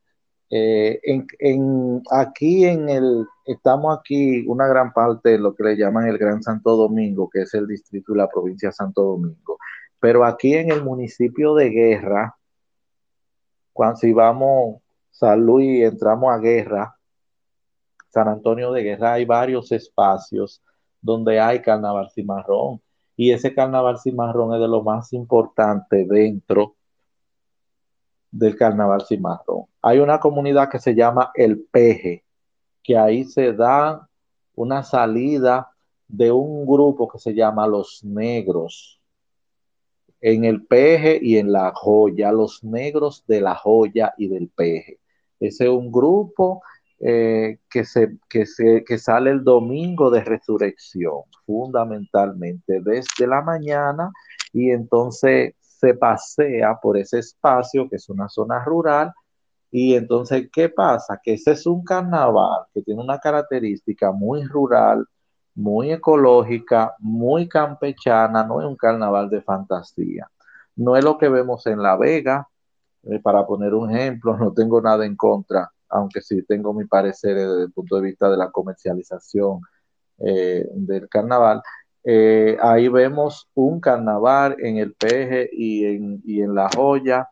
eh, 0.49 0.99
en, 1.39 2.03
aquí 2.11 2.65
en 2.65 2.89
el, 2.89 3.25
estamos 3.45 3.97
aquí 3.97 4.45
una 4.47 4.67
gran 4.67 4.93
parte 4.93 5.31
de 5.31 5.39
lo 5.39 5.55
que 5.55 5.63
le 5.63 5.77
llaman 5.77 6.07
el 6.07 6.17
Gran 6.17 6.43
Santo 6.43 6.75
Domingo, 6.75 7.29
que 7.29 7.41
es 7.41 7.53
el 7.53 7.67
distrito 7.67 8.13
de 8.13 8.19
la 8.19 8.29
provincia 8.29 8.69
de 8.69 8.73
Santo 8.73 9.03
Domingo. 9.03 9.57
Pero 9.99 10.23
aquí 10.25 10.53
en 10.53 10.71
el 10.71 10.83
municipio 10.83 11.55
de 11.55 11.69
Guerra, 11.69 12.35
cuando 13.73 13.97
si 13.97 14.13
vamos 14.13 14.81
San 15.17 15.45
Luis 15.45 15.81
entramos 15.81 16.29
a 16.29 16.37
Guerra, 16.39 16.97
San 18.09 18.27
Antonio 18.27 18.73
de 18.73 18.83
Guerra, 18.83 19.13
hay 19.13 19.23
varios 19.23 19.71
espacios 19.71 20.61
donde 21.01 21.39
hay 21.39 21.61
carnaval 21.61 22.09
cimarrón. 22.11 22.81
Y 23.15 23.31
ese 23.31 23.55
carnaval 23.55 23.97
cimarrón 23.97 24.53
es 24.53 24.59
de 24.59 24.67
lo 24.67 24.83
más 24.83 25.13
importante 25.13 26.05
dentro 26.05 26.75
del 28.29 28.57
carnaval 28.57 29.05
cimarrón. 29.05 29.67
Hay 29.81 29.99
una 29.99 30.19
comunidad 30.19 30.69
que 30.69 30.79
se 30.79 30.93
llama 30.93 31.31
El 31.33 31.61
Peje, 31.63 32.25
que 32.83 32.97
ahí 32.97 33.23
se 33.23 33.53
da 33.53 34.09
una 34.53 34.83
salida 34.83 35.71
de 36.09 36.29
un 36.29 36.65
grupo 36.65 37.07
que 37.07 37.19
se 37.19 37.33
llama 37.33 37.67
Los 37.67 38.03
Negros. 38.03 38.99
En 40.19 40.43
el 40.43 40.65
Peje 40.65 41.17
y 41.21 41.37
en 41.37 41.53
la 41.53 41.71
Joya, 41.73 42.33
los 42.33 42.65
negros 42.65 43.23
de 43.27 43.39
la 43.39 43.55
Joya 43.55 44.13
y 44.17 44.27
del 44.27 44.49
Peje. 44.49 44.99
Ese 45.39 45.65
es 45.65 45.69
un 45.69 45.91
grupo 45.91 46.61
eh, 46.99 47.59
que, 47.69 47.85
se, 47.85 48.17
que, 48.29 48.45
se, 48.45 48.83
que 48.83 48.97
sale 48.97 49.31
el 49.31 49.43
domingo 49.43 50.09
de 50.09 50.23
resurrección, 50.23 51.23
fundamentalmente 51.45 52.81
desde 52.81 53.27
la 53.27 53.41
mañana, 53.41 54.11
y 54.53 54.71
entonces 54.71 55.53
se 55.59 55.93
pasea 55.93 56.79
por 56.81 56.97
ese 56.97 57.19
espacio 57.19 57.89
que 57.89 57.97
es 57.97 58.09
una 58.09 58.29
zona 58.29 58.63
rural 58.63 59.13
y 59.77 59.95
entonces, 59.95 60.47
¿qué 60.53 60.69
pasa? 60.69 61.19
Que 61.21 61.33
ese 61.33 61.51
es 61.51 61.67
un 61.67 61.83
carnaval 61.83 62.63
que 62.73 62.81
tiene 62.81 63.01
una 63.01 63.19
característica 63.19 64.09
muy 64.13 64.43
rural, 64.45 65.05
muy 65.53 65.91
ecológica, 65.91 66.95
muy 66.99 67.49
campechana, 67.49 68.45
no 68.45 68.61
es 68.61 68.67
un 68.67 68.77
carnaval 68.77 69.29
de 69.29 69.41
fantasía. 69.41 70.29
No 70.77 70.95
es 70.95 71.03
lo 71.03 71.17
que 71.17 71.27
vemos 71.27 71.67
en 71.67 71.81
La 71.81 71.97
Vega, 71.97 72.47
eh, 73.05 73.19
para 73.19 73.45
poner 73.45 73.73
un 73.73 73.91
ejemplo, 73.91 74.37
no 74.37 74.53
tengo 74.53 74.81
nada 74.81 75.05
en 75.05 75.15
contra, 75.15 75.69
aunque 75.89 76.21
sí 76.21 76.43
tengo 76.43 76.73
mi 76.73 76.85
parecer 76.85 77.35
desde 77.35 77.63
el 77.63 77.71
punto 77.71 77.95
de 77.97 78.01
vista 78.03 78.29
de 78.29 78.37
la 78.37 78.51
comercialización 78.51 79.61
eh, 80.19 80.67
del 80.73 81.09
carnaval. 81.09 81.61
Eh, 82.03 82.57
ahí 82.61 82.87
vemos 82.87 83.49
un 83.55 83.79
carnaval 83.79 84.55
en 84.59 84.77
el 84.77 84.93
peje 84.93 85.49
y 85.51 85.85
en, 85.85 86.21
y 86.23 86.41
en 86.41 86.53
la 86.53 86.69
joya 86.75 87.27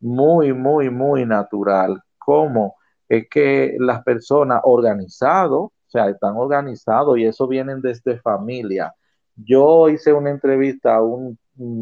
muy, 0.00 0.52
muy, 0.52 0.90
muy 0.90 1.26
natural, 1.26 2.02
como 2.18 2.76
es 3.08 3.28
que 3.30 3.76
las 3.78 4.02
personas 4.02 4.60
organizados, 4.64 5.62
o 5.66 5.72
sea, 5.86 6.08
están 6.08 6.36
organizados 6.36 7.18
y 7.18 7.24
eso 7.24 7.46
vienen 7.48 7.80
desde 7.80 8.18
familia. 8.20 8.92
Yo 9.36 9.88
hice 9.88 10.12
una 10.12 10.30
entrevista 10.30 10.96
a 10.96 11.02
un, 11.02 11.38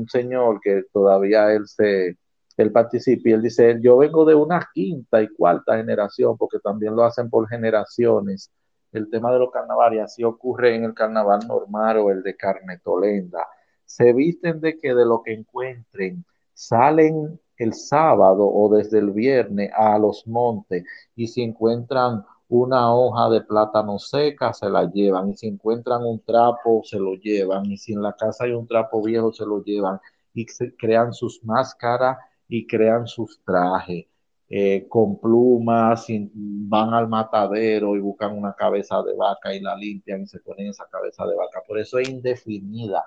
señor 0.08 0.60
que 0.60 0.84
todavía 0.92 1.52
él 1.52 1.66
se, 1.66 2.16
él 2.56 2.72
participa 2.72 3.28
y 3.28 3.32
él 3.32 3.42
dice, 3.42 3.78
yo 3.80 3.96
vengo 3.96 4.24
de 4.24 4.34
una 4.34 4.68
quinta 4.74 5.22
y 5.22 5.28
cuarta 5.28 5.76
generación, 5.76 6.36
porque 6.36 6.58
también 6.58 6.94
lo 6.94 7.04
hacen 7.04 7.30
por 7.30 7.48
generaciones, 7.48 8.50
el 8.92 9.08
tema 9.08 9.32
de 9.32 9.38
los 9.38 9.50
carnavales, 9.50 10.02
así 10.02 10.22
ocurre 10.22 10.74
en 10.74 10.84
el 10.84 10.94
carnaval 10.94 11.40
normal 11.48 11.98
o 11.98 12.10
el 12.10 12.22
de 12.22 12.36
Carnetolenda. 12.36 13.46
Se 13.86 14.12
visten 14.12 14.60
de 14.60 14.76
que 14.76 14.94
de 14.94 15.06
lo 15.06 15.22
que 15.22 15.32
encuentren, 15.32 16.24
salen 16.52 17.40
el 17.56 17.72
sábado 17.72 18.46
o 18.46 18.74
desde 18.74 18.98
el 18.98 19.12
viernes 19.12 19.70
a 19.74 19.98
los 19.98 20.26
montes 20.26 20.84
y 21.16 21.28
si 21.28 21.42
encuentran 21.42 22.24
una 22.48 22.94
hoja 22.94 23.30
de 23.30 23.40
plátano 23.40 23.98
seca, 23.98 24.52
se 24.52 24.68
la 24.68 24.84
llevan. 24.90 25.30
Y 25.30 25.36
si 25.36 25.46
encuentran 25.48 26.04
un 26.04 26.20
trapo, 26.20 26.82
se 26.84 26.98
lo 26.98 27.14
llevan. 27.14 27.64
Y 27.64 27.78
si 27.78 27.94
en 27.94 28.02
la 28.02 28.12
casa 28.12 28.44
hay 28.44 28.52
un 28.52 28.66
trapo 28.66 29.02
viejo, 29.02 29.32
se 29.32 29.46
lo 29.46 29.64
llevan. 29.64 29.98
Y 30.34 30.44
se 30.48 30.76
crean 30.76 31.14
sus 31.14 31.42
máscaras 31.44 32.18
y 32.56 32.66
crean 32.66 33.06
sus 33.06 33.42
trajes. 33.44 34.06
Eh, 34.54 34.86
con 34.88 35.18
plumas, 35.18 36.06
van 36.34 36.92
al 36.92 37.08
matadero 37.08 37.96
y 37.96 38.00
buscan 38.00 38.36
una 38.36 38.54
cabeza 38.54 39.02
de 39.02 39.14
vaca 39.14 39.54
y 39.54 39.60
la 39.60 39.74
limpian 39.76 40.22
y 40.22 40.26
se 40.26 40.40
ponen 40.40 40.68
esa 40.68 40.86
cabeza 40.90 41.26
de 41.26 41.34
vaca. 41.34 41.62
Por 41.66 41.78
eso 41.78 41.98
es 41.98 42.08
indefinida 42.10 43.02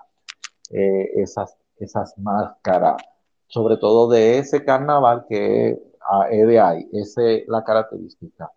eh, 0.72 1.12
esas, 1.22 1.56
esas 1.78 2.18
máscaras 2.18 2.96
sobre 3.48 3.78
todo 3.78 4.10
de 4.10 4.40
ese 4.40 4.64
carnaval 4.64 5.26
que 5.30 5.80
ah, 6.10 6.28
es 6.30 6.48
de 6.48 6.60
ahí, 6.60 6.90
esa 6.94 7.22
es 7.24 7.48
la 7.48 7.64
característica. 7.64 8.52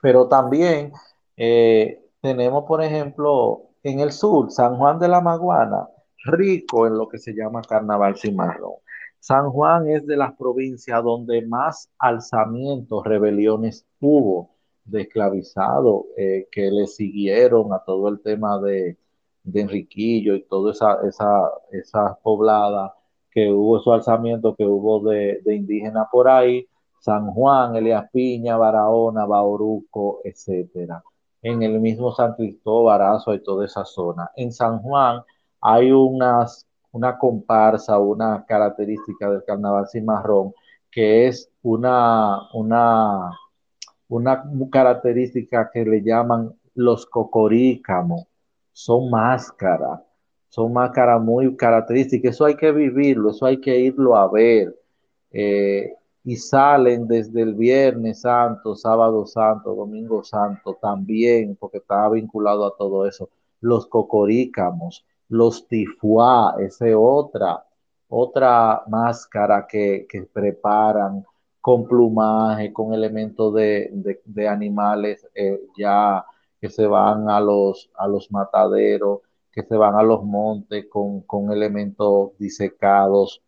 Pero 0.00 0.28
también 0.28 0.92
eh, 1.36 2.04
tenemos, 2.20 2.64
por 2.64 2.82
ejemplo, 2.82 3.70
en 3.82 4.00
el 4.00 4.12
sur, 4.12 4.50
San 4.50 4.76
Juan 4.76 4.98
de 4.98 5.08
la 5.08 5.20
Maguana, 5.20 5.88
rico 6.24 6.86
en 6.86 6.98
lo 6.98 7.08
que 7.08 7.18
se 7.18 7.32
llama 7.32 7.62
carnaval 7.62 8.16
cimarrón. 8.16 8.81
San 9.22 9.50
Juan 9.50 9.88
es 9.88 10.04
de 10.04 10.16
las 10.16 10.32
provincias 10.36 11.00
donde 11.04 11.46
más 11.46 11.88
alzamientos, 11.96 13.04
rebeliones 13.04 13.86
hubo 14.00 14.50
de 14.84 15.02
esclavizados 15.02 16.06
eh, 16.16 16.48
que 16.50 16.72
le 16.72 16.88
siguieron 16.88 17.72
a 17.72 17.84
todo 17.84 18.08
el 18.08 18.20
tema 18.20 18.60
de, 18.60 18.98
de 19.44 19.60
Enriquillo 19.60 20.34
y 20.34 20.42
toda 20.42 20.72
esa, 20.72 20.98
esa, 21.70 22.18
poblada 22.20 22.96
que 23.30 23.48
hubo 23.52 23.78
esos 23.78 23.94
alzamientos 23.94 24.56
que 24.56 24.66
hubo 24.66 25.08
de, 25.08 25.40
indígenas 25.46 26.08
por 26.10 26.28
ahí, 26.28 26.66
San 26.98 27.30
Juan, 27.30 27.76
Elias 27.76 28.10
Piña, 28.12 28.56
Barahona, 28.56 29.24
Bauruco, 29.24 30.20
etcétera. 30.24 31.00
En 31.42 31.62
el 31.62 31.78
mismo 31.78 32.12
San 32.12 32.34
Cristóbal, 32.34 32.98
Barazo 32.98 33.34
y 33.34 33.42
toda 33.44 33.66
esa 33.66 33.84
zona. 33.84 34.32
En 34.34 34.52
San 34.52 34.80
Juan 34.80 35.22
hay 35.60 35.92
unas, 35.92 36.66
una 36.92 37.18
comparsa, 37.18 37.98
una 37.98 38.44
característica 38.46 39.30
del 39.30 39.44
carnaval 39.44 39.88
cimarrón, 39.88 40.52
que 40.90 41.26
es 41.26 41.50
una, 41.62 42.50
una, 42.54 43.30
una 44.08 44.44
característica 44.70 45.70
que 45.72 45.84
le 45.84 46.02
llaman 46.02 46.52
los 46.74 47.06
cocorícamos, 47.06 48.26
son 48.72 49.10
máscaras 49.10 50.00
son 50.52 50.70
máscaras 50.74 51.22
muy 51.22 51.56
características. 51.56 52.34
Eso 52.34 52.44
hay 52.44 52.56
que 52.56 52.72
vivirlo, 52.72 53.30
eso 53.30 53.46
hay 53.46 53.58
que 53.58 53.78
irlo 53.78 54.14
a 54.14 54.30
ver. 54.30 54.76
Eh, 55.30 55.94
y 56.24 56.36
salen 56.36 57.06
desde 57.08 57.40
el 57.40 57.54
Viernes 57.54 58.20
Santo, 58.20 58.76
Sábado 58.76 59.24
Santo, 59.24 59.74
Domingo 59.74 60.22
Santo 60.22 60.78
también, 60.80 61.56
porque 61.58 61.78
está 61.78 62.06
vinculado 62.10 62.66
a 62.66 62.76
todo 62.76 63.06
eso. 63.06 63.30
Los 63.62 63.86
cocorícamos, 63.86 65.06
los 65.32 65.66
tifuá, 65.66 66.56
esa 66.60 66.86
otra, 66.98 67.64
otra 68.08 68.82
máscara 68.88 69.66
que, 69.66 70.06
preparan 70.32 71.24
con 71.60 71.86
plumaje, 71.86 72.72
con 72.72 72.92
elementos 72.92 73.54
de, 73.54 74.48
animales 74.48 75.26
eh, 75.34 75.60
ya 75.76 76.24
que 76.60 76.68
se 76.68 76.86
van 76.86 77.30
a 77.30 77.40
los, 77.40 77.90
a 77.96 78.06
los 78.06 78.30
mataderos 78.30 79.20
que 79.52 79.62
se 79.62 79.76
van 79.76 79.94
a 79.94 80.02
los 80.02 80.24
montes 80.24 80.86
con, 80.88 81.52
elementos 81.52 82.30
disecados, 82.38 83.42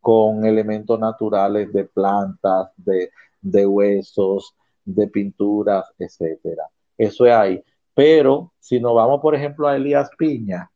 con 0.00 0.44
elementos 0.46 0.98
naturales 0.98 1.72
de 1.72 1.84
plantas, 1.84 2.70
de, 2.76 3.66
huesos, 3.66 4.54
de 4.84 5.06
pinturas, 5.08 5.84
etcétera. 5.98 6.64
Eso 6.96 7.26
es 7.26 7.32
ahí. 7.32 7.64
Pero 8.00 8.54
si 8.58 8.80
nos 8.80 8.94
vamos, 8.94 9.20
por 9.20 9.34
ejemplo, 9.34 9.68
a 9.68 9.76
Elías 9.76 10.08
Piña, 10.16 10.70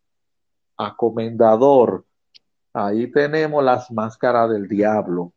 a 0.77 0.95
Comendador, 0.95 2.05
ahí 2.75 3.11
tenemos 3.11 3.65
las 3.65 3.91
máscaras 3.91 4.51
del 4.51 4.69
diablo, 4.69 5.33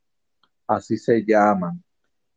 así 0.67 0.97
se 0.97 1.23
llaman. 1.23 1.81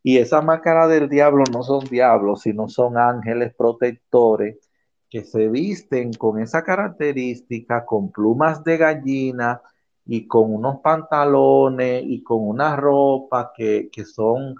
Y 0.04 0.18
esas 0.18 0.44
máscaras 0.44 0.88
del 0.88 1.08
diablo 1.08 1.42
no 1.52 1.64
son 1.64 1.84
diablos, 1.86 2.42
sino 2.42 2.68
son 2.68 2.96
ángeles 2.96 3.52
protectores 3.52 4.70
que 5.08 5.24
se 5.24 5.48
visten 5.48 6.12
con 6.12 6.38
esa 6.38 6.62
característica, 6.62 7.84
con 7.84 8.12
plumas 8.12 8.62
de 8.62 8.76
gallina 8.76 9.60
y 10.06 10.28
con 10.28 10.54
unos 10.54 10.78
pantalones 10.78 12.04
y 12.06 12.22
con 12.22 12.46
una 12.48 12.76
ropa 12.76 13.52
que, 13.52 13.90
son 14.04 14.54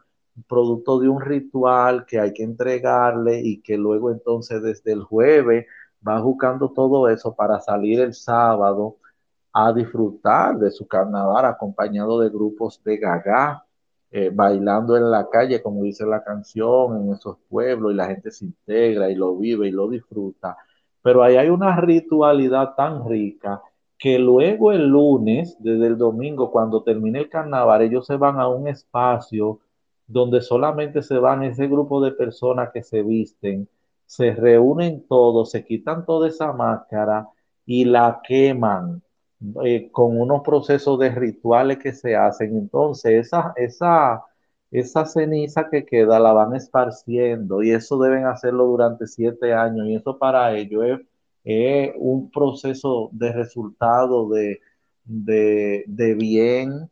producto 0.49 0.99
de 1.01 1.09
un 1.09 1.21
ritual 1.21 2.07
que 2.07 2.19
hay 2.21 2.33
que 2.33 2.43
entregarle 2.43 3.41
y 3.41 3.61
que 3.61 3.77
luego 3.77 4.11
entonces 4.11 4.63
desde 4.63 4.93
el 4.93 5.03
jueves 5.03 5.67
va 6.07 6.21
buscando 6.21 6.71
todo 6.73 7.09
eso 7.09 7.35
para 7.35 7.61
salir 7.61 8.01
el 8.01 8.15
sábado 8.15 8.97
a 9.53 9.73
disfrutar 9.73 10.59
de 10.59 10.71
su 10.71 10.87
carnaval 10.87 11.45
acompañado 11.45 12.21
de 12.21 12.31
grupos 12.31 12.83
de 12.85 12.97
gaga 12.97 13.65
eh, 14.13 14.31
bailando 14.33 14.97
en 14.97 15.09
la 15.11 15.29
calle, 15.29 15.63
como 15.63 15.85
dice 15.85 16.05
la 16.05 16.25
canción, 16.25 17.01
en 17.01 17.13
esos 17.13 17.37
pueblos, 17.49 17.93
y 17.93 17.95
la 17.95 18.07
gente 18.07 18.31
se 18.33 18.45
integra 18.45 19.09
y 19.09 19.15
lo 19.15 19.37
vive 19.37 19.69
y 19.69 19.71
lo 19.71 19.89
disfruta. 19.89 20.57
Pero 21.03 21.23
ahí 21.23 21.37
hay 21.37 21.49
una 21.49 21.81
ritualidad 21.81 22.75
tan 22.75 23.09
rica 23.09 23.63
que 23.99 24.19
luego 24.19 24.73
el 24.73 24.89
lunes, 24.89 25.57
desde 25.61 25.87
el 25.87 25.97
domingo, 25.99 26.51
cuando 26.51 26.83
termine 26.83 27.21
el 27.21 27.29
carnaval, 27.29 27.83
ellos 27.83 28.07
se 28.07 28.17
van 28.17 28.41
a 28.41 28.49
un 28.49 28.67
espacio 28.67 29.61
donde 30.11 30.41
solamente 30.43 31.03
se 31.03 31.19
van 31.19 31.43
ese 31.45 31.67
grupo 31.69 32.03
de 32.03 32.13
personas 32.13 32.71
que 32.73 32.83
se 32.83 33.03
visten, 33.03 33.69
se 34.07 34.33
reúnen 34.33 35.07
todos, 35.09 35.51
se 35.53 35.65
quitan 35.65 36.05
toda 36.05 36.29
esa 36.29 36.53
máscara 36.53 37.29
y 37.65 37.85
la 37.85 38.21
queman 38.27 39.03
eh, 39.65 39.91
con 39.93 40.21
unos 40.21 40.43
procesos 40.43 40.99
de 40.99 41.11
rituales 41.11 41.79
que 41.79 41.93
se 41.93 42.17
hacen. 42.17 42.57
Entonces, 42.59 43.27
esa, 43.27 43.53
esa, 43.57 44.25
esa 44.71 45.07
ceniza 45.07 45.69
que 45.71 45.85
queda 45.87 46.19
la 46.19 46.33
van 46.33 46.55
esparciendo 46.57 47.63
y 47.63 47.71
eso 47.73 47.99
deben 47.99 48.27
hacerlo 48.27 48.67
durante 48.67 49.07
siete 49.07 49.53
años 49.55 49.87
y 49.87 49.95
eso 49.97 50.19
para 50.19 50.57
ello 50.57 50.83
es, 50.85 51.01
un 51.97 52.31
proceso 52.31 53.09
de 53.13 53.33
resultado 53.33 54.29
de, 54.29 54.61
de, 55.05 56.15
bien, 56.15 56.91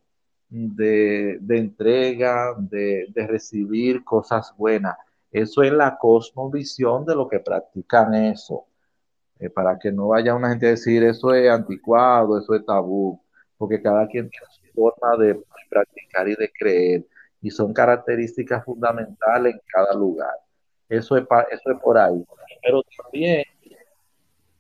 de, 0.49 1.39
entrega, 1.49 2.55
de, 2.59 3.07
de, 3.11 3.27
recibir 3.27 4.05
cosas 4.05 4.55
buenas. 4.57 4.97
Eso 5.31 5.63
es 5.63 5.73
la 5.73 5.99
cosmovisión 5.99 7.05
de 7.05 7.15
lo 7.15 7.29
que 7.29 7.41
practican 7.41 8.15
eso. 8.15 8.67
Eh, 9.41 9.51
para 9.51 9.79
que 9.79 9.93
no 9.93 10.09
vaya 10.09 10.35
una 10.35 10.49
gente 10.51 10.67
a 10.67 10.71
decir 10.71 11.03
eso 11.05 11.33
es 11.33 11.49
anticuado, 11.49 12.39
eso 12.39 12.55
es 12.55 12.67
tabú, 12.67 13.21
porque 13.57 13.81
cada 13.81 14.09
quien 14.09 14.29
tiene 14.29 14.47
su 14.51 14.73
forma 14.75 15.17
de 15.17 15.41
practicar 15.71 16.29
y 16.29 16.35
de 16.35 16.51
creer, 16.59 17.07
y 17.41 17.51
son 17.51 17.73
características 17.73 18.65
fundamentales 18.65 19.55
en 19.55 19.61
cada 19.69 19.95
lugar. 19.95 20.35
Eso 20.89 21.17
es, 21.17 21.25
eso 21.53 21.71
es 21.71 21.81
por 21.81 21.99
ahí. 21.99 22.25
Pero 22.63 22.83
también 23.03 23.45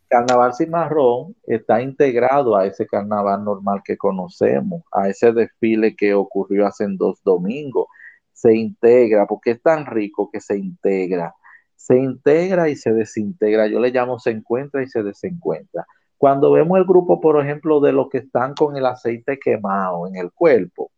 Carnaval 0.08 0.54
Cimarrón 0.54 1.36
está 1.44 1.82
integrado 1.82 2.56
a 2.56 2.66
ese 2.66 2.86
carnaval 2.86 3.44
normal 3.44 3.82
que 3.84 3.96
conocemos, 3.96 4.82
a 4.92 5.08
ese 5.08 5.32
desfile 5.32 5.94
que 5.94 6.14
ocurrió 6.14 6.66
hace 6.66 6.86
dos 6.88 7.22
domingos. 7.22 7.86
Se 8.32 8.54
integra, 8.56 9.26
porque 9.26 9.52
es 9.52 9.62
tan 9.62 9.86
rico 9.86 10.30
que 10.32 10.40
se 10.40 10.56
integra 10.56 11.34
se 11.78 11.96
integra 11.96 12.68
y 12.68 12.76
se 12.76 12.92
desintegra. 12.92 13.68
Yo 13.68 13.80
le 13.80 13.90
llamo 13.90 14.18
se 14.18 14.30
encuentra 14.30 14.82
y 14.82 14.88
se 14.88 15.02
desencuentra. 15.02 15.86
Cuando 16.18 16.50
vemos 16.52 16.76
el 16.76 16.84
grupo, 16.84 17.20
por 17.20 17.40
ejemplo, 17.40 17.80
de 17.80 17.92
los 17.92 18.10
que 18.10 18.18
están 18.18 18.54
con 18.54 18.76
el 18.76 18.84
aceite 18.84 19.38
quemado 19.38 20.06
en 20.08 20.16
el 20.16 20.32
cuerpo, 20.32 20.90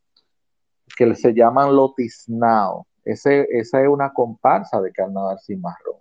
que 0.96 1.14
se 1.14 1.34
llaman 1.34 1.76
lotiznao, 1.76 2.86
ese, 3.04 3.46
esa 3.50 3.82
es 3.82 3.88
una 3.88 4.12
comparsa 4.12 4.80
de 4.80 4.90
carnaval 4.90 5.38
cimarrón. 5.38 6.00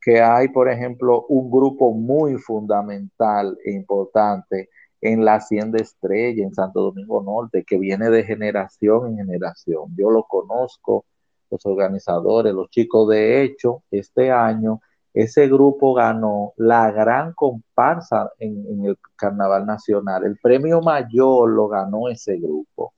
Que 0.00 0.20
hay, 0.22 0.48
por 0.48 0.68
ejemplo, 0.68 1.26
un 1.28 1.50
grupo 1.50 1.92
muy 1.92 2.36
fundamental 2.38 3.58
e 3.64 3.72
importante 3.72 4.70
en 5.00 5.24
la 5.24 5.36
Hacienda 5.36 5.78
Estrella, 5.78 6.44
en 6.44 6.54
Santo 6.54 6.80
Domingo 6.80 7.22
Norte, 7.22 7.64
que 7.64 7.78
viene 7.78 8.10
de 8.10 8.24
generación 8.24 9.08
en 9.08 9.16
generación. 9.18 9.94
Yo 9.96 10.10
lo 10.10 10.24
conozco 10.24 11.04
los 11.50 11.64
organizadores, 11.66 12.54
los 12.54 12.70
chicos. 12.70 13.08
De 13.08 13.42
hecho, 13.42 13.82
este 13.90 14.30
año 14.30 14.80
ese 15.12 15.48
grupo 15.48 15.94
ganó 15.94 16.52
la 16.56 16.90
gran 16.92 17.32
comparsa 17.32 18.30
en, 18.38 18.84
el 18.84 18.96
Carnaval 19.16 19.66
Nacional. 19.66 20.24
El 20.24 20.38
premio 20.38 20.80
mayor 20.80 21.50
lo 21.50 21.68
ganó 21.68 22.08
ese 22.08 22.36
grupo. 22.38 22.92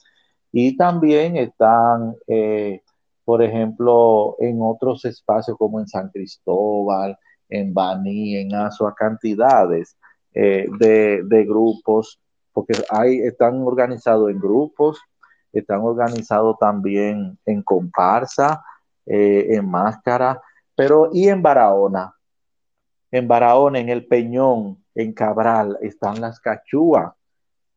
Y 0.52 0.76
también 0.76 1.36
están, 1.36 2.14
eh, 2.26 2.82
por 3.24 3.42
ejemplo, 3.42 4.36
en 4.38 4.58
otros 4.62 5.04
espacios 5.04 5.56
como 5.56 5.80
en 5.80 5.86
San 5.86 6.08
Cristóbal, 6.10 7.16
en 7.48 7.72
Baní, 7.72 8.36
en 8.36 8.54
Azua, 8.54 8.94
cantidades 8.94 9.96
eh, 10.34 10.66
de, 10.78 11.44
grupos, 11.44 12.20
porque 12.52 12.74
hay, 12.90 13.20
están 13.20 13.62
organizados 13.62 14.30
en 14.30 14.40
grupos, 14.40 15.00
están 15.52 15.80
organizados 15.80 16.56
también 16.58 17.38
en 17.44 17.62
comparsa, 17.62 18.64
eh, 19.06 19.48
en 19.50 19.68
máscara, 19.70 20.40
pero 20.74 21.10
y 21.12 21.28
en 21.28 21.42
Barahona, 21.42 22.14
en 23.10 23.28
Barahona, 23.28 23.78
en 23.78 23.90
el 23.90 24.06
Peñón, 24.06 24.82
en 24.94 25.12
Cabral, 25.12 25.78
están 25.82 26.20
las 26.20 26.40
cachúas. 26.40 27.12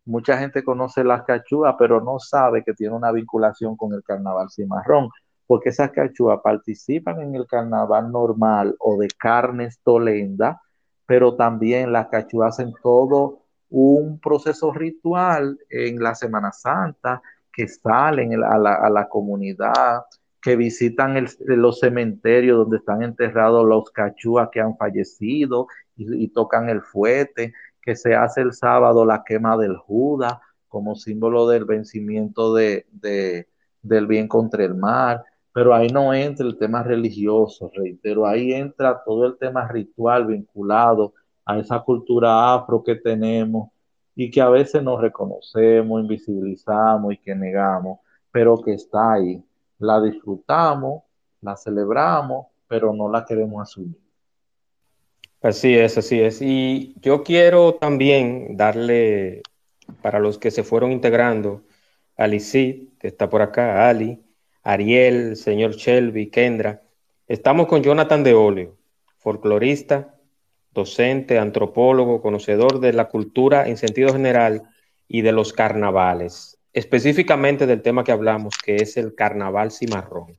Mucha 0.06 0.38
gente 0.38 0.64
conoce 0.64 1.04
las 1.04 1.24
cachúas, 1.24 1.76
pero 1.78 2.00
no 2.00 2.20
sabe 2.20 2.64
que 2.64 2.74
tiene 2.74 2.96
una 2.96 3.12
vinculación 3.12 3.76
con 3.76 3.94
el 3.94 4.04
carnaval 4.04 4.50
cimarrón, 4.50 5.10
porque 5.48 5.70
esas 5.70 5.92
cachúas 5.92 6.40
participan 6.44 7.22
en 7.22 7.36
el 7.36 7.46
carnaval 7.48 8.12
normal 8.12 8.76
o 8.80 8.98
de 8.98 9.08
carnes 9.08 9.80
tolenda, 9.84 10.62
pero 11.06 11.36
también 11.36 11.92
las 11.92 12.08
cachúas 12.08 12.56
hacen 12.56 12.74
todo 12.82 13.46
un 13.70 14.20
proceso 14.20 14.72
ritual 14.72 15.60
en 15.70 16.02
la 16.02 16.16
Semana 16.16 16.52
Santa 16.52 17.22
que 17.52 17.68
salen 17.68 18.44
a 18.44 18.58
la, 18.58 19.08
comunidad, 19.10 20.04
que 20.42 20.56
visitan 20.56 21.26
los 21.40 21.80
cementerios 21.80 22.58
donde 22.58 22.78
están 22.78 23.02
enterrados 23.02 23.66
los 23.66 23.90
cachúas 23.92 24.50
que 24.52 24.60
han 24.60 24.76
fallecido 24.78 25.68
y, 25.96 26.28
tocan 26.30 26.70
el 26.70 26.82
fuete, 26.82 27.54
que 27.82 27.96
se 27.96 28.14
hace 28.14 28.42
el 28.42 28.54
sábado 28.54 29.06
la 29.06 29.24
quema 29.26 29.58
del 29.58 29.78
Judas 29.78 30.38
como 30.68 30.96
símbolo 30.96 31.48
del 31.48 31.64
vencimiento 31.64 32.54
de, 32.54 32.86
del 33.82 34.08
bien 34.08 34.28
contra 34.28 34.66
el 34.66 34.76
mar. 34.76 35.24
Pero 35.56 35.74
ahí 35.74 35.88
no 35.88 36.14
entra 36.14 36.46
el 36.46 36.58
tema 36.58 36.84
religioso, 36.84 37.72
reitero, 37.74 38.28
ahí 38.28 38.52
entra 38.52 39.02
todo 39.06 39.26
el 39.26 39.38
tema 39.38 39.66
ritual 39.70 40.28
vinculado 40.28 41.14
a 41.46 41.58
esa 41.58 41.80
cultura 41.80 42.54
afro 42.54 42.84
que 42.84 42.96
tenemos 42.96 43.70
y 44.14 44.30
que 44.30 44.42
a 44.42 44.50
veces 44.50 44.84
nos 44.84 45.00
reconocemos, 45.00 46.02
invisibilizamos 46.02 47.14
y 47.14 47.18
que 47.20 47.34
negamos, 47.34 48.00
pero 48.34 48.58
que 48.58 48.74
está 48.74 49.14
ahí 49.14 49.42
la 49.80 50.02
disfrutamos, 50.02 51.04
la 51.40 51.56
celebramos, 51.56 52.48
pero 52.68 52.94
no 52.94 53.10
la 53.10 53.24
queremos 53.24 53.62
asumir. 53.62 53.98
Así 55.42 55.74
es, 55.74 55.98
así 55.98 56.20
es. 56.20 56.42
Y 56.42 56.96
yo 57.00 57.24
quiero 57.24 57.76
también 57.76 58.58
darle, 58.58 59.42
para 60.02 60.20
los 60.20 60.38
que 60.38 60.52
se 60.52 60.64
fueron 60.64 60.92
integrando, 60.92 61.62
a 62.18 62.28
que 62.28 62.90
está 63.02 63.30
por 63.30 63.42
acá, 63.42 63.88
Ali, 63.88 64.25
Ariel, 64.66 65.38
señor 65.38 65.76
Shelby, 65.76 66.30
Kendra. 66.30 66.82
Estamos 67.28 67.68
con 67.68 67.82
Jonathan 67.82 68.24
de 68.24 68.34
Oleo, 68.34 68.78
folclorista, 69.18 70.16
docente, 70.72 71.40
antropólogo, 71.40 72.22
conocedor 72.22 72.82
de 72.82 72.92
la 72.92 73.08
cultura 73.08 73.68
en 73.70 73.78
sentido 73.78 74.12
general 74.12 74.64
y 75.08 75.22
de 75.22 75.32
los 75.32 75.54
carnavales 75.54 76.56
específicamente 76.76 77.66
del 77.68 77.82
tema 77.82 78.04
que 78.04 78.12
hablamos, 78.12 78.58
que 78.58 78.76
es 78.76 78.98
el 78.98 79.16
carnaval 79.16 79.72
cimarrón. 79.72 80.38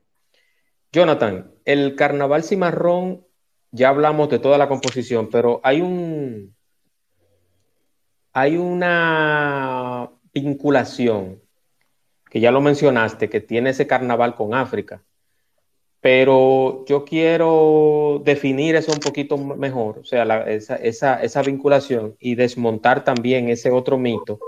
Jonathan, 0.93 1.51
el 1.65 1.97
carnaval 1.97 2.45
cimarrón, 2.45 3.25
ya 3.71 3.89
hablamos 3.89 4.29
de 4.29 4.39
toda 4.39 4.59
la 4.59 4.69
composición, 4.69 5.31
pero 5.31 5.61
hay 5.65 5.81
un 5.81 6.55
hay 8.35 8.59
una 8.59 10.11
vinculación 10.35 11.41
ya 12.41 12.51
lo 12.51 12.61
mencionaste, 12.61 13.29
que 13.29 13.41
tiene 13.41 13.71
ese 13.71 13.87
carnaval 13.87 14.35
con 14.35 14.55
África. 14.55 15.03
Pero 16.01 16.85
yo 16.87 17.05
quiero 17.05 18.21
definir 18.25 18.77
eso 18.77 18.93
un 18.93 19.01
poquito 19.01 19.39
mejor, 19.39 19.99
o 19.99 20.05
sea, 20.05 20.25
esa, 20.47 21.23
esa 21.23 21.43
vinculación 21.43 22.17
y 22.21 22.35
desmontar 22.35 23.03
también 23.03 23.49
ese 23.49 23.71
otro 23.71 23.99
mito 23.99 24.39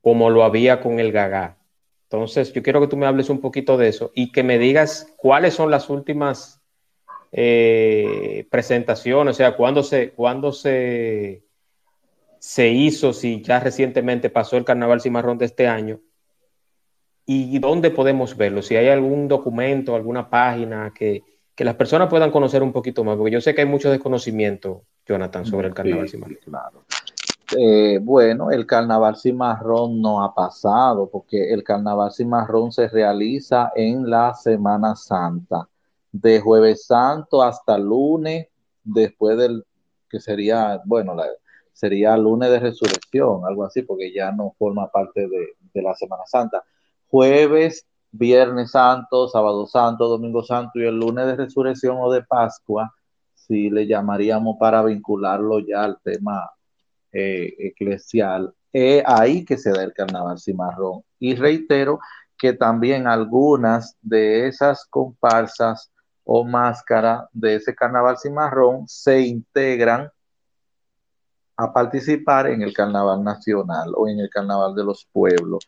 como 0.00 0.30
lo 0.30 0.44
había 0.44 0.80
con 0.80 0.98
el 1.00 1.12
Gaga. 1.12 1.58
Entonces, 2.04 2.52
yo 2.52 2.62
quiero 2.62 2.80
que 2.80 2.86
tú 2.86 2.96
me 2.96 3.06
hables 3.06 3.28
un 3.30 3.40
poquito 3.40 3.76
de 3.76 3.88
eso 3.88 4.10
y 4.14 4.32
que 4.32 4.42
me 4.42 4.58
digas 4.58 5.12
cuáles 5.16 5.54
son 5.54 5.70
las 5.70 5.90
últimas 5.90 6.60
eh, 7.32 8.46
presentaciones, 8.50 9.36
o 9.36 9.36
sea, 9.36 9.56
cuándo 9.56 9.82
se, 9.82 10.10
cuándo 10.12 10.52
se, 10.52 11.44
se 12.38 12.68
hizo, 12.68 13.12
si 13.12 13.42
ya 13.42 13.60
recientemente 13.60 14.30
pasó 14.30 14.56
el 14.56 14.64
Carnaval 14.64 15.00
Cimarrón 15.00 15.38
de 15.38 15.44
este 15.46 15.68
año 15.68 16.00
y 17.32 17.58
dónde 17.60 17.92
podemos 17.92 18.36
verlo, 18.36 18.60
si 18.60 18.74
hay 18.74 18.88
algún 18.88 19.28
documento, 19.28 19.94
alguna 19.94 20.28
página 20.28 20.92
que, 20.92 21.22
las 21.58 21.74
personas 21.76 22.08
puedan 22.08 22.30
conocer 22.30 22.62
un 22.62 22.72
poquito 22.72 23.04
más, 23.04 23.18
porque 23.18 23.32
yo 23.32 23.40
sé 23.42 23.54
que 23.54 23.60
hay 23.60 23.66
mucho 23.66 23.90
desconocimiento, 23.90 24.82
Jonathan, 25.06 25.44
sobre 25.44 25.68
el 25.68 25.74
Carnaval 25.74 26.08
Cimarrón. 26.08 26.38
Claro. 26.42 26.84
Eh, 27.56 27.98
bueno, 28.02 28.50
el 28.50 28.64
carnaval 28.64 29.16
cimarrón 29.16 30.00
no 30.00 30.24
ha 30.24 30.34
pasado 30.34 31.10
porque 31.10 31.52
el 31.52 31.62
carnaval 31.62 32.12
cimarrón 32.12 32.72
se 32.72 32.88
realiza 32.88 33.72
en 33.76 34.08
la 34.08 34.34
Semana 34.34 34.96
Santa, 34.96 35.68
de 36.10 36.40
jueves 36.40 36.86
santo 36.86 37.42
hasta 37.42 37.76
lunes, 37.76 38.48
después 38.82 39.36
del 39.36 39.64
que 40.08 40.18
sería, 40.18 40.80
bueno, 40.84 41.14
sería 41.72 42.16
lunes 42.16 42.50
de 42.50 42.58
resurrección, 42.58 43.42
algo 43.46 43.64
así, 43.64 43.82
porque 43.82 44.12
ya 44.12 44.32
no 44.32 44.54
forma 44.58 44.90
parte 44.90 45.28
de, 45.28 45.48
de 45.74 45.82
la 45.82 45.94
Semana 45.94 46.22
Santa. 46.26 46.64
Jueves, 47.10 47.86
viernes 48.12 48.70
santo, 48.70 49.26
sábado 49.26 49.66
santo, 49.66 50.06
domingo 50.06 50.44
santo 50.44 50.78
y 50.78 50.86
el 50.86 50.96
lunes 50.96 51.26
de 51.26 51.34
resurrección 51.34 51.96
o 52.00 52.12
de 52.12 52.22
Pascua, 52.22 52.94
si 53.34 53.68
le 53.68 53.88
llamaríamos 53.88 54.56
para 54.60 54.80
vincularlo 54.84 55.58
ya 55.58 55.82
al 55.82 55.98
tema 56.04 56.48
eh, 57.10 57.52
eclesial, 57.58 58.54
es 58.72 59.02
ahí 59.04 59.44
que 59.44 59.58
se 59.58 59.70
da 59.72 59.82
el 59.82 59.92
carnaval 59.92 60.38
cimarrón. 60.38 61.02
Y 61.18 61.34
reitero 61.34 61.98
que 62.38 62.52
también 62.52 63.08
algunas 63.08 63.96
de 64.00 64.46
esas 64.46 64.86
comparsas 64.86 65.90
o 66.22 66.44
máscaras 66.44 67.24
de 67.32 67.56
ese 67.56 67.74
carnaval 67.74 68.18
cimarrón 68.18 68.86
se 68.86 69.20
integran 69.22 70.08
a 71.56 71.72
participar 71.72 72.46
en 72.46 72.62
el 72.62 72.72
carnaval 72.72 73.24
nacional 73.24 73.92
o 73.96 74.08
en 74.08 74.20
el 74.20 74.30
carnaval 74.30 74.76
de 74.76 74.84
los 74.84 75.08
pueblos, 75.12 75.66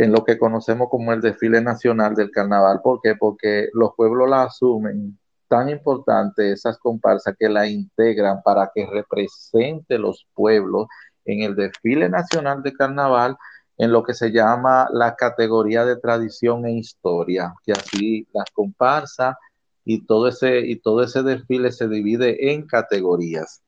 en 0.00 0.12
lo 0.12 0.24
que 0.24 0.38
conocemos 0.38 0.88
como 0.90 1.12
el 1.12 1.20
desfile 1.20 1.60
nacional 1.60 2.14
del 2.14 2.30
carnaval. 2.30 2.80
¿Por 2.82 3.00
qué? 3.02 3.16
Porque 3.16 3.68
los 3.74 3.94
pueblos 3.94 4.30
la 4.30 4.44
asumen 4.44 5.18
tan 5.46 5.68
importante 5.68 6.52
esas 6.52 6.78
comparsas 6.78 7.34
que 7.38 7.50
la 7.50 7.66
integran 7.66 8.40
para 8.42 8.70
que 8.74 8.86
represente 8.86 9.98
los 9.98 10.26
pueblos 10.32 10.86
en 11.26 11.42
el 11.42 11.54
desfile 11.54 12.08
nacional 12.08 12.62
de 12.62 12.72
carnaval 12.72 13.36
en 13.76 13.92
lo 13.92 14.02
que 14.02 14.14
se 14.14 14.30
llama 14.30 14.88
la 14.90 15.16
categoría 15.16 15.84
de 15.84 15.96
tradición 15.96 16.64
e 16.64 16.72
historia, 16.72 17.52
que 17.62 17.72
así 17.72 18.26
las 18.32 18.50
comparsas 18.54 19.36
y 19.84 20.06
todo 20.06 20.28
ese 20.28 20.60
y 20.60 20.76
todo 20.76 21.02
ese 21.02 21.22
desfile 21.22 21.72
se 21.72 21.88
divide 21.88 22.52
en 22.52 22.66
categorías. 22.66 23.60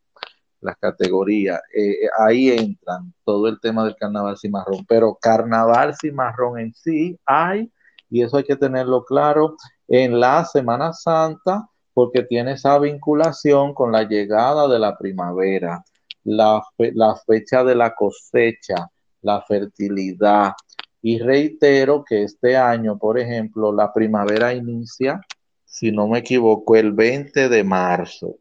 Las 0.62 0.77
categorías, 0.79 1.61
eh, 1.77 2.09
ahí 2.18 2.51
entran 2.51 3.12
todo 3.25 3.48
el 3.48 3.61
tema 3.61 3.85
del 3.85 3.96
carnaval 3.96 4.38
cimarrón, 4.38 4.87
pero 4.88 5.18
carnaval 5.20 5.94
cimarrón 6.01 6.59
en 6.59 6.72
sí 6.72 7.18
hay, 7.27 7.70
y 8.09 8.22
eso 8.22 8.38
hay 8.38 8.44
que 8.44 8.57
tenerlo 8.57 9.05
claro, 9.05 9.57
en 9.88 10.18
la 10.18 10.44
Semana 10.44 10.92
Santa 10.92 11.68
porque 11.94 12.22
tiene 12.22 12.53
esa 12.53 12.79
vinculación 12.79 13.75
con 13.75 13.92
la 13.92 14.04
llegada 14.04 14.69
de 14.69 14.79
la 14.79 14.96
primavera, 14.96 15.85
la, 16.25 16.63
fecha 17.27 17.65
de 17.65 17.75
la 17.75 17.94
cosecha, 17.94 18.88
la 19.21 19.42
fertilidad. 19.42 20.52
Y 21.02 21.19
reitero 21.19 22.04
que 22.04 22.23
este 22.23 22.56
año, 22.56 22.98
por 22.98 23.19
ejemplo, 23.19 23.73
la 23.73 23.92
primavera 23.92 24.54
inicia, 24.54 25.21
si 25.65 25.90
no 25.90 26.08
me 26.08 26.21
equivoco, 26.21 26.77
el 26.77 26.92
20 26.92 27.48
de 27.48 27.65
marzo. 27.65 28.37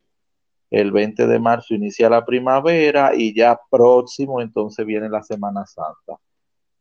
El 0.72 0.94
20 0.94 1.28
de 1.28 1.38
marzo 1.38 1.74
inicia 1.74 2.10
la 2.10 2.26
primavera 2.26 3.12
y 3.14 3.36
ya 3.36 3.60
próximo 3.70 4.42
entonces 4.42 4.86
viene 4.86 5.10
la 5.10 5.22
Semana 5.22 5.66
Santa. 5.66 6.18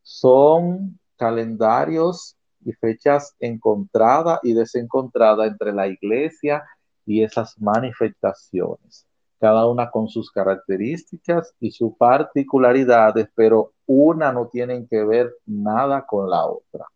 Son 0.01 0.97
calendarios 1.17 2.37
y 2.65 2.73
fechas 2.73 3.35
encontradas 3.41 4.39
y 4.45 4.53
desencontradas 4.53 5.49
entre 5.49 5.73
la 5.73 5.89
iglesia 5.89 6.65
y 7.05 7.25
esas 7.25 7.61
manifestaciones, 7.61 9.09
cada 9.41 9.67
una 9.67 9.91
con 9.91 10.09
sus 10.09 10.31
características 10.31 11.53
y 11.59 11.73
sus 11.73 11.97
particularidades, 11.97 13.29
pero 13.35 13.73
una 13.87 14.33
no 14.33 14.47
tiene 14.47 14.87
que 14.87 15.05
ver 15.05 15.35
nada 15.47 16.07
con 16.07 16.31
la 16.31 16.47
otra. 16.47 16.87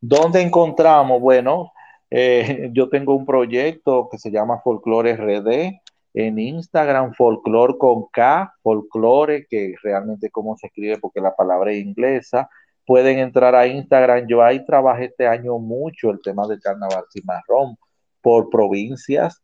¿Dónde 0.00 0.40
encontramos? 0.40 1.20
Bueno, 1.20 1.70
eh, 2.10 2.70
yo 2.72 2.88
tengo 2.88 3.14
un 3.14 3.24
proyecto 3.24 4.08
que 4.10 4.18
se 4.18 4.30
llama 4.30 4.60
Folklore 4.60 5.16
RD 5.16 5.80
en 6.14 6.38
Instagram, 6.38 7.14
folklore 7.14 7.78
con 7.78 8.06
K, 8.12 8.52
folklore, 8.62 9.46
que 9.48 9.74
realmente 9.82 10.30
cómo 10.30 10.56
se 10.56 10.66
escribe 10.66 10.98
porque 10.98 11.20
la 11.20 11.34
palabra 11.36 11.72
es 11.72 11.78
inglesa. 11.78 12.50
Pueden 12.84 13.18
entrar 13.18 13.54
a 13.54 13.66
Instagram. 13.66 14.26
Yo 14.26 14.42
ahí 14.42 14.64
trabajé 14.64 15.06
este 15.06 15.28
año 15.28 15.58
mucho 15.58 16.10
el 16.10 16.20
tema 16.20 16.46
del 16.48 16.60
carnaval 16.60 17.04
cimarrón 17.12 17.76
por 18.20 18.50
provincias, 18.50 19.40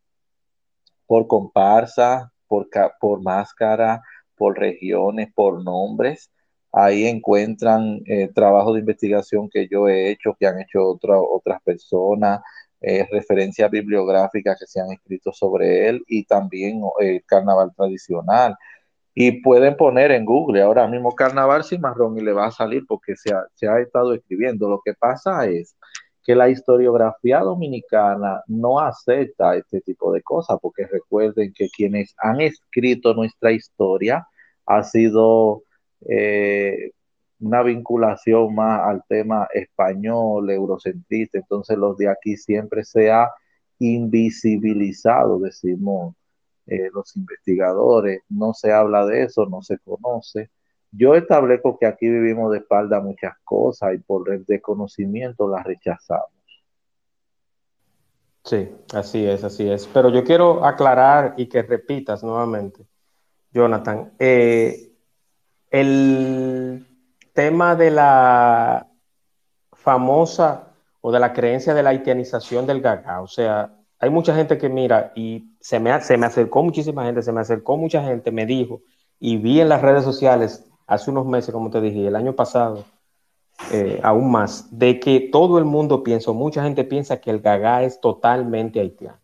por 1.05 1.27
comparsa, 1.27 2.31
por, 2.47 2.67
por 2.99 3.21
máscara, 3.21 4.01
por 4.35 4.59
regiones, 4.59 5.31
por 5.33 5.63
nombres. 5.63 6.29
Ahí 6.73 7.07
encuentran 7.07 8.01
eh, 8.05 8.29
trabajos 8.33 8.73
de 8.73 8.81
investigación 8.81 9.49
que 9.49 9.67
yo 9.69 9.87
he 9.87 10.11
hecho, 10.11 10.35
que 10.37 10.45
han 10.47 10.59
hecho 10.59 10.99
otras 11.01 11.61
personas, 11.63 12.41
referencias 12.81 13.69
bibliográficas 13.71 14.59
que 14.59 14.67
se 14.67 14.79
han 14.79 14.91
escrito 14.91 15.31
sobre 15.33 15.89
él 15.89 16.03
y 16.07 16.25
también 16.25 16.81
el 16.99 17.15
eh, 17.17 17.23
carnaval 17.25 17.71
tradicional. 17.75 18.55
Y 19.15 19.41
pueden 19.41 19.75
poner 19.75 20.11
en 20.11 20.25
Google 20.25 20.61
ahora 20.61 20.87
mismo 20.87 21.15
carnaval 21.15 21.63
cimarrón 21.63 22.17
y 22.19 22.21
le 22.21 22.33
va 22.33 22.47
a 22.47 22.51
salir 22.51 22.83
porque 22.87 23.15
se 23.15 23.33
ha, 23.33 23.45
se 23.55 23.67
ha 23.67 23.79
estado 23.79 24.13
escribiendo. 24.13 24.69
Lo 24.69 24.81
que 24.85 24.93
pasa 24.93 25.47
es 25.47 25.75
que 26.27 26.35
la 26.35 26.49
historiografía 26.49 27.39
dominicana 27.39 28.43
no 28.47 28.79
acepta 28.81 29.55
este 29.55 29.79
tipo 29.81 30.11
de 30.11 30.21
cosas, 30.21 30.57
porque 30.61 30.85
recuerden 30.85 31.53
que 31.55 31.69
quienes 31.69 32.13
han 32.17 32.41
escrito 32.41 33.13
nuestra 33.13 33.53
historia 33.53 34.27
ha 34.65 34.83
sido 34.83 35.63
eh, 36.09 36.91
una 37.39 37.63
vinculación 37.63 38.55
más 38.55 38.81
al 38.81 39.03
tema 39.07 39.47
español, 39.53 40.49
eurocentrista, 40.49 41.37
entonces 41.37 41.77
los 41.77 41.97
de 41.97 42.09
aquí 42.09 42.35
siempre 42.35 42.83
se 42.83 43.11
ha 43.11 43.29
invisibilizado, 43.79 45.39
decimos 45.39 46.15
eh, 46.65 46.89
los 46.93 47.15
investigadores, 47.15 48.21
no 48.29 48.53
se 48.53 48.71
habla 48.71 49.05
de 49.05 49.23
eso, 49.23 49.45
no 49.45 49.61
se 49.61 49.77
conoce. 49.79 50.49
Yo 50.91 51.15
establezco 51.15 51.77
que 51.77 51.85
aquí 51.85 52.09
vivimos 52.09 52.51
de 52.51 52.59
espalda 52.59 52.99
muchas 53.01 53.35
cosas 53.43 53.93
y 53.93 53.99
por 53.99 54.33
el 54.33 54.45
desconocimiento 54.45 55.47
las 55.47 55.63
rechazamos. 55.65 56.31
Sí, 58.43 58.69
así 58.93 59.25
es, 59.25 59.43
así 59.43 59.69
es. 59.69 59.85
Pero 59.87 60.09
yo 60.09 60.23
quiero 60.23 60.65
aclarar 60.65 61.33
y 61.37 61.47
que 61.47 61.61
repitas 61.61 62.23
nuevamente, 62.23 62.85
Jonathan, 63.51 64.13
eh, 64.17 64.93
el 65.69 66.86
tema 67.37 67.75
de 67.75 67.91
la 67.91 68.87
famosa 69.71 70.73
o 71.01 71.11
de 71.11 71.19
la 71.19 71.33
creencia 71.33 71.75
de 71.75 71.83
la 71.83 71.91
haitianización 71.91 72.65
del 72.65 72.81
gaga, 72.81 73.21
o 73.21 73.27
sea, 73.27 73.75
hay 73.99 74.09
mucha 74.09 74.33
gente 74.33 74.57
que 74.57 74.69
mira 74.69 75.11
y 75.15 75.51
se 75.59 75.79
me, 75.79 76.01
se 76.01 76.17
me 76.17 76.25
acercó 76.25 76.63
muchísima 76.63 77.05
gente, 77.05 77.21
se 77.21 77.31
me 77.31 77.41
acercó 77.41 77.77
mucha 77.77 78.01
gente, 78.01 78.31
me 78.31 78.47
dijo, 78.47 78.81
y 79.19 79.37
vi 79.37 79.61
en 79.61 79.69
las 79.69 79.83
redes 79.83 80.03
sociales 80.03 80.67
hace 80.87 81.11
unos 81.11 81.27
meses, 81.27 81.53
como 81.53 81.69
te 81.69 81.79
dije, 81.79 82.07
el 82.07 82.15
año 82.15 82.33
pasado, 82.33 82.85
eh, 83.71 83.99
aún 84.01 84.31
más, 84.31 84.75
de 84.75 84.99
que 84.99 85.29
todo 85.31 85.59
el 85.59 85.65
mundo 85.65 86.01
piensa, 86.01 86.31
mucha 86.31 86.63
gente 86.63 86.85
piensa 86.85 87.21
que 87.21 87.29
el 87.29 87.41
gaga 87.41 87.83
es 87.83 88.01
totalmente 88.01 88.79
haitiano. 88.79 89.19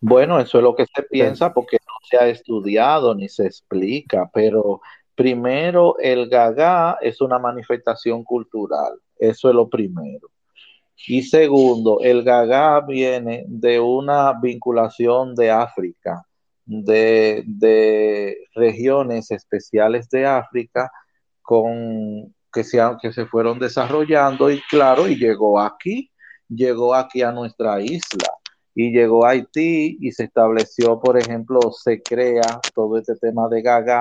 Bueno, 0.00 0.38
eso 0.38 0.58
es 0.58 0.64
lo 0.64 0.76
que 0.76 0.84
se 0.84 1.02
piensa 1.02 1.54
porque 1.54 1.78
no 1.86 1.94
se 2.08 2.18
ha 2.18 2.28
estudiado 2.28 3.14
ni 3.14 3.28
se 3.28 3.46
explica, 3.46 4.30
pero 4.32 4.80
primero 5.18 5.96
el 5.98 6.28
gaga 6.28 6.96
es 7.00 7.20
una 7.20 7.40
manifestación 7.40 8.22
cultural, 8.22 8.92
eso 9.18 9.48
es 9.48 9.54
lo 9.56 9.68
primero. 9.68 10.30
Y 11.08 11.22
segundo, 11.22 11.98
el 12.00 12.22
gaga 12.22 12.80
viene 12.82 13.44
de 13.48 13.80
una 13.80 14.32
vinculación 14.40 15.34
de 15.34 15.50
África, 15.50 16.22
de, 16.64 17.42
de 17.46 18.36
regiones 18.54 19.32
especiales 19.32 20.08
de 20.08 20.24
África 20.24 20.88
con 21.42 22.32
que 22.52 22.62
se, 22.62 22.78
que 23.02 23.12
se 23.12 23.26
fueron 23.26 23.58
desarrollando 23.58 24.52
y 24.52 24.60
claro, 24.70 25.08
y 25.08 25.16
llegó 25.16 25.58
aquí, 25.58 26.12
llegó 26.48 26.94
aquí 26.94 27.22
a 27.22 27.32
nuestra 27.32 27.80
isla 27.80 28.28
y 28.72 28.92
llegó 28.92 29.26
a 29.26 29.30
Haití 29.30 29.98
y 30.00 30.12
se 30.12 30.24
estableció, 30.24 31.00
por 31.00 31.18
ejemplo, 31.18 31.72
se 31.72 32.00
crea 32.00 32.60
todo 32.72 32.98
este 32.98 33.16
tema 33.16 33.48
de 33.48 33.62
gaga, 33.62 34.00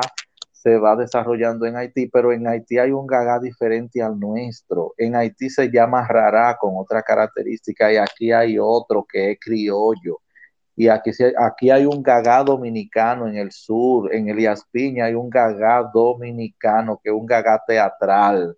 se 0.62 0.78
va 0.78 0.96
desarrollando 0.96 1.66
en 1.66 1.76
Haití, 1.78 2.08
pero 2.08 2.32
en 2.34 2.48
Haití 2.48 2.78
hay 2.78 2.92
un 2.92 3.08
gaga 3.08 3.40
diferente 3.40 4.02
al 4.02 4.20
nuestro. 4.20 4.94
En 4.98 5.16
Haití 5.16 5.50
se 5.50 5.70
llama 5.72 6.08
rara 6.08 6.58
con 6.60 6.74
otra 6.78 7.02
característica 7.04 7.92
y 7.92 7.98
aquí 7.98 8.32
hay 8.32 8.58
otro 8.60 9.06
que 9.10 9.32
es 9.32 9.40
criollo. 9.40 10.22
Y 10.76 10.88
aquí, 10.90 11.12
aquí 11.38 11.72
hay 11.72 11.86
un 11.86 12.04
gaga 12.04 12.44
dominicano 12.44 13.28
en 13.28 13.38
el 13.38 13.52
sur, 13.52 14.14
en 14.14 14.30
Elías 14.30 14.64
Piña 14.72 15.06
hay 15.06 15.16
un 15.16 15.30
gaga 15.30 15.84
dominicano 15.94 17.00
que 17.04 17.10
es 17.10 17.16
un 17.16 17.26
gaga 17.26 17.62
teatral 17.66 18.56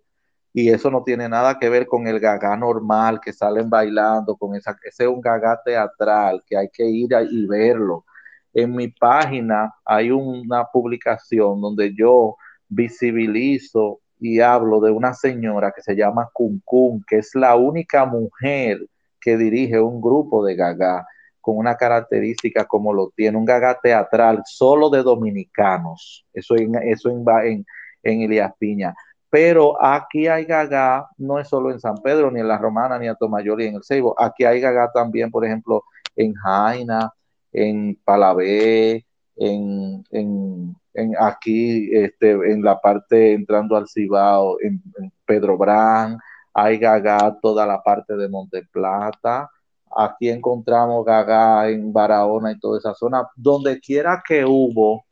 y 0.52 0.70
eso 0.70 0.90
no 0.90 1.02
tiene 1.04 1.28
nada 1.28 1.58
que 1.58 1.68
ver 1.68 1.86
con 1.86 2.06
el 2.06 2.18
gaga 2.18 2.56
normal 2.56 3.20
que 3.20 3.32
salen 3.32 3.70
bailando, 3.70 4.36
con 4.36 4.54
esa, 4.56 4.76
ese 4.84 5.04
es 5.04 5.08
un 5.08 5.20
gaga 5.20 5.60
teatral 5.64 6.42
que 6.46 6.56
hay 6.56 6.68
que 6.70 6.84
ir 6.84 7.10
y 7.30 7.46
verlo. 7.46 8.04
En 8.52 8.74
mi 8.74 8.88
página 8.88 9.72
hay 9.84 10.10
una 10.10 10.64
publicación 10.64 11.60
donde 11.60 11.94
yo 11.94 12.36
visibilizo 12.68 14.00
y 14.18 14.40
hablo 14.40 14.80
de 14.80 14.90
una 14.90 15.14
señora 15.14 15.72
que 15.74 15.82
se 15.82 15.94
llama 15.94 16.28
Kun 16.32 16.60
Kun, 16.64 17.04
que 17.06 17.18
es 17.18 17.34
la 17.34 17.56
única 17.56 18.04
mujer 18.04 18.80
que 19.20 19.36
dirige 19.36 19.80
un 19.80 20.00
grupo 20.00 20.44
de 20.44 20.56
gaga 20.56 21.06
con 21.40 21.56
una 21.56 21.76
característica 21.76 22.66
como 22.66 22.92
lo 22.92 23.10
tiene 23.16 23.38
un 23.38 23.44
gaga 23.44 23.78
teatral 23.80 24.42
solo 24.44 24.90
de 24.90 25.02
dominicanos. 25.02 26.26
Eso 26.32 26.56
en, 26.56 26.74
eso 26.76 27.08
en, 27.10 27.24
en, 27.44 27.66
en 28.02 28.22
Elías 28.22 28.52
Piña 28.58 28.94
pero 29.30 29.80
aquí 29.82 30.26
hay 30.26 30.44
gaga, 30.44 31.08
no 31.16 31.38
es 31.38 31.48
solo 31.48 31.70
en 31.70 31.78
San 31.78 31.96
Pedro, 32.02 32.32
ni 32.32 32.40
en 32.40 32.48
La 32.48 32.58
Romana, 32.58 32.98
ni 32.98 33.06
en 33.06 33.14
Tomayor 33.14 33.62
y 33.62 33.66
en 33.66 33.76
el 33.76 33.84
Ceibo. 33.84 34.14
Aquí 34.20 34.44
hay 34.44 34.60
gaga 34.60 34.90
también, 34.92 35.30
por 35.30 35.44
ejemplo, 35.46 35.84
en 36.16 36.34
Jaina, 36.34 37.12
en 37.52 37.96
Palabé, 38.04 39.06
en, 39.36 40.04
en, 40.10 40.76
en 40.94 41.14
aquí, 41.18 41.90
este, 41.92 42.32
en 42.32 42.62
la 42.62 42.80
parte 42.80 43.32
entrando 43.32 43.76
al 43.76 43.88
Cibao, 43.88 44.58
en, 44.60 44.82
Pedro 45.24 45.56
Brán, 45.56 46.18
hay 46.52 46.78
gaga 46.78 47.38
toda 47.40 47.66
la 47.66 47.82
parte 47.82 48.16
de 48.16 48.28
Monte 48.28 48.62
Plata. 48.72 49.48
Aquí 49.96 50.28
encontramos 50.28 51.04
gaga 51.04 51.68
en 51.68 51.92
Barahona 51.92 52.52
y 52.52 52.58
toda 52.58 52.78
esa 52.78 52.94
zona. 52.94 53.28
Donde 53.36 53.80
quiera 53.80 54.22
que 54.26 54.44
hubo 54.44 55.04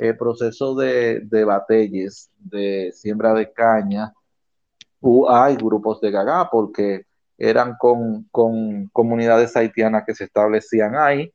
el 0.00 0.16
proceso 0.16 0.74
de, 0.74 1.20
de 1.20 1.44
batelles, 1.44 2.30
de 2.38 2.92
siembra 2.94 3.34
de 3.34 3.52
caña, 3.52 4.12
hay 5.28 5.56
grupos 5.56 6.00
de 6.00 6.10
gaga 6.10 6.48
porque 6.50 7.06
eran 7.38 7.76
con, 7.78 8.24
con, 8.30 8.88
comunidades 8.88 9.56
haitianas 9.56 10.04
que 10.06 10.14
se 10.14 10.24
establecían 10.24 10.94
ahí 10.96 11.32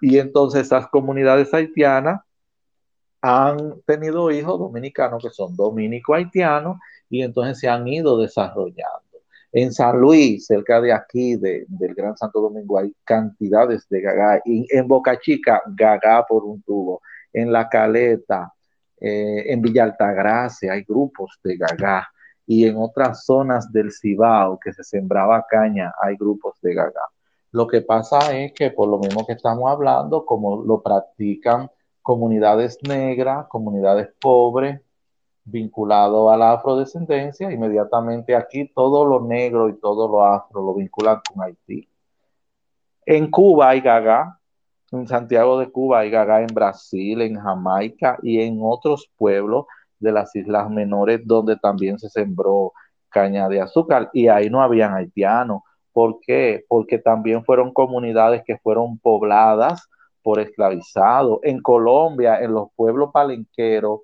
y 0.00 0.18
entonces 0.18 0.62
esas 0.62 0.88
comunidades 0.88 1.52
haitianas 1.52 2.20
han 3.20 3.80
tenido 3.86 4.30
hijos 4.30 4.58
dominicanos 4.58 5.22
que 5.22 5.30
son 5.30 5.56
dominico-haitianos 5.56 6.76
y 7.08 7.22
entonces 7.22 7.58
se 7.58 7.68
han 7.68 7.88
ido 7.88 8.18
desarrollando. 8.18 9.00
En 9.50 9.72
San 9.72 9.98
Luis, 10.00 10.46
cerca 10.46 10.80
de 10.80 10.92
aquí, 10.92 11.36
de, 11.36 11.64
del 11.68 11.94
Gran 11.94 12.16
Santo 12.16 12.40
Domingo, 12.40 12.78
hay 12.78 12.92
cantidades 13.04 13.88
de 13.88 14.00
gaga. 14.00 14.42
Y 14.44 14.66
en 14.76 14.88
Boca 14.88 15.18
Chica, 15.20 15.62
gaga 15.66 16.26
por 16.26 16.44
un 16.44 16.60
tubo 16.62 17.00
en 17.32 17.52
La 17.52 17.68
Caleta, 17.68 18.52
eh, 19.00 19.52
en 19.52 19.60
Villa 19.60 19.84
Altagracia 19.84 20.72
hay 20.72 20.82
grupos 20.82 21.38
de 21.42 21.56
gaga 21.56 22.08
y 22.46 22.66
en 22.66 22.76
otras 22.76 23.24
zonas 23.24 23.70
del 23.72 23.92
Cibao 23.92 24.58
que 24.58 24.72
se 24.72 24.84
sembraba 24.84 25.44
caña 25.48 25.92
hay 26.00 26.16
grupos 26.16 26.58
de 26.62 26.74
gaga. 26.74 27.02
Lo 27.54 27.68
que 27.68 27.82
pasa 27.82 28.36
es 28.36 28.52
que 28.52 28.72
por 28.72 28.88
lo 28.88 28.98
mismo 28.98 29.24
que 29.24 29.34
estamos 29.34 29.70
hablando, 29.70 30.26
como 30.26 30.64
lo 30.64 30.82
practican 30.82 31.70
comunidades 32.02 32.80
negras, 32.82 33.46
comunidades 33.46 34.08
pobres, 34.20 34.80
vinculado 35.44 36.30
a 36.30 36.36
la 36.36 36.54
afrodescendencia, 36.54 37.52
inmediatamente 37.52 38.34
aquí 38.34 38.72
todo 38.74 39.04
lo 39.04 39.20
negro 39.20 39.68
y 39.68 39.78
todo 39.78 40.08
lo 40.08 40.24
afro 40.24 40.64
lo 40.64 40.74
vinculan 40.74 41.20
con 41.28 41.44
Haití. 41.44 41.88
En 43.06 43.30
Cuba 43.30 43.68
hay 43.68 43.80
gaga, 43.82 44.40
en 44.90 45.06
Santiago 45.06 45.56
de 45.60 45.70
Cuba, 45.70 46.00
hay 46.00 46.10
gaga 46.10 46.40
en 46.40 46.52
Brasil, 46.52 47.22
en 47.22 47.38
Jamaica 47.38 48.18
y 48.24 48.40
en 48.40 48.58
otros 48.62 49.08
pueblos 49.16 49.66
de 50.00 50.10
las 50.10 50.34
islas 50.34 50.68
menores 50.68 51.20
donde 51.24 51.54
también 51.54 52.00
se 52.00 52.08
sembró 52.08 52.72
caña 53.10 53.48
de 53.48 53.60
azúcar 53.60 54.10
y 54.12 54.26
ahí 54.26 54.50
no 54.50 54.60
habían 54.60 54.92
haitianos. 54.92 55.62
¿Por 55.94 56.20
qué? 56.20 56.64
Porque 56.68 56.98
también 56.98 57.44
fueron 57.44 57.72
comunidades 57.72 58.42
que 58.44 58.58
fueron 58.58 58.98
pobladas 58.98 59.88
por 60.22 60.40
esclavizados. 60.40 61.38
En 61.44 61.62
Colombia, 61.62 62.40
en 62.40 62.52
los 62.54 62.68
pueblos 62.76 63.10
palenqueros, 63.12 64.00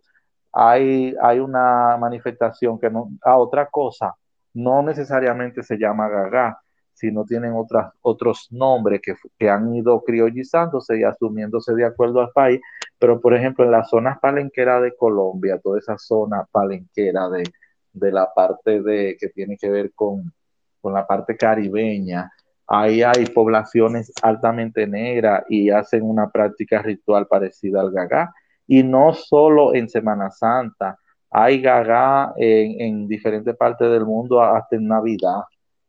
hay, 0.53 1.15
hay 1.21 1.41
una 1.41 1.97
manifestación 1.99 2.79
que 2.79 2.91
no, 2.91 3.11
a 3.23 3.37
otra 3.37 3.67
cosa, 3.67 4.15
no 4.55 4.83
necesariamente 4.83 5.63
se 5.65 5.79
llama 5.79 6.09
gaga, 6.09 6.61
sino 6.95 7.25
tienen 7.25 7.55
otras, 7.55 7.93
otros 8.03 8.49
nombres 8.53 9.01
que, 9.03 9.15
que, 9.39 9.51
han 9.51 9.75
ido 9.75 10.03
criollizándose 10.05 11.01
y 11.01 11.05
asumiéndose 11.05 11.75
de 11.75 11.87
acuerdo 11.87 12.21
al 12.21 12.31
país, 12.33 12.61
pero 12.99 13.21
por 13.21 13.35
ejemplo 13.35 13.65
en 13.65 13.73
las 13.73 13.89
zonas 13.91 14.19
palenqueras 14.21 14.83
de 14.83 14.95
Colombia, 14.97 15.59
toda 15.63 15.79
esa 15.79 15.99
zona 15.99 16.47
palenquera 16.53 17.29
de, 17.31 17.45
de 17.93 18.13
la 18.13 18.33
parte 18.35 18.83
de 18.83 19.17
que 19.19 19.29
tiene 19.31 19.57
que 19.57 19.71
ver 19.71 19.93
con, 19.95 20.33
con 20.81 20.95
la 20.95 21.07
parte 21.07 21.37
caribeña, 21.37 22.31
ahí 22.67 23.03
hay 23.03 23.27
poblaciones 23.27 24.13
altamente 24.23 24.87
negras 24.87 25.45
y 25.49 25.71
hacen 25.71 26.03
una 26.03 26.31
práctica 26.31 26.83
ritual 26.83 27.27
parecida 27.27 27.81
al 27.81 27.91
gagá. 27.91 28.33
Y 28.67 28.83
no 28.83 29.13
solo 29.13 29.75
en 29.75 29.89
Semana 29.89 30.31
Santa, 30.31 30.99
hay 31.31 31.61
gagá 31.61 32.33
en, 32.37 32.81
en 32.81 33.09
diferentes 33.09 33.57
partes 33.57 33.91
del 33.91 34.05
mundo 34.05 34.43
hasta 34.43 34.77
en 34.77 34.89
Navidad 34.89 35.43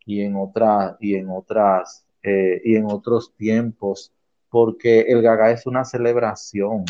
y 0.05 0.21
en 0.21 0.35
otras 0.35 0.95
y 0.99 1.15
en 1.15 1.29
otras 1.29 2.05
eh, 2.23 2.61
y 2.63 2.75
en 2.75 2.85
otros 2.85 3.33
tiempos, 3.35 4.13
porque 4.49 5.01
el 5.01 5.21
gagá 5.21 5.51
es 5.51 5.65
una 5.65 5.83
celebración. 5.85 6.85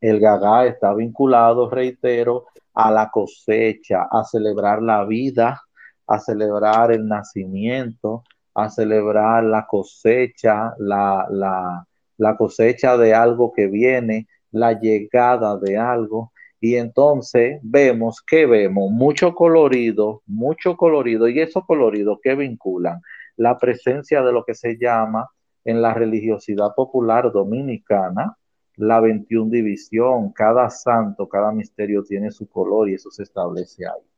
El 0.00 0.20
gagá 0.20 0.66
está 0.66 0.94
vinculado, 0.94 1.68
reitero, 1.68 2.46
a 2.72 2.90
la 2.90 3.10
cosecha, 3.10 4.08
a 4.10 4.24
celebrar 4.24 4.82
la 4.82 5.04
vida, 5.04 5.62
a 6.06 6.18
celebrar 6.18 6.92
el 6.92 7.06
nacimiento, 7.06 8.24
a 8.54 8.68
celebrar 8.68 9.44
la 9.44 9.66
cosecha, 9.66 10.74
la, 10.78 11.26
la, 11.30 11.86
la 12.16 12.36
cosecha 12.36 12.96
de 12.96 13.14
algo 13.14 13.52
que 13.52 13.66
viene, 13.66 14.28
la 14.50 14.78
llegada 14.78 15.56
de 15.58 15.76
algo. 15.76 16.32
Y 16.60 16.76
entonces 16.76 17.60
vemos 17.62 18.22
que 18.22 18.46
vemos 18.46 18.90
mucho 18.90 19.34
colorido, 19.34 20.22
mucho 20.26 20.76
colorido, 20.76 21.28
y 21.28 21.40
esos 21.40 21.64
coloridos 21.66 22.18
que 22.22 22.34
vinculan 22.34 23.00
la 23.36 23.58
presencia 23.58 24.22
de 24.22 24.32
lo 24.32 24.44
que 24.44 24.54
se 24.54 24.76
llama 24.78 25.28
en 25.64 25.82
la 25.82 25.94
religiosidad 25.94 26.74
popular 26.74 27.32
dominicana, 27.32 28.36
la 28.76 29.00
21 29.00 29.50
división, 29.50 30.32
cada 30.32 30.68
santo, 30.70 31.28
cada 31.28 31.52
misterio 31.52 32.02
tiene 32.02 32.30
su 32.30 32.48
color 32.48 32.88
y 32.88 32.94
eso 32.94 33.10
se 33.10 33.22
establece 33.22 33.86
ahí. 33.86 34.13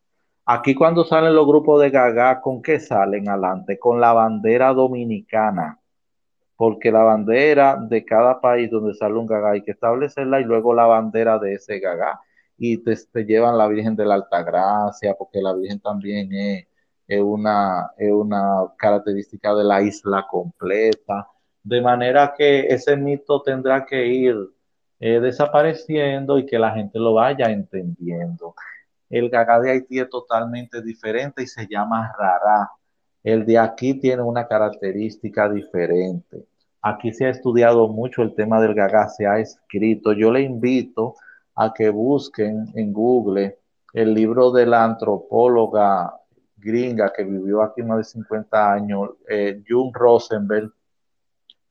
Aquí 0.48 0.76
cuando 0.76 1.04
salen 1.04 1.34
los 1.34 1.44
grupos 1.44 1.80
de 1.82 1.90
gaga, 1.90 2.40
¿con 2.40 2.62
qué 2.62 2.78
salen 2.78 3.28
adelante? 3.28 3.80
Con 3.80 4.00
la 4.00 4.12
bandera 4.12 4.72
dominicana, 4.72 5.80
porque 6.56 6.92
la 6.92 7.02
bandera 7.02 7.76
de 7.76 8.04
cada 8.04 8.40
país 8.40 8.70
donde 8.70 8.94
sale 8.94 9.14
un 9.14 9.26
gaga 9.26 9.50
hay 9.52 9.62
que 9.62 9.72
establecerla 9.72 10.40
y 10.40 10.44
luego 10.44 10.72
la 10.72 10.86
bandera 10.86 11.38
de 11.40 11.54
ese 11.54 11.80
gaga. 11.80 12.20
Y 12.58 12.78
te, 12.78 12.96
llevan 13.24 13.58
la 13.58 13.66
Virgen 13.66 13.96
de 13.96 14.06
la 14.06 14.14
Altagracia, 14.14 15.14
porque 15.18 15.42
la 15.42 15.52
Virgen 15.52 15.80
también 15.80 16.32
es, 16.32 16.66
es, 17.08 17.20
una, 17.20 17.90
es 17.98 18.12
una 18.12 18.72
característica 18.78 19.52
de 19.54 19.64
la 19.64 19.82
isla 19.82 20.26
completa. 20.30 21.28
De 21.64 21.80
manera 21.80 22.34
que 22.38 22.60
ese 22.68 22.96
mito 22.96 23.42
tendrá 23.42 23.84
que 23.84 24.06
ir 24.06 24.36
eh, 25.00 25.20
desapareciendo 25.20 26.38
y 26.38 26.46
que 26.46 26.58
la 26.58 26.70
gente 26.70 27.00
lo 27.00 27.14
vaya 27.14 27.50
entendiendo. 27.50 28.54
El 29.08 29.30
gaga 29.30 29.60
de 29.60 29.70
Haití 29.70 29.98
es 29.98 30.08
totalmente 30.08 30.82
diferente 30.82 31.42
y 31.42 31.46
se 31.46 31.66
llama 31.66 32.12
rara. 32.18 32.70
El 33.22 33.44
de 33.44 33.58
aquí 33.58 33.94
tiene 33.94 34.22
una 34.22 34.46
característica 34.46 35.48
diferente. 35.48 36.46
Aquí 36.82 37.12
se 37.12 37.26
ha 37.26 37.30
estudiado 37.30 37.88
mucho 37.88 38.22
el 38.22 38.34
tema 38.34 38.60
del 38.60 38.74
gaga, 38.74 39.08
se 39.08 39.26
ha 39.26 39.38
escrito. 39.38 40.12
Yo 40.12 40.30
le 40.30 40.42
invito 40.42 41.14
a 41.54 41.72
que 41.72 41.88
busquen 41.88 42.66
en 42.74 42.92
Google 42.92 43.58
el 43.92 44.12
libro 44.14 44.50
de 44.50 44.66
la 44.66 44.84
antropóloga 44.84 46.12
gringa 46.56 47.12
que 47.12 47.24
vivió 47.24 47.62
aquí 47.62 47.82
más 47.82 47.98
de 47.98 48.04
50 48.04 48.72
años, 48.72 49.10
eh, 49.28 49.62
June 49.66 49.90
Rosenberg, 49.94 50.70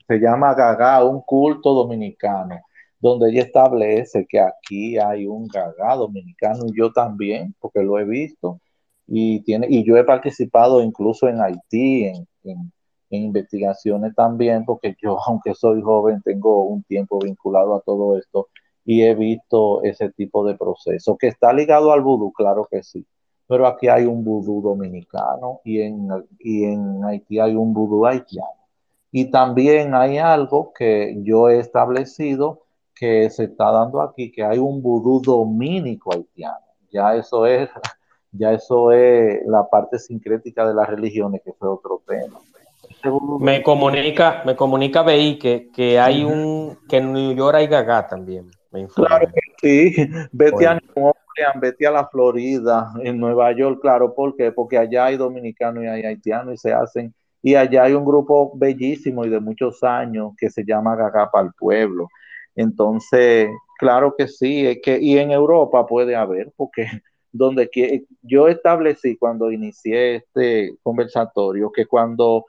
se 0.07 0.19
llama 0.19 0.53
Gaga, 0.53 1.03
un 1.03 1.21
culto 1.21 1.73
dominicano, 1.73 2.61
donde 2.99 3.31
ella 3.31 3.43
establece 3.43 4.25
que 4.27 4.39
aquí 4.39 4.97
hay 4.97 5.27
un 5.27 5.47
Gaga 5.47 5.95
dominicano 5.95 6.65
y 6.67 6.77
yo 6.77 6.91
también, 6.91 7.55
porque 7.59 7.81
lo 7.83 7.99
he 7.99 8.05
visto, 8.05 8.59
y, 9.07 9.41
tiene, 9.41 9.67
y 9.69 9.83
yo 9.85 9.97
he 9.97 10.03
participado 10.03 10.81
incluso 10.81 11.27
en 11.27 11.41
Haití, 11.41 12.05
en 12.45 12.71
investigaciones 13.09 14.13
también, 14.15 14.65
porque 14.65 14.95
yo, 15.01 15.17
aunque 15.27 15.53
soy 15.55 15.81
joven, 15.81 16.21
tengo 16.23 16.63
un 16.65 16.83
tiempo 16.83 17.19
vinculado 17.19 17.75
a 17.75 17.81
todo 17.81 18.17
esto 18.17 18.49
y 18.85 19.01
he 19.01 19.15
visto 19.15 19.83
ese 19.83 20.11
tipo 20.11 20.45
de 20.45 20.55
proceso, 20.55 21.17
que 21.17 21.27
está 21.27 21.51
ligado 21.53 21.91
al 21.91 22.01
vudú, 22.01 22.31
claro 22.31 22.67
que 22.69 22.83
sí, 22.83 23.05
pero 23.47 23.67
aquí 23.67 23.87
hay 23.87 24.05
un 24.05 24.23
vudú 24.23 24.61
dominicano 24.61 25.61
y 25.63 25.81
en, 25.81 26.07
y 26.39 26.65
en 26.65 27.03
Haití 27.03 27.39
hay 27.39 27.55
un 27.55 27.73
vudú 27.73 28.05
haitiano. 28.05 28.49
Y 29.11 29.31
también 29.31 29.95
hay 29.95 30.17
algo 30.17 30.73
que 30.73 31.17
yo 31.23 31.49
he 31.49 31.59
establecido 31.59 32.64
que 32.95 33.29
se 33.29 33.45
está 33.45 33.71
dando 33.71 34.01
aquí, 34.01 34.31
que 34.31 34.43
hay 34.43 34.57
un 34.57 34.81
vudú 34.81 35.21
dominico 35.21 36.13
haitiano. 36.13 36.65
Ya 36.91 37.15
eso 37.15 37.45
es, 37.45 37.69
ya 38.31 38.53
eso 38.53 38.91
es 38.91 39.45
la 39.45 39.67
parte 39.69 39.99
sincrética 39.99 40.67
de 40.67 40.73
las 40.73 40.87
religiones, 40.87 41.41
que 41.43 41.53
fue 41.53 41.69
otro 41.69 42.01
tema. 42.07 42.39
Me 43.39 43.61
comunica, 43.61 44.41
me 44.45 44.55
comunica 44.55 45.03
BI 45.03 45.37
que, 45.37 45.69
que 45.71 45.99
hay 45.99 46.23
un, 46.23 46.77
que 46.89 46.97
en 46.97 47.13
New 47.13 47.35
York 47.35 47.55
hay 47.55 47.67
gaga 47.67 48.07
también. 48.07 48.49
claro 48.95 49.27
que 49.27 49.93
sí, 49.93 50.09
vete 50.31 50.65
a 50.65 50.73
New 50.73 50.81
Orleans, 50.95 51.61
vete 51.61 51.85
a 51.85 51.91
la 51.91 52.07
Florida, 52.07 52.93
en 53.03 53.19
Nueva 53.19 53.51
York, 53.51 53.79
claro, 53.81 54.15
¿por 54.15 54.35
qué? 54.35 54.51
Porque 54.51 54.77
allá 54.77 55.05
hay 55.05 55.17
dominicanos 55.17 55.83
y 55.83 55.87
hay 55.87 56.03
haitianos 56.03 56.55
y 56.55 56.57
se 56.57 56.73
hacen 56.73 57.13
y 57.45 57.53
allá 57.53 57.83
hay 57.83 57.93
un 57.93 58.03
grupo 58.03 58.51
bellísimo 58.55 59.23
y 59.23 59.29
de 59.29 59.39
muchos 59.39 59.83
años 59.83 60.31
que 60.35 60.49
se 60.49 60.65
llama 60.65 60.95
Gaga 60.95 61.29
para 61.29 61.45
el 61.45 61.53
Pueblo. 61.53 62.09
Entonces, 62.55 63.49
claro 63.77 64.15
que 64.17 64.27
sí, 64.27 64.65
es 64.65 64.79
que, 64.83 64.99
y 64.99 65.17
en 65.17 65.31
Europa 65.31 65.85
puede 65.85 66.15
haber, 66.15 66.51
porque 66.55 66.87
donde 67.31 67.69
yo 68.21 68.47
establecí 68.47 69.17
cuando 69.17 69.51
inicié 69.51 70.15
este 70.17 70.77
conversatorio 70.83 71.71
que 71.71 71.85
cuando 71.85 72.45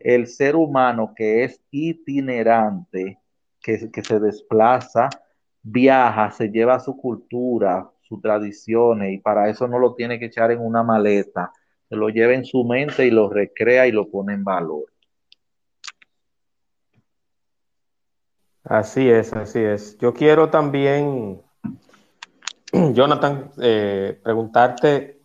el 0.00 0.26
ser 0.26 0.56
humano 0.56 1.12
que 1.14 1.44
es 1.44 1.60
itinerante, 1.70 3.18
que, 3.62 3.90
que 3.90 4.02
se 4.02 4.18
desplaza, 4.18 5.10
viaja, 5.62 6.30
se 6.30 6.48
lleva 6.48 6.80
su 6.80 6.96
cultura, 6.96 7.90
sus 8.02 8.20
tradiciones, 8.20 9.12
y 9.12 9.18
para 9.18 9.48
eso 9.48 9.68
no 9.68 9.78
lo 9.78 9.94
tiene 9.94 10.18
que 10.18 10.26
echar 10.26 10.50
en 10.50 10.60
una 10.60 10.82
maleta 10.82 11.52
se 11.92 11.96
lo 11.96 12.08
lleva 12.08 12.32
en 12.32 12.46
su 12.46 12.64
mente 12.64 13.06
y 13.06 13.10
lo 13.10 13.28
recrea 13.28 13.86
y 13.86 13.92
lo 13.92 14.08
pone 14.08 14.32
en 14.32 14.44
valor. 14.44 14.91
Así 18.64 19.08
es, 19.10 19.32
así 19.32 19.58
es. 19.58 19.98
Yo 19.98 20.14
quiero 20.14 20.50
también, 20.50 21.42
Jonathan, 22.92 23.50
eh, 23.60 24.20
preguntarte 24.22 25.20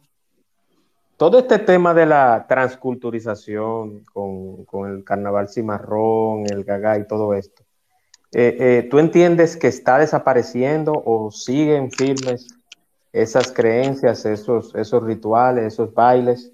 todo 1.17 1.39
este 1.39 1.59
tema 1.59 1.93
de 1.93 2.05
la 2.05 2.45
transculturización 2.47 4.03
con, 4.05 4.65
con 4.65 4.89
el 4.89 5.03
carnaval 5.03 5.49
cimarrón, 5.49 6.45
el 6.51 6.63
gaga 6.63 6.97
y 6.97 7.07
todo 7.07 7.33
esto. 7.33 7.63
Eh, 8.33 8.57
eh, 8.59 8.87
¿Tú 8.89 8.99
entiendes 8.99 9.55
que 9.55 9.67
está 9.67 9.97
desapareciendo 9.97 10.91
o 10.93 11.31
siguen 11.31 11.91
firmes 11.91 12.47
esas 13.13 13.51
creencias, 13.51 14.25
esos, 14.25 14.75
esos 14.75 15.03
rituales, 15.03 15.73
esos 15.73 15.93
bailes? 15.93 16.51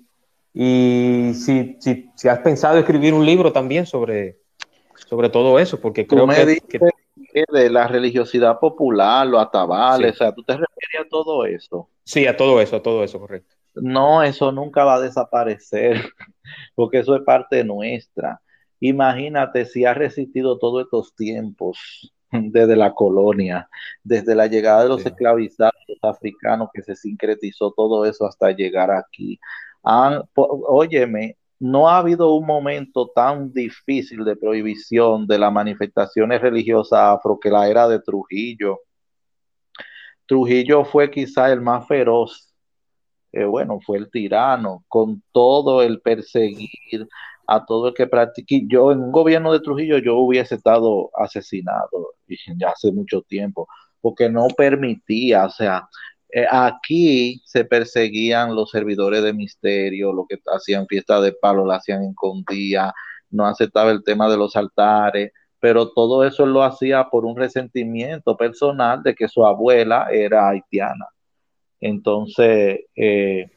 Y 0.53 1.33
si, 1.33 1.77
si, 1.81 2.11
si, 2.15 2.27
has 2.27 2.39
pensado 2.39 2.77
escribir 2.77 3.13
un 3.13 3.25
libro 3.25 3.51
también 3.51 3.87
sobre, 3.87 4.39
sobre 4.95 5.29
todo 5.29 5.59
eso, 5.59 5.79
porque 5.79 6.07
creo 6.07 6.27
que, 6.27 6.59
que, 6.67 7.45
De 7.51 7.69
la 7.69 7.87
religiosidad 7.87 8.59
popular, 8.59 9.25
los 9.27 9.41
atabales, 9.41 10.11
sí. 10.11 10.15
o 10.15 10.17
sea, 10.17 10.33
¿tú 10.33 10.43
te 10.43 10.53
refieres 10.53 11.05
a 11.05 11.09
todo 11.09 11.45
eso? 11.45 11.89
Sí, 12.03 12.27
a 12.27 12.35
todo 12.35 12.61
eso, 12.61 12.75
a 12.75 12.83
todo 12.83 13.03
eso, 13.03 13.19
correcto. 13.19 13.55
No, 13.75 14.21
eso 14.21 14.51
nunca 14.51 14.83
va 14.83 14.95
a 14.95 15.01
desaparecer, 15.01 15.95
porque 16.75 16.99
eso 16.99 17.15
es 17.15 17.23
parte 17.23 17.63
nuestra. 17.63 18.41
Imagínate 18.79 19.65
si 19.65 19.85
ha 19.85 19.93
resistido 19.93 20.59
todos 20.59 20.83
estos 20.83 21.15
tiempos 21.15 22.13
desde 22.31 22.75
la 22.75 22.93
colonia, 22.93 23.69
desde 24.03 24.35
la 24.35 24.47
llegada 24.47 24.83
de 24.83 24.89
los 24.89 25.01
sí. 25.01 25.09
esclavizados 25.09 25.73
africanos 26.01 26.69
que 26.73 26.83
se 26.83 26.95
sincretizó 26.95 27.71
todo 27.71 28.05
eso 28.05 28.25
hasta 28.25 28.51
llegar 28.51 28.91
aquí 28.91 29.39
han, 29.83 30.23
óyeme, 30.35 31.37
no 31.63 31.87
ha 31.87 31.99
habido 31.99 32.33
un 32.35 32.45
momento 32.45 33.09
tan 33.15 33.53
difícil 33.53 34.25
de 34.25 34.35
prohibición 34.35 35.25
de 35.25 35.39
las 35.39 35.53
manifestaciones 35.53 36.41
religiosas 36.41 36.99
afro 36.99 37.39
que 37.39 37.49
la 37.49 37.69
era 37.69 37.87
de 37.87 38.01
Trujillo. 38.01 38.81
Trujillo 40.25 40.83
fue 40.83 41.09
quizá 41.09 41.53
el 41.53 41.61
más 41.61 41.87
feroz, 41.87 42.53
eh, 43.31 43.45
bueno, 43.45 43.79
fue 43.79 43.97
el 43.97 44.11
tirano, 44.11 44.83
con 44.89 45.23
todo 45.31 45.81
el 45.81 46.01
perseguir 46.01 47.07
a 47.47 47.65
todo 47.65 47.87
el 47.87 47.93
que 47.93 48.07
practique. 48.07 48.63
Yo 48.67 48.91
en 48.91 48.99
un 48.99 49.13
gobierno 49.13 49.53
de 49.53 49.61
Trujillo 49.61 49.99
yo 49.99 50.17
hubiese 50.17 50.55
estado 50.55 51.11
asesinado 51.15 52.15
ya 52.57 52.71
hace 52.71 52.91
mucho 52.91 53.21
tiempo, 53.21 53.69
porque 54.01 54.29
no 54.29 54.47
permitía, 54.47 55.45
o 55.45 55.49
sea, 55.49 55.87
eh, 56.33 56.47
aquí 56.49 57.41
se 57.45 57.63
perseguían 57.63 58.55
los 58.55 58.71
servidores 58.71 59.21
de 59.23 59.33
misterio, 59.33 60.11
lo 60.11 60.25
que 60.27 60.39
hacían 60.47 60.87
fiesta 60.87 61.21
de 61.21 61.33
palo, 61.33 61.65
la 61.65 61.75
hacían 61.75 62.03
en 62.03 62.13
condía, 62.15 62.91
no 63.29 63.45
aceptaba 63.45 63.91
el 63.91 64.03
tema 64.03 64.27
de 64.29 64.37
los 64.37 64.55
altares, 64.55 65.31
pero 65.59 65.91
todo 65.91 66.25
eso 66.25 66.45
lo 66.45 66.63
hacía 66.63 67.09
por 67.09 67.25
un 67.25 67.37
resentimiento 67.37 68.35
personal 68.35 69.03
de 69.03 69.13
que 69.13 69.27
su 69.27 69.45
abuela 69.45 70.07
era 70.11 70.49
haitiana. 70.49 71.05
Entonces, 71.79 72.79
eh, 72.95 73.51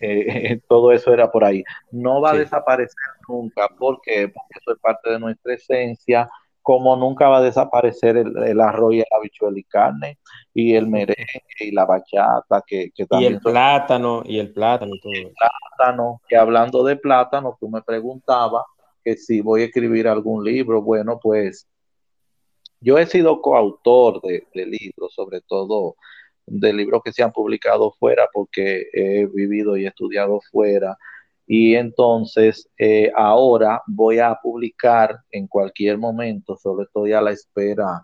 eh, 0.00 0.60
todo 0.68 0.92
eso 0.92 1.12
era 1.12 1.30
por 1.30 1.44
ahí. 1.44 1.62
No 1.90 2.20
va 2.22 2.30
a 2.32 2.38
desaparecer 2.38 2.96
nunca, 3.28 3.68
porque 3.78 4.24
eso 4.24 4.72
es 4.72 4.78
parte 4.80 5.10
de 5.10 5.20
nuestra 5.20 5.54
esencia, 5.54 6.30
como 6.62 6.96
nunca 6.96 7.28
va 7.28 7.38
a 7.38 7.42
desaparecer 7.42 8.16
el, 8.16 8.60
arroz 8.60 8.94
y 8.94 9.00
el 9.00 9.06
habichuel 9.10 9.58
y 9.58 9.64
carne, 9.64 10.18
y 10.54 10.74
el 10.74 10.86
merengue 10.86 11.42
y 11.60 11.72
la 11.72 11.84
bachata, 11.84 12.62
que, 12.66 12.90
también... 13.08 13.32
Y 13.32 13.34
el 13.34 13.40
plátano, 13.40 14.22
y 14.24 14.38
el 14.38 14.52
plátano 14.52 14.94
y 14.94 15.00
todo. 15.00 15.12
El 15.12 15.32
plátano, 15.32 16.20
que 16.28 16.36
hablando 16.36 16.84
de 16.84 16.96
plátano, 16.96 17.56
tú 17.58 17.68
me 17.68 17.82
preguntabas 17.82 18.64
que 19.04 19.16
si 19.16 19.40
voy 19.40 19.62
a 19.62 19.64
escribir 19.66 20.06
algún 20.06 20.44
libro, 20.44 20.82
bueno, 20.82 21.18
pues 21.20 21.68
yo 22.80 22.98
he 22.98 23.06
sido 23.06 23.42
coautor 23.42 24.20
de, 24.22 24.46
de 24.54 24.66
libros, 24.66 25.12
sobre 25.14 25.40
todo 25.40 25.96
de 26.46 26.72
libros 26.72 27.02
que 27.04 27.12
se 27.12 27.22
han 27.22 27.32
publicado 27.32 27.92
fuera 27.92 28.28
porque 28.32 28.86
he 28.92 29.26
vivido 29.26 29.76
y 29.76 29.86
estudiado 29.86 30.40
fuera. 30.50 30.96
Y 31.54 31.74
entonces 31.74 32.66
eh, 32.78 33.12
ahora 33.14 33.82
voy 33.86 34.20
a 34.20 34.34
publicar 34.42 35.18
en 35.30 35.46
cualquier 35.46 35.98
momento, 35.98 36.56
solo 36.56 36.84
estoy 36.84 37.12
a 37.12 37.20
la 37.20 37.32
espera 37.32 38.00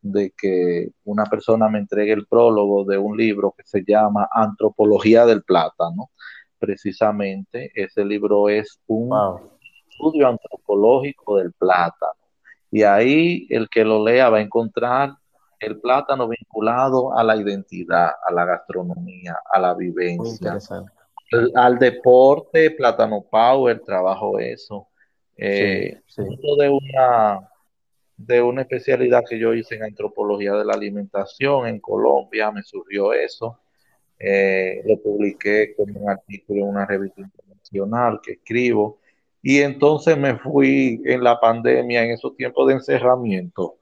de 0.00 0.32
que 0.40 0.92
una 1.02 1.26
persona 1.26 1.68
me 1.68 1.80
entregue 1.80 2.12
el 2.12 2.28
prólogo 2.28 2.84
de 2.84 2.98
un 2.98 3.16
libro 3.16 3.56
que 3.58 3.64
se 3.66 3.82
llama 3.84 4.28
Antropología 4.30 5.26
del 5.26 5.42
Plátano. 5.42 6.10
Precisamente, 6.60 7.72
ese 7.74 8.04
libro 8.04 8.48
es 8.48 8.78
un 8.86 9.10
estudio 9.90 10.28
antropológico 10.28 11.38
del 11.38 11.52
plátano. 11.54 12.12
Y 12.70 12.84
ahí 12.84 13.48
el 13.50 13.68
que 13.68 13.84
lo 13.84 14.04
lea 14.04 14.30
va 14.30 14.38
a 14.38 14.42
encontrar 14.42 15.16
el 15.58 15.80
plátano 15.80 16.28
vinculado 16.28 17.18
a 17.18 17.24
la 17.24 17.34
identidad, 17.34 18.12
a 18.24 18.32
la 18.32 18.44
gastronomía, 18.44 19.40
a 19.52 19.58
la 19.58 19.74
vivencia, 19.74 20.56
al, 21.54 21.78
deporte, 21.78 22.70
plátano 22.72 23.22
power, 23.30 23.80
trabajo 23.80 24.38
eso. 24.38 24.88
Eh, 25.36 26.00
de 26.16 26.68
una 26.68 27.48
de 28.16 28.40
una 28.40 28.62
especialidad 28.62 29.24
que 29.28 29.38
yo 29.38 29.52
hice 29.54 29.74
en 29.74 29.84
antropología 29.84 30.52
de 30.52 30.64
la 30.64 30.74
alimentación 30.74 31.66
en 31.66 31.80
Colombia, 31.80 32.52
me 32.52 32.62
surgió 32.62 33.12
eso. 33.12 33.58
Eh, 34.18 34.82
lo 34.86 35.00
publiqué 35.02 35.74
como 35.76 35.98
un 36.00 36.08
artículo 36.08 36.62
en 36.62 36.68
una 36.68 36.86
revista 36.86 37.20
internacional 37.20 38.20
que 38.22 38.32
escribo. 38.32 39.00
Y 39.42 39.58
entonces 39.60 40.16
me 40.16 40.38
fui 40.38 41.02
en 41.04 41.24
la 41.24 41.40
pandemia, 41.40 42.04
en 42.04 42.12
esos 42.12 42.36
tiempos 42.36 42.68
de 42.68 42.74
encerramiento, 42.74 43.78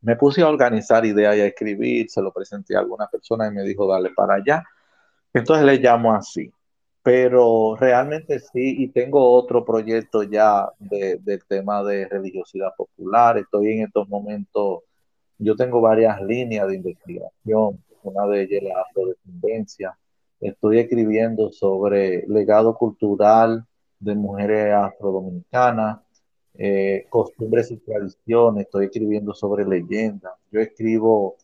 me 0.00 0.16
puse 0.16 0.42
a 0.42 0.48
organizar 0.48 1.04
ideas 1.04 1.36
y 1.36 1.40
a 1.40 1.46
escribir, 1.46 2.08
se 2.08 2.22
lo 2.22 2.32
presenté 2.32 2.76
a 2.76 2.80
alguna 2.80 3.08
persona 3.08 3.48
y 3.48 3.50
me 3.50 3.62
dijo, 3.62 3.86
dale 3.86 4.10
para 4.10 4.34
allá. 4.34 4.64
Entonces 5.38 5.64
le 5.64 5.78
llamo 5.78 6.12
así. 6.12 6.50
Pero 7.02 7.76
realmente 7.76 8.38
sí, 8.40 8.82
y 8.82 8.88
tengo 8.88 9.32
otro 9.32 9.64
proyecto 9.64 10.22
ya 10.24 10.68
de, 10.78 11.16
del 11.22 11.44
tema 11.46 11.82
de 11.82 12.06
religiosidad 12.08 12.74
popular. 12.76 13.38
Estoy 13.38 13.72
en 13.72 13.84
estos 13.84 14.08
momentos, 14.08 14.80
yo 15.38 15.56
tengo 15.56 15.80
varias 15.80 16.20
líneas 16.22 16.68
de 16.68 16.76
investigación. 16.76 17.82
Una 18.02 18.26
de 18.26 18.42
ellas 18.42 18.62
es 18.62 18.68
la 18.68 18.80
afrodescendencia. 18.82 19.98
Estoy 20.40 20.80
escribiendo 20.80 21.50
sobre 21.50 22.26
legado 22.28 22.74
cultural 22.76 23.64
de 24.00 24.14
mujeres 24.14 24.74
afrodominicanas 24.74 25.98
eh, 26.60 27.06
costumbres 27.08 27.70
y 27.70 27.76
tradiciones, 27.76 28.64
estoy 28.64 28.86
escribiendo 28.86 29.32
sobre 29.32 29.64
leyendas. 29.64 30.32
Yo 30.50 30.60
escribo 30.60 31.36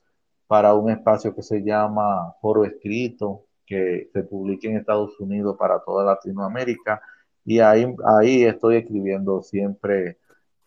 para 0.49 0.75
un 0.75 0.91
espacio 0.91 1.33
que 1.33 1.43
se 1.43 1.63
llama 1.63 2.35
Foro 2.41 2.65
Escrito, 2.65 3.45
que 3.67 4.09
se 4.13 4.23
publica 4.23 4.69
en 4.69 4.77
Estados 4.77 5.19
Unidos 5.21 5.57
para 5.59 5.81
toda 5.81 6.05
Latinoamérica, 6.05 7.01
y 7.45 7.61
ahí, 7.61 7.87
ahí 8.07 8.45
estoy 8.45 8.77
escribiendo 8.77 9.43
siempre 9.43 10.19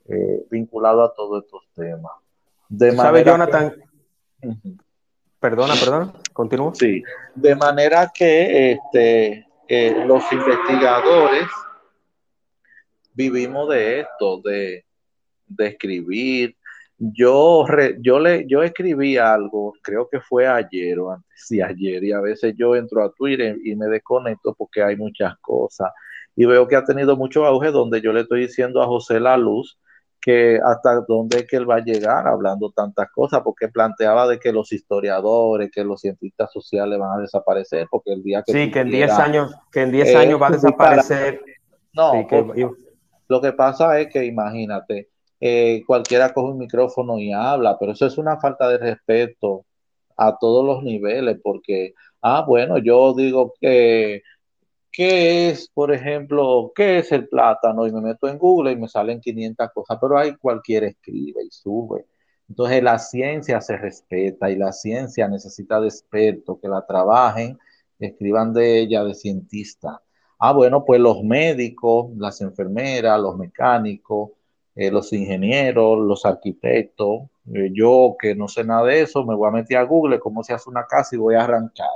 eh, 0.07 0.45
vinculado 0.49 1.03
a 1.03 1.13
todos 1.13 1.43
estos 1.43 1.63
temas. 1.73 2.11
De 2.69 2.91
¿Sabe, 2.91 3.23
Jonathan? 3.23 3.73
Perdona, 5.39 5.75
perdona, 5.75 6.13
continúo. 6.33 6.73
Sí, 6.73 7.03
de 7.35 7.55
manera 7.55 8.11
que 8.13 8.71
este, 8.71 9.47
eh, 9.67 10.03
los 10.05 10.23
investigadores 10.31 11.47
vivimos 13.13 13.69
de 13.69 14.01
esto, 14.01 14.41
de, 14.41 14.85
escribir. 15.57 16.56
Yo, 16.99 17.65
yo, 17.99 18.19
le, 18.19 18.47
yo 18.47 18.63
escribí 18.63 19.17
algo, 19.17 19.73
creo 19.83 20.09
que 20.09 20.19
fue 20.19 20.47
ayer 20.47 20.97
o 20.99 21.11
antes 21.11 21.45
de 21.49 21.63
ayer, 21.63 22.03
y 22.03 22.11
a 22.11 22.21
veces 22.21 22.55
yo 22.57 22.75
entro 22.75 23.03
a 23.03 23.11
Twitter 23.11 23.55
y 23.63 23.75
me 23.75 23.85
desconecto 23.85 24.55
porque 24.57 24.81
hay 24.81 24.95
muchas 24.95 25.37
cosas. 25.39 25.91
Y 26.35 26.45
veo 26.45 26.67
que 26.67 26.75
ha 26.75 26.83
tenido 26.83 27.15
mucho 27.15 27.45
auge 27.45 27.71
donde 27.71 28.01
yo 28.01 28.13
le 28.13 28.21
estoy 28.21 28.41
diciendo 28.41 28.81
a 28.81 28.87
José 28.87 29.19
La 29.19 29.37
Luz 29.37 29.77
que 30.27 30.59
hasta 30.63 31.01
dónde 31.07 31.37
es 31.37 31.47
que 31.47 31.55
él 31.55 31.69
va 31.69 31.75
a 31.75 31.83
llegar 31.83 32.27
hablando 32.27 32.71
tantas 32.71 33.09
cosas, 33.11 33.41
porque 33.43 33.67
planteaba 33.69 34.27
de 34.27 34.39
que 34.39 34.51
los 34.51 34.73
historiadores, 34.73 35.71
que 35.71 35.83
los 35.83 36.01
cientistas 36.01 36.51
sociales 36.51 36.99
van 36.99 37.17
a 37.17 37.21
desaparecer, 37.21 37.87
porque 37.89 38.11
el 38.13 38.23
día 38.23 38.43
que... 38.45 38.51
Sí, 38.51 38.71
que 38.71 38.79
en 38.79 38.89
10 38.89 39.11
años, 39.11 39.55
que 39.71 39.81
en 39.83 39.91
10 39.91 40.15
años 40.15 40.41
va 40.41 40.47
a 40.47 40.51
desaparecer. 40.51 41.41
No, 41.93 42.27
lo 43.29 43.41
que 43.41 43.53
pasa 43.53 43.99
es 43.99 44.07
que 44.11 44.25
imagínate, 44.25 45.09
eh, 45.39 45.83
cualquiera 45.85 46.33
coge 46.33 46.51
un 46.53 46.59
micrófono 46.59 47.19
y 47.19 47.31
habla, 47.33 47.77
pero 47.79 47.91
eso 47.93 48.05
es 48.07 48.17
una 48.17 48.39
falta 48.39 48.69
de 48.69 48.77
respeto 48.77 49.65
a 50.17 50.37
todos 50.37 50.65
los 50.65 50.83
niveles, 50.83 51.39
porque, 51.43 51.93
ah, 52.21 52.43
bueno, 52.47 52.77
yo 52.79 53.13
digo 53.13 53.53
que, 53.61 54.23
¿qué 54.91 55.49
es, 55.49 55.69
por 55.69 55.93
ejemplo, 55.93 56.71
qué 56.75 56.99
es 56.99 57.11
el 57.11 57.27
plátano? 57.27 57.87
Y 57.87 57.91
me 57.91 58.01
meto 58.01 58.27
en 58.27 58.37
Google 58.39 58.71
y 58.71 58.77
me 58.77 58.87
salen 58.87 59.21
500 59.21 59.69
cosas, 59.73 59.97
pero 60.01 60.17
hay 60.17 60.35
cualquiera 60.37 60.87
escribe 60.87 61.43
y 61.45 61.51
sube. 61.51 62.05
Entonces 62.49 62.81
la 62.83 62.97
ciencia 62.99 63.61
se 63.61 63.77
respeta 63.77 64.49
y 64.49 64.55
la 64.55 64.71
ciencia 64.71 65.27
necesita 65.27 65.79
de 65.81 65.87
expertos 65.87 66.57
que 66.61 66.67
la 66.69 66.85
trabajen, 66.85 67.59
escriban 67.99 68.53
de 68.53 68.79
ella, 68.81 69.03
de 69.03 69.13
cientistas. 69.15 69.97
Ah, 70.39 70.53
bueno, 70.53 70.85
pues 70.85 70.99
los 71.01 71.23
médicos, 71.23 72.11
las 72.17 72.41
enfermeras, 72.41 73.19
los 73.19 73.37
mecánicos, 73.37 74.31
eh, 74.77 74.91
los 74.91 75.11
ingenieros, 75.11 75.97
los 75.99 76.23
arquitectos. 76.25 77.23
Eh, 77.51 77.71
yo 77.73 78.15
que 78.19 78.35
no 78.35 78.47
sé 78.47 78.63
nada 78.63 78.83
de 78.85 79.01
eso, 79.01 79.25
me 79.25 79.33
voy 79.33 79.49
a 79.49 79.51
meter 79.51 79.77
a 79.77 79.83
Google 79.83 80.19
cómo 80.19 80.43
se 80.43 80.53
hace 80.53 80.69
una 80.69 80.85
casa 80.85 81.15
y 81.15 81.19
voy 81.19 81.33
a 81.35 81.43
arrancar. 81.43 81.87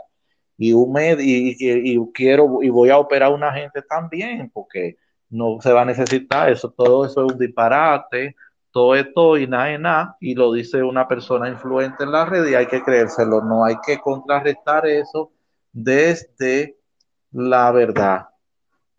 Y, 0.58 0.74
un 0.74 0.96
y, 1.20 1.56
y, 1.60 2.12
quiero 2.14 2.62
y 2.64 2.70
voy 2.70 2.90
a 2.90 2.98
operar 2.98 3.32
una 3.34 3.54
gente 3.54 3.84
también, 3.84 4.50
porque 4.52 4.98
no 5.30 5.60
se 5.62 5.72
va 5.72 5.84
a 5.84 5.86
necesitar 5.86 6.52
eso. 6.52 6.72
Todo 6.72 7.06
eso 7.06 7.26
es 7.26 7.34
un 7.34 7.40
disparate, 7.40 8.36
todo 8.72 8.96
esto 8.96 9.38
y 9.38 9.48
nada 9.48 9.74
y 9.74 9.78
nada, 9.78 10.18
y 10.20 10.36
lo 10.36 10.52
dice 10.54 10.82
una 10.84 11.08
persona 11.08 11.50
influente 11.50 12.04
en 12.04 12.12
la 12.12 12.26
red 12.26 12.48
y 12.50 12.56
hay 12.56 12.68
que 12.68 12.82
creérselo. 12.84 13.42
No 13.42 13.64
hay 13.64 13.76
que 13.86 14.00
contrarrestar 14.00 14.88
eso 14.88 15.32
desde 15.72 16.78
la 17.32 17.72
verdad 17.72 18.31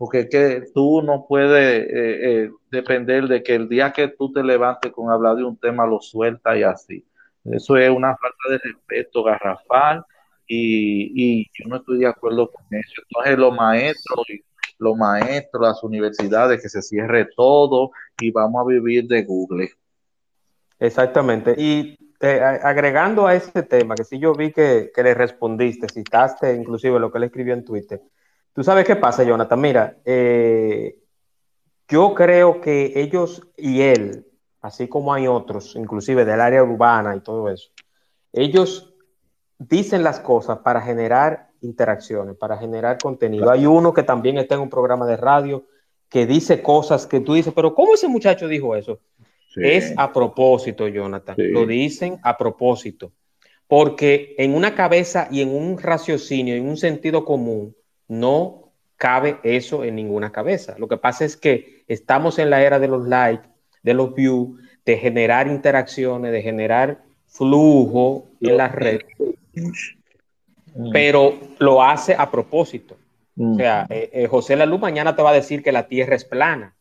porque 0.03 0.28
que 0.28 0.64
tú 0.74 1.00
no 1.00 1.26
puedes 1.28 1.86
eh, 1.86 1.86
eh, 1.92 2.50
depender 2.72 3.28
de 3.28 3.40
que 3.40 3.55
el 3.55 3.68
día 3.68 3.92
que 3.92 4.09
tú 4.09 4.32
te 4.32 4.42
levantes 4.42 4.90
con 4.90 5.12
hablar 5.12 5.36
de 5.36 5.44
un 5.44 5.57
tema 5.57 5.86
lo 5.86 6.00
sueltas 6.00 6.59
y 6.59 6.64
así. 6.64 7.07
Eso 7.44 7.76
es 7.76 7.88
una 7.88 8.16
falta 8.16 8.50
de 8.50 8.59
respeto 8.59 9.22
garrafal 9.22 10.05
y, 10.44 11.44
yo 11.57 11.68
no 11.68 11.76
estoy 11.76 12.00
de 12.00 12.09
acuerdo 12.09 12.50
con 12.50 12.64
eso. 12.72 13.00
Entonces 13.09 13.38
los 13.38 13.55
maestros, 13.55 14.26
los 14.76 14.96
maestros, 14.96 15.62
las 15.62 15.84
universidades, 15.84 16.61
que 16.61 16.68
se 16.68 16.82
cierre 16.82 17.28
todo 17.36 17.92
y 18.20 18.32
vamos 18.32 18.61
a 18.61 18.68
vivir 18.68 19.07
de 19.07 19.22
Google. 19.22 19.70
Exactamente. 20.80 21.55
Y 21.57 21.96
eh, 22.18 22.40
agregando 22.40 23.24
a 23.28 23.36
ese 23.36 23.62
tema, 23.62 23.94
que 23.94 24.03
si 24.03 24.18
yo 24.18 24.34
vi 24.34 24.50
que, 24.50 24.90
que 24.92 25.05
le 25.05 25.14
respondiste, 25.14 25.86
citaste 25.88 26.57
inclusive 26.57 26.98
lo 26.98 27.12
que 27.12 27.18
él 27.18 27.24
escribió 27.24 27.55
en 27.55 27.64
Twitter, 27.64 28.03
Tú 28.55 28.62
sabes 28.62 28.84
qué 28.84 28.96
pasa, 28.96 29.24
Jonathan. 29.24 29.61
Mira, 29.61 29.96
eh, 30.05 30.96
yo 31.88 32.14
creo 32.14 32.61
que 32.61 32.92
ellos 32.96 33.42
y 33.57 33.82
él, 33.82 34.26
así 34.61 34.88
como 34.88 35.12
hay 35.14 35.26
otros, 35.26 35.74
inclusive 35.76 36.24
del 36.24 36.40
área 36.40 36.62
urbana 36.62 37.16
y 37.16 37.20
todo 37.20 37.48
eso, 37.48 37.70
ellos 38.32 38.94
dicen 39.59 40.03
las 40.03 40.20
cosas 40.20 40.59
para 40.59 40.80
generar 40.80 41.50
interacciones, 41.61 42.36
para 42.36 42.59
generar 42.59 42.98
contenido. 42.98 43.50
Hay 43.50 43.66
uno 43.66 43.92
que 43.94 44.03
también 44.03 44.38
está 44.38 44.57
en 44.57 44.62
un 44.62 44.70
programa 44.70 45.07
de 45.07 45.16
radio 45.16 45.64
que 46.09 46.26
dice 46.26 46.62
cosas 46.62 47.07
que 47.07 47.20
tú 47.20 47.34
dices, 47.34 47.53
pero 47.55 47.74
¿cómo 47.74 47.94
ese 47.94 48.09
muchacho 48.09 48.48
dijo 48.48 48.76
eso? 48.76 49.00
Es 49.57 49.92
a 49.96 50.12
propósito, 50.12 50.88
Jonathan. 50.88 51.36
Lo 51.38 51.66
dicen 51.66 52.18
a 52.22 52.36
propósito. 52.36 53.12
Porque 53.66 54.34
en 54.38 54.55
una 54.55 54.74
cabeza 54.74 55.28
y 55.30 55.40
en 55.40 55.55
un 55.55 55.78
raciocinio, 55.78 56.55
en 56.55 56.68
un 56.68 56.76
sentido 56.76 57.24
común, 57.24 57.74
no 58.12 58.72
cabe 58.96 59.38
eso 59.42 59.84
en 59.84 59.96
ninguna 59.96 60.30
cabeza. 60.30 60.76
Lo 60.78 60.86
que 60.86 60.98
pasa 60.98 61.24
es 61.24 61.36
que 61.36 61.82
estamos 61.88 62.38
en 62.38 62.50
la 62.50 62.62
era 62.62 62.78
de 62.78 62.88
los 62.88 63.08
likes, 63.08 63.48
de 63.82 63.94
los 63.94 64.14
views, 64.14 64.60
de 64.84 64.98
generar 64.98 65.48
interacciones, 65.48 66.30
de 66.30 66.42
generar 66.42 67.02
flujo 67.26 68.26
en 68.40 68.56
la 68.56 68.68
red, 68.68 69.00
pero 70.92 71.38
lo 71.58 71.82
hace 71.82 72.14
a 72.16 72.30
propósito. 72.30 72.96
O 73.38 73.54
sea, 73.56 73.86
eh, 73.88 74.10
eh, 74.12 74.26
José 74.26 74.56
Lalu 74.56 74.78
mañana 74.78 75.16
te 75.16 75.22
va 75.22 75.30
a 75.30 75.34
decir 75.34 75.62
que 75.62 75.72
la 75.72 75.88
Tierra 75.88 76.14
es 76.14 76.24
plana. 76.24 76.74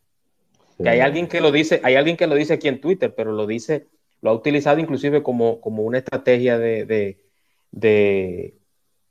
Que 0.84 0.90
hay 0.90 1.00
alguien 1.00 1.28
que 1.28 1.40
lo 1.40 1.52
dice, 1.52 1.80
hay 1.84 1.96
alguien 1.96 2.18
que 2.18 2.28
lo 2.28 2.36
dice 2.36 2.54
aquí 2.54 2.68
en 2.68 2.82
Twitter, 2.82 3.14
pero 3.16 3.32
lo 3.32 3.48
dice, 3.48 3.88
lo 4.22 4.32
ha 4.32 4.34
utilizado 4.34 4.80
inclusive 4.80 5.24
como, 5.24 5.62
como 5.62 5.84
una 5.84 6.00
estrategia 6.00 6.58
de, 6.58 6.86
de, 7.72 8.56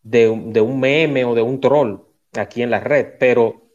de, 0.03 0.61
un 0.61 0.81
meme 0.81 1.25
o 1.25 1.35
de 1.35 1.43
un 1.43 1.61
troll 1.61 2.10
aquí 2.37 2.63
en 2.63 2.71
la 2.71 2.81
red. 2.81 3.15
Pero 3.19 3.71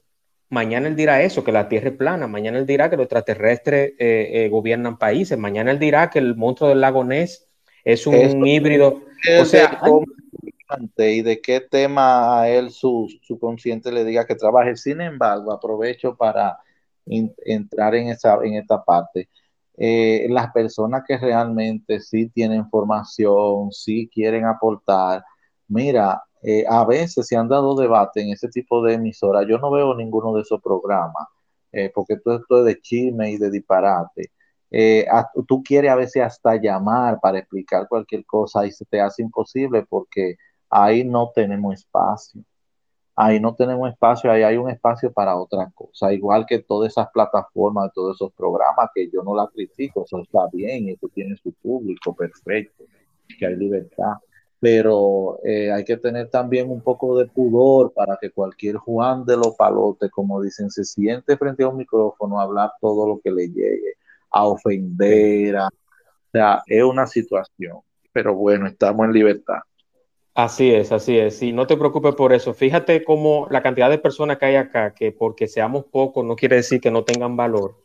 mañana 0.50 0.88
él 0.88 0.96
dirá 0.96 1.22
eso, 1.22 1.44
que 1.44 1.52
la 1.52 1.68
Tierra 1.68 1.90
es 1.90 1.96
plana. 1.96 2.28
Mañana 2.28 2.58
él 2.58 2.66
dirá 2.66 2.90
que 2.90 2.98
los 2.98 3.06
extraterrestres 3.06 3.94
eh, 3.98 4.48
gobiernan 4.52 4.98
países. 4.98 5.38
Mañana 5.38 5.72
él 5.72 5.80
dirá 5.80 6.10
que 6.10 6.20
el 6.20 6.36
monstruo 6.36 6.70
del 6.70 6.82
lago 6.82 7.04
Ness 7.04 7.48
es 7.84 8.08
un 8.08 8.46
híbrido. 8.46 9.02
O 9.40 9.46
sea, 9.46 9.80
y 10.98 11.22
de 11.22 11.42
qué 11.42 11.62
tema 11.62 12.42
a 12.42 12.50
él 12.50 12.72
su, 12.72 13.08
su 13.22 13.40
consciente 13.40 13.92
le 13.92 14.04
diga 14.04 14.26
que 14.26 14.36
trabaje. 14.36 14.76
Sin 14.76 15.02
embargo, 15.02 15.52
aprovecho 15.52 16.16
para 16.16 16.58
entrar 17.06 17.96
en, 17.96 18.10
esa, 18.10 18.38
en 18.44 18.56
esta 18.56 18.84
parte. 18.84 19.30
Eh, 19.78 20.28
las 20.30 20.52
personas 20.52 21.04
que 21.06 21.18
realmente 21.18 22.00
sí 22.00 22.30
tienen 22.30 22.70
formación, 22.70 23.72
sí 23.72 24.10
quieren 24.12 24.46
aportar, 24.46 25.24
mira, 25.68 26.24
eh, 26.46 26.66
a 26.70 26.86
veces 26.86 27.28
se 27.28 27.36
han 27.36 27.48
dado 27.48 27.76
debate 27.76 28.22
en 28.22 28.32
ese 28.32 28.50
tipo 28.50 28.84
de 28.84 28.94
emisoras. 28.96 29.46
Yo 29.48 29.58
no 29.60 29.72
veo 29.72 29.96
ninguno 29.96 30.34
de 30.36 30.42
esos 30.44 30.62
programas, 30.62 31.28
eh, 31.72 31.92
porque 31.94 32.18
todo 32.18 32.38
esto 32.38 32.60
es 32.60 32.66
de 32.66 32.82
chisme 32.82 33.32
y 33.32 33.38
de 33.38 33.50
disparate. 33.52 34.32
tú 35.48 35.64
quieres 35.64 35.92
a 35.92 35.96
veces 35.96 36.24
hasta 36.24 36.56
llamar 36.58 37.20
para 37.22 37.40
explicar 37.40 37.88
cualquier 37.88 38.26
cosa 38.26 38.66
y 38.66 38.72
se 38.72 38.86
te 38.86 39.00
hace 39.02 39.22
imposible 39.24 39.86
porque 39.90 40.36
ahí 40.70 41.04
no 41.04 41.32
tenemos 41.34 41.76
espacio. 41.76 42.44
Ahí 43.18 43.40
no 43.40 43.56
tenemos 43.56 43.90
espacio, 43.90 44.30
ahí 44.30 44.44
hay 44.44 44.58
un 44.58 44.70
espacio 44.70 45.12
para 45.12 45.38
otra 45.38 45.72
cosa, 45.74 46.12
igual 46.12 46.46
que 46.46 46.60
todas 46.60 46.92
esas 46.92 47.10
plataformas, 47.12 47.94
todos 47.94 48.18
esos 48.18 48.34
programas 48.34 48.90
que 48.94 49.10
yo 49.10 49.24
no 49.24 49.34
la 49.34 49.48
critico, 49.48 50.04
eso 50.04 50.20
está 50.20 50.48
bien, 50.52 50.90
eso 50.90 51.08
tiene 51.14 51.38
su 51.38 51.54
público, 51.54 52.14
perfecto, 52.14 52.84
que 53.40 53.46
hay 53.46 53.56
libertad, 53.56 54.16
pero 54.60 55.40
eh, 55.44 55.72
hay 55.72 55.84
que 55.84 55.98
tener 55.98 56.30
también 56.30 56.70
un 56.70 56.82
poco 56.82 57.18
de 57.18 57.28
pudor 57.28 57.94
para 57.94 58.18
que 58.20 58.32
cualquier 58.32 58.78
Juan 58.78 59.26
de 59.26 59.38
los 59.38 59.56
palotes, 59.56 60.10
como 60.12 60.42
dicen, 60.42 60.70
se 60.70 60.84
siente 60.84 61.38
frente 61.38 61.64
a 61.64 61.70
un 61.70 61.78
micrófono 61.78 62.40
a 62.40 62.44
hablar 62.44 62.72
todo 62.82 63.08
lo 63.08 63.20
que 63.20 63.32
le 63.32 63.48
llegue, 63.48 63.96
a 64.32 64.46
ofender, 64.48 65.56
o 65.58 65.70
sea, 66.32 66.64
es 66.68 66.84
una 66.84 67.08
situación, 67.08 67.80
pero 68.12 68.36
bueno, 68.36 68.68
estamos 68.68 69.06
en 69.06 69.14
libertad. 69.14 69.60
Así 70.34 70.74
es, 70.74 70.92
así 70.92 71.18
es. 71.18 71.42
Y 71.42 71.54
no 71.54 71.66
te 71.66 71.78
preocupes 71.78 72.14
por 72.14 72.34
eso. 72.34 72.54
Fíjate 72.54 73.06
cómo 73.06 73.48
la 73.50 73.64
cantidad 73.64 73.90
de 73.90 73.98
personas 73.98 74.38
que 74.38 74.46
hay 74.46 74.56
acá, 74.56 74.94
que 74.94 75.14
porque 75.14 75.48
seamos 75.48 75.86
pocos 75.86 76.26
no 76.26 76.36
quiere 76.36 76.58
decir 76.58 76.82
que 76.82 76.92
no 76.92 77.06
tengan 77.06 77.38
valor. 77.38 77.85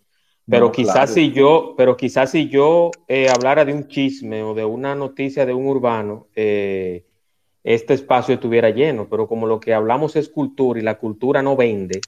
Pero 0.51 0.73
quizás 0.73 1.15
si 1.15 1.33
yo, 1.33 1.75
pero 1.77 1.97
quizás 1.97 2.31
si 2.31 2.49
yo 2.49 2.91
eh, 3.07 3.29
hablara 3.29 3.65
de 3.65 3.73
un 3.73 3.87
chisme 3.87 4.43
o 4.43 4.55
de 4.55 4.65
una 4.65 4.95
noticia 4.95 5.47
de 5.47 5.55
un 5.55 5.67
urbano, 5.67 6.27
eh, 6.35 7.05
este 7.63 7.95
espacio 7.95 8.35
estuviera 8.35 8.71
lleno. 8.71 9.07
Pero 9.09 9.29
como 9.29 9.47
lo 9.47 9.61
que 9.61 9.73
hablamos 9.73 10.17
es 10.17 10.29
cultura 10.29 10.81
y 10.81 10.83
la 10.83 10.99
cultura 10.99 11.43
no 11.43 11.57
vende, 11.57 12.01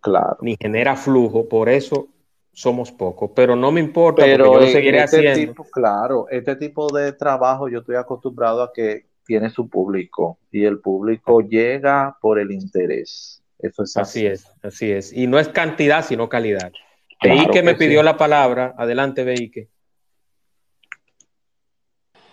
claro. 0.00 0.36
ni 0.42 0.56
genera 0.60 0.96
flujo, 0.96 1.48
por 1.48 1.68
eso 1.68 2.08
somos 2.52 2.92
pocos. 2.92 3.30
Pero 3.34 3.56
no 3.56 3.72
me 3.72 3.80
importa, 3.80 4.22
pero 4.24 4.54
yo 4.54 4.60
lo 4.60 4.66
seguiré 4.66 5.02
este 5.02 5.28
haciendo. 5.28 5.64
claro, 5.72 6.26
este 6.30 6.56
tipo 6.56 6.94
de 6.94 7.12
trabajo 7.12 7.68
yo 7.68 7.80
estoy 7.80 7.96
acostumbrado 7.96 8.62
a 8.62 8.72
que 8.72 9.06
tiene 9.26 9.50
su 9.50 9.68
público 9.68 10.38
y 10.52 10.64
el 10.64 10.78
público 10.80 11.40
llega 11.40 12.16
por 12.20 12.38
el 12.38 12.52
interés. 12.52 13.42
Eso 13.58 13.82
es 13.82 13.96
así. 13.96 14.26
es, 14.26 14.46
así 14.62 14.90
es. 14.90 15.12
Y 15.12 15.26
no 15.26 15.38
es 15.38 15.48
cantidad, 15.48 16.04
sino 16.04 16.28
calidad. 16.28 16.72
Claro 17.18 17.50
que 17.50 17.62
me 17.62 17.74
pidió 17.74 18.02
la 18.02 18.16
palabra. 18.16 18.74
Adelante, 18.76 19.24
Beike. 19.24 19.68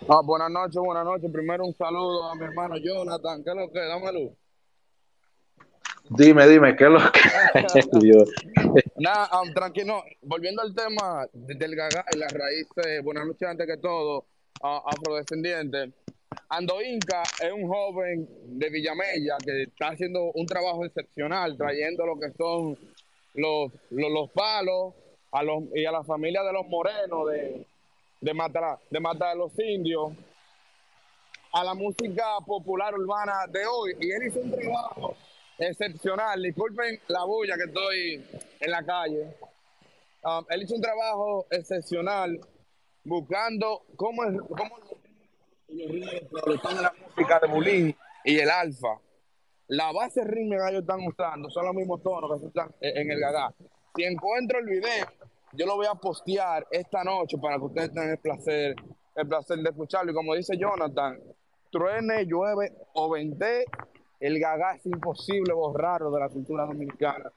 Ah, 0.09 0.21
buenas 0.23 0.51
noches, 0.51 0.75
buenas 0.75 1.05
noches. 1.05 1.31
Primero 1.31 1.65
un 1.65 1.73
saludo 1.73 2.29
a 2.29 2.35
mi 2.35 2.43
hermano 2.43 2.75
Jonathan. 2.77 3.43
¿Qué 3.43 3.49
es 3.51 3.55
lo 3.55 3.71
que? 3.71 3.79
Dámelo. 3.79 4.35
Dime, 6.09 6.47
dime, 6.47 6.75
¿qué 6.75 6.83
es 6.83 6.89
lo 6.89 6.99
que? 7.11 7.21
Nada, 8.97 9.29
tranquilo. 9.55 10.03
Volviendo 10.21 10.61
al 10.61 10.75
tema 10.75 11.25
del 11.31 11.75
gaga 11.75 12.03
y 12.13 12.17
las 12.17 12.33
raíces, 12.33 13.01
buenas 13.03 13.25
noches 13.25 13.47
antes 13.47 13.65
que 13.65 13.77
todo, 13.77 14.25
afrodescendiente. 14.61 15.93
Ando 16.49 16.81
Inca 16.81 17.23
es 17.41 17.51
un 17.53 17.67
joven 17.67 18.27
de 18.45 18.69
Villamella 18.69 19.37
que 19.43 19.63
está 19.63 19.89
haciendo 19.89 20.31
un 20.33 20.45
trabajo 20.45 20.83
excepcional, 20.85 21.55
trayendo 21.57 22.05
lo 22.05 22.19
que 22.19 22.31
son 22.31 22.77
los, 23.33 23.71
los, 23.89 24.31
palos 24.31 24.93
a 25.31 25.43
los, 25.43 25.63
y 25.73 25.85
a 25.85 25.91
la 25.91 26.03
familia 26.03 26.43
de 26.43 26.53
los 26.53 26.67
morenos 26.67 27.29
de, 27.31 27.65
de 28.21 28.33
Mata, 28.33 28.79
de 28.89 28.99
Mata 28.99 29.29
de 29.29 29.35
los 29.35 29.57
Indios, 29.59 30.13
a 31.53 31.63
la 31.63 31.73
música 31.73 32.25
popular 32.45 32.93
urbana 32.95 33.45
de 33.49 33.65
hoy. 33.65 33.95
Y 33.99 34.11
él 34.11 34.27
hizo 34.27 34.39
un 34.39 34.51
trabajo 34.51 35.15
excepcional. 35.57 36.41
Disculpen 36.41 36.99
la 37.07 37.23
bulla 37.25 37.55
que 37.55 37.63
estoy 37.63 38.25
en 38.59 38.71
la 38.71 38.83
calle. 38.83 39.35
Um, 40.23 40.45
él 40.49 40.63
hizo 40.63 40.75
un 40.75 40.81
trabajo 40.81 41.45
excepcional 41.51 42.39
buscando 43.03 43.83
cómo, 43.95 44.23
cómo 44.47 44.79
la 45.67 46.93
música 47.15 47.39
de 47.39 47.47
Bulín 47.47 47.95
y 48.23 48.39
el 48.39 48.49
alfa. 48.49 48.99
La 49.73 49.91
base 49.91 50.23
rítmica 50.23 50.65
que 50.65 50.69
ellos 50.69 50.81
están 50.81 50.99
usando 51.03 51.49
son 51.49 51.65
los 51.65 51.73
mismos 51.73 52.03
tonos 52.03 52.31
que 52.31 52.39
se 52.41 52.45
usan 52.45 52.75
en 52.79 53.09
el 53.09 53.19
gaga. 53.19 53.51
Si 53.95 54.03
encuentro 54.03 54.59
el 54.59 54.65
video, 54.65 55.07
yo 55.53 55.65
lo 55.65 55.77
voy 55.77 55.87
a 55.87 55.95
postear 55.95 56.67
esta 56.69 57.03
noche 57.03 57.39
para 57.39 57.57
que 57.57 57.63
ustedes 57.63 57.91
tengan 57.91 58.11
el 58.11 58.19
placer, 58.19 58.75
el 59.15 59.27
placer 59.27 59.57
de 59.57 59.69
escucharlo. 59.71 60.11
Y 60.11 60.13
como 60.13 60.35
dice 60.35 60.55
Jonathan, 60.59 61.19
truene, 61.71 62.23
llueve 62.27 62.71
o 62.93 63.09
vente, 63.09 63.65
el 64.19 64.39
gaga 64.39 64.75
es 64.75 64.85
imposible 64.85 65.53
borrarlo 65.53 66.11
de 66.11 66.19
la 66.19 66.29
cultura 66.29 66.67
dominicana. 66.67 67.31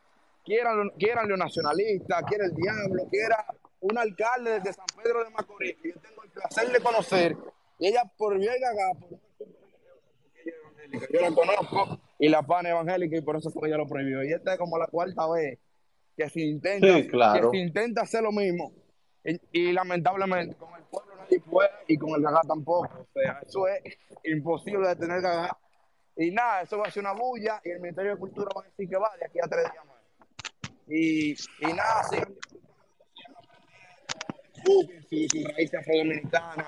Quieran, 0.45 0.91
quieran 0.99 1.31
los 1.31 1.39
nacionalistas, 1.39 2.23
quiera 2.25 2.45
el 2.45 2.55
diablo, 2.55 3.09
quiera 3.09 3.47
un 3.81 3.97
alcalde 3.97 4.61
de 4.61 4.73
San 4.75 4.85
Pedro 5.03 5.25
de 5.25 5.31
Macorís, 5.31 5.77
yo 5.83 5.99
tengo 6.03 6.23
el 6.23 6.31
placer 6.33 6.71
de 6.71 6.81
conocer 6.81 7.35
y 7.79 7.87
ella 7.87 8.03
por 8.19 8.39
bien 8.39 8.53
por 9.01 9.19
yo 11.11 11.21
la 11.21 11.35
conozco 11.35 12.06
y 12.19 12.29
la 12.29 12.43
pan 12.43 12.67
evangélica 12.67 13.17
y 13.17 13.21
por 13.21 13.37
eso 13.37 13.51
fue 13.51 13.69
ella 13.69 13.77
lo 13.77 13.87
prohibió. 13.87 14.25
Y 14.25 14.33
esta 14.33 14.53
es 14.53 14.59
como 14.59 14.79
la 14.79 14.87
cuarta 14.87 15.29
vez 15.29 15.59
que 16.17 16.29
se 16.31 16.41
intenta, 16.41 16.87
que 17.35 17.49
se 17.51 17.57
intenta 17.57 18.03
hacer 18.03 18.23
lo 18.23 18.33
mismo. 18.33 18.73
Y, 19.53 19.73
lamentablemente 19.73 20.55
con 20.55 20.73
el 20.77 20.85
pueblo 20.85 21.17
nadie 21.17 21.41
puede 21.41 21.71
y 21.89 21.99
con 21.99 22.11
el 22.11 22.23
gaga 22.23 22.43
tampoco. 22.47 22.89
O 23.01 23.07
sea, 23.13 23.41
eso 23.45 23.67
es 23.67 23.99
imposible 24.25 24.89
de 24.89 24.97
tener 24.97 25.21
gaga. 25.21 25.57
Y 26.17 26.31
nada, 26.31 26.63
eso 26.63 26.79
va 26.79 26.85
a 26.85 26.91
ser 26.91 27.03
una 27.03 27.13
bulla 27.13 27.61
y 27.65 27.71
el 27.71 27.81
Ministerio 27.81 28.13
de 28.13 28.19
Cultura 28.19 28.49
va 28.57 28.63
a 28.63 28.65
decir 28.65 28.89
que 28.89 28.97
va 28.97 29.11
de 29.19 29.27
aquí 29.27 29.39
a 29.43 29.49
tres 29.49 29.65
días 29.73 29.85
más. 29.85 29.97
Y, 30.89 31.33
y 31.33 31.73
nada, 31.75 32.05
sigan 32.05 32.37
su, 34.65 34.89
su 35.09 35.49
raíz 35.49 35.75
afrodominicana 35.75 36.67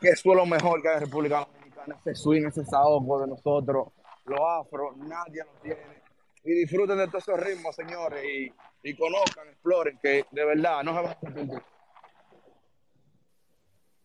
que 0.00 0.08
es 0.10 0.24
lo 0.24 0.46
mejor 0.46 0.82
que 0.82 0.88
hay 0.88 0.94
en 0.94 1.00
República 1.00 1.46
Dominicana, 1.46 1.96
ese 2.00 2.14
swing, 2.14 2.46
ese 2.46 2.64
saoco 2.64 3.20
de 3.20 3.26
nosotros, 3.28 3.88
los 4.28 4.40
afro, 4.40 4.94
nadie 4.96 5.42
lo 5.44 5.60
tiene. 5.62 6.02
Y 6.44 6.52
disfruten 6.52 6.98
de 6.98 7.08
todos 7.08 7.28
esos 7.28 7.40
ritmos, 7.40 7.74
señores, 7.74 8.24
y, 8.24 8.52
y 8.82 8.96
conozcan, 8.96 9.48
exploren, 9.48 9.98
que 10.02 10.24
de 10.30 10.44
verdad 10.44 10.82
no 10.82 10.92
se 10.92 10.96
van 10.96 11.06
a 11.06 11.10
arrepentir. 11.10 11.62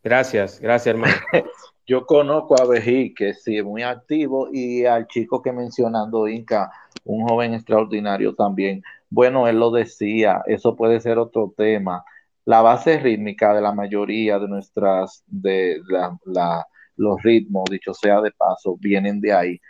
Gracias, 0.04 0.60
gracias, 0.60 0.96
hermano. 0.96 1.16
Yo 1.86 2.06
conozco 2.06 2.60
a 2.62 2.66
Bejí, 2.66 3.14
que 3.14 3.34
sí, 3.34 3.58
es 3.58 3.64
muy 3.64 3.84
activo, 3.84 4.50
y 4.52 4.86
al 4.86 5.08
chico 5.08 5.42
que 5.42 5.52
mencionando 5.52 6.28
Inca, 6.28 6.72
un 7.04 7.28
joven 7.28 7.54
extraordinario 7.54 8.36
también. 8.36 8.82
Bueno, 9.10 9.48
él 9.48 9.60
lo 9.60 9.72
decía, 9.72 10.42
eso 10.48 10.76
puede 10.76 11.00
ser 11.00 11.18
otro 11.18 11.54
tema 11.56 12.04
la 12.46 12.62
base 12.62 13.00
rítmica 13.00 13.54
de 13.54 13.62
la 13.62 13.72
mayoría 13.72 14.40
de 14.40 14.48
nuestras, 14.48 15.24
de 15.28 15.82
los 16.96 17.24
ritmos, 17.24 17.64
dicho 17.70 17.94
sea 17.94 18.22
de 18.22 18.32
paso, 18.32 18.78
vienen 18.80 19.22
de 19.22 19.34
ahí. 19.34 19.62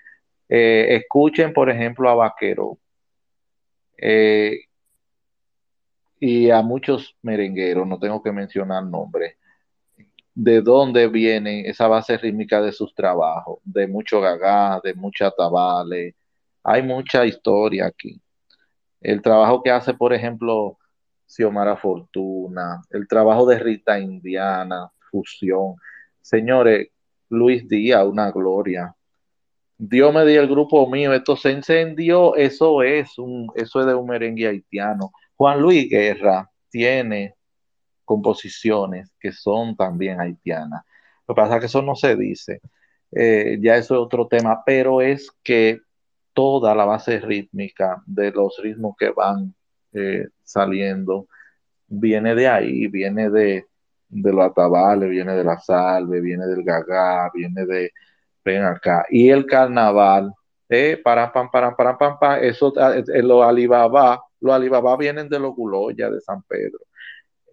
Eh, 0.55 0.97
escuchen, 0.97 1.51
por 1.51 1.67
ejemplo, 1.67 2.07
a 2.07 2.13
Vaquero. 2.13 2.77
Eh, 3.97 4.65
y 6.19 6.51
a 6.51 6.61
muchos 6.61 7.17
merengueros, 7.23 7.87
no 7.87 7.97
tengo 7.97 8.21
que 8.21 8.31
mencionar 8.31 8.83
nombres, 8.85 9.35
de 10.35 10.61
dónde 10.61 11.07
viene 11.07 11.67
esa 11.67 11.87
base 11.87 12.17
rítmica 12.19 12.61
de 12.61 12.71
sus 12.71 12.93
trabajos, 12.93 13.59
de 13.63 13.87
mucho 13.87 14.21
gagá, 14.21 14.79
de 14.83 14.93
mucha 14.93 15.31
tabale, 15.31 16.15
hay 16.63 16.83
mucha 16.83 17.25
historia 17.25 17.87
aquí. 17.87 18.21
El 19.01 19.23
trabajo 19.23 19.63
que 19.63 19.71
hace, 19.71 19.95
por 19.95 20.13
ejemplo, 20.13 20.77
Xiomara 21.25 21.77
Fortuna, 21.77 22.79
el 22.91 23.07
trabajo 23.07 23.47
de 23.47 23.57
Rita 23.57 23.99
Indiana, 23.99 24.91
Fusión. 25.09 25.77
Señores, 26.21 26.89
Luis 27.29 27.67
Díaz, 27.67 28.05
una 28.05 28.29
gloria. 28.31 28.95
Dios 29.77 30.13
me 30.13 30.25
dio 30.25 30.41
el 30.41 30.47
grupo 30.47 30.87
mío, 30.89 31.13
esto 31.13 31.35
se 31.35 31.51
encendió, 31.51 32.35
eso 32.35 32.83
es 32.83 33.17
un, 33.17 33.49
eso 33.55 33.81
es 33.81 33.85
de 33.85 33.95
un 33.95 34.07
merengue 34.07 34.47
haitiano. 34.47 35.11
Juan 35.35 35.61
Luis 35.61 35.89
Guerra 35.89 36.49
tiene 36.69 37.35
composiciones 38.05 39.11
que 39.19 39.31
son 39.31 39.75
también 39.75 40.19
haitianas. 40.21 40.83
Lo 41.27 41.35
que 41.35 41.41
pasa 41.41 41.55
es 41.55 41.59
que 41.61 41.65
eso 41.67 41.81
no 41.81 41.95
se 41.95 42.15
dice, 42.15 42.61
eh, 43.11 43.57
ya 43.61 43.77
eso 43.77 43.95
es 43.95 44.01
otro 44.01 44.27
tema, 44.27 44.63
pero 44.65 45.01
es 45.01 45.31
que 45.43 45.79
toda 46.33 46.75
la 46.75 46.85
base 46.85 47.19
rítmica 47.19 48.01
de 48.05 48.31
los 48.31 48.59
ritmos 48.61 48.95
que 48.97 49.11
van 49.11 49.53
eh, 49.93 50.27
saliendo 50.43 51.27
viene 51.87 52.35
de 52.35 52.47
ahí, 52.47 52.87
viene 52.87 53.29
de, 53.29 53.67
de 54.09 54.33
los 54.33 54.45
atabales, 54.45 55.09
viene 55.09 55.33
de 55.33 55.43
la 55.43 55.59
salve, 55.59 56.21
viene 56.21 56.45
del 56.47 56.63
gagá, 56.63 57.29
viene 57.33 57.65
de, 57.65 57.91
ven 58.43 58.63
acá, 58.63 59.05
y 59.09 59.29
el 59.29 59.45
carnaval, 59.45 60.33
eh, 60.69 60.99
para 61.03 61.31
pam, 61.31 61.49
para 61.51 61.75
pam, 61.75 61.97
pam, 61.97 62.19
pam, 62.19 62.39
eso, 62.41 62.73
eh, 62.77 63.21
los 63.21 63.43
Alibaba, 63.43 64.21
los 64.39 64.53
Alibaba 64.53 64.97
vienen 64.97 65.29
de 65.29 65.39
los 65.39 65.55
Guloya, 65.55 66.09
de 66.09 66.19
San 66.21 66.41
Pedro. 66.43 66.79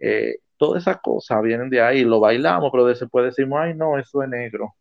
Eh, 0.00 0.36
todas 0.56 0.82
esas 0.82 1.00
cosas 1.00 1.42
vienen 1.42 1.70
de 1.70 1.80
ahí, 1.80 2.04
lo 2.04 2.20
bailamos, 2.20 2.70
pero 2.72 2.86
después 2.86 3.24
decimos, 3.24 3.60
ay, 3.62 3.74
no, 3.74 3.98
eso 3.98 4.22
es 4.22 4.28
negro. 4.28 4.74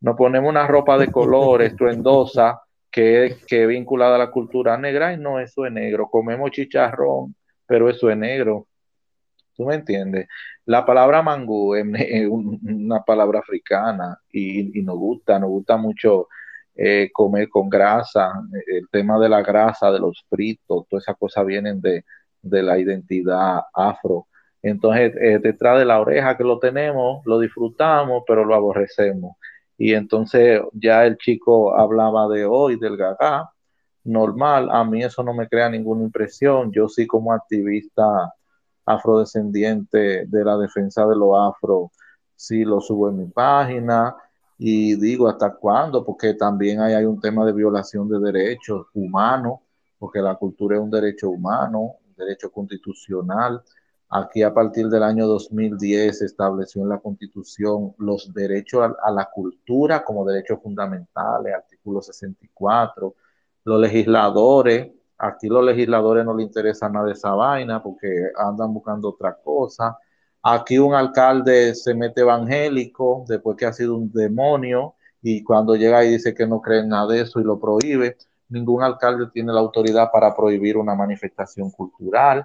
Nos 0.00 0.16
ponemos 0.16 0.50
una 0.50 0.66
ropa 0.66 0.98
de 0.98 1.10
colores, 1.10 1.70
estruendosa, 1.72 2.60
que, 2.90 3.38
que 3.46 3.62
es 3.62 3.68
vinculada 3.68 4.16
a 4.16 4.18
la 4.18 4.30
cultura 4.30 4.76
negra, 4.76 5.12
y 5.12 5.18
no, 5.18 5.40
eso 5.40 5.64
es 5.64 5.72
negro. 5.72 6.08
Comemos 6.08 6.50
chicharrón, 6.50 7.34
pero 7.66 7.88
eso 7.88 8.10
es 8.10 8.16
negro. 8.16 8.66
¿Tú 9.56 9.64
me 9.66 9.74
entiendes? 9.76 10.28
La 10.64 10.84
palabra 10.86 11.22
mangú 11.22 11.74
es, 11.74 11.84
una 12.30 13.02
palabra 13.02 13.40
africana 13.40 14.18
y, 14.32 14.82
nos 14.82 14.96
gusta, 14.96 15.38
nos 15.38 15.50
gusta 15.50 15.76
mucho 15.76 16.28
eh, 16.74 17.10
comer 17.12 17.48
con 17.48 17.68
grasa. 17.68 18.32
El 18.66 18.88
tema 18.90 19.18
de 19.18 19.28
la 19.28 19.42
grasa, 19.42 19.90
de 19.92 19.98
los 20.00 20.24
fritos, 20.28 20.86
todas 20.88 21.04
esas 21.04 21.16
cosas 21.18 21.46
vienen 21.46 21.80
de, 21.80 22.04
de 22.42 22.62
la 22.62 22.78
identidad 22.78 23.62
afro. 23.74 24.28
Entonces, 24.62 25.14
eh, 25.20 25.38
detrás 25.42 25.78
de 25.78 25.84
la 25.84 26.00
oreja 26.00 26.36
que 26.36 26.44
lo 26.44 26.58
tenemos, 26.58 27.24
lo 27.26 27.38
disfrutamos, 27.40 28.24
pero 28.26 28.44
lo 28.44 28.54
aborrecemos. 28.54 29.36
Y 29.76 29.94
entonces 29.94 30.60
ya 30.74 31.04
el 31.06 31.16
chico 31.18 31.74
hablaba 31.76 32.28
de 32.28 32.44
hoy, 32.46 32.76
del 32.78 32.96
gaga, 32.96 33.50
normal, 34.04 34.68
a 34.70 34.84
mí 34.84 35.02
eso 35.02 35.22
no 35.22 35.34
me 35.34 35.48
crea 35.48 35.68
ninguna 35.68 36.02
impresión. 36.04 36.72
Yo 36.72 36.88
sí 36.88 37.06
como 37.06 37.32
activista 37.32 38.32
afrodescendiente 38.86 40.26
de 40.26 40.44
la 40.44 40.56
defensa 40.58 41.06
de 41.06 41.16
lo 41.16 41.40
afro, 41.40 41.92
sí 42.34 42.64
lo 42.64 42.80
subo 42.80 43.08
en 43.08 43.18
mi 43.18 43.26
página 43.26 44.16
y 44.58 44.96
digo 44.96 45.28
hasta 45.28 45.54
cuándo, 45.54 46.04
porque 46.04 46.34
también 46.34 46.80
hay, 46.80 46.94
hay 46.94 47.04
un 47.04 47.20
tema 47.20 47.44
de 47.44 47.52
violación 47.52 48.08
de 48.08 48.18
derechos 48.20 48.86
humanos, 48.94 49.60
porque 49.98 50.20
la 50.20 50.34
cultura 50.36 50.76
es 50.76 50.82
un 50.82 50.90
derecho 50.90 51.30
humano, 51.30 51.96
derecho 52.16 52.50
constitucional 52.50 53.62
Aquí 54.14 54.42
a 54.42 54.52
partir 54.52 54.88
del 54.88 55.04
año 55.04 55.26
2010 55.26 56.18
se 56.18 56.26
estableció 56.26 56.82
en 56.82 56.90
la 56.90 56.98
Constitución 56.98 57.94
los 57.96 58.30
derechos 58.34 58.92
a, 59.02 59.10
la 59.10 59.30
cultura 59.32 60.04
como 60.04 60.26
derechos 60.26 60.60
fundamentales, 60.62 61.54
artículo 61.54 62.02
64. 62.02 63.14
Los 63.64 63.80
legisladores, 63.80 64.92
aquí 65.22 65.48
los 65.48 65.64
legisladores 65.64 66.24
no 66.24 66.34
les 66.34 66.46
interesa 66.46 66.88
nada 66.88 67.12
esa 67.12 67.30
vaina 67.32 67.82
porque 67.82 68.08
andan 68.36 68.74
buscando 68.74 69.10
otra 69.10 69.36
cosa. 69.42 69.96
Aquí 70.42 70.78
un 70.78 70.94
alcalde 70.94 71.74
se 71.76 71.94
mete 71.94 72.22
evangélico 72.22 73.24
después 73.28 73.56
que 73.56 73.66
ha 73.66 73.72
sido 73.72 73.96
un 73.96 74.10
demonio 74.12 74.96
y 75.22 75.44
cuando 75.44 75.76
llega 75.76 76.04
y 76.04 76.10
dice 76.10 76.34
que 76.34 76.46
no 76.46 76.60
cree 76.60 76.80
en 76.80 76.88
nada 76.88 77.06
de 77.06 77.20
eso 77.20 77.40
y 77.40 77.44
lo 77.44 77.60
prohíbe, 77.60 78.16
ningún 78.48 78.82
alcalde 78.82 79.28
tiene 79.32 79.52
la 79.52 79.60
autoridad 79.60 80.10
para 80.12 80.34
prohibir 80.34 80.76
una 80.76 80.96
manifestación 80.96 81.70
cultural. 81.70 82.44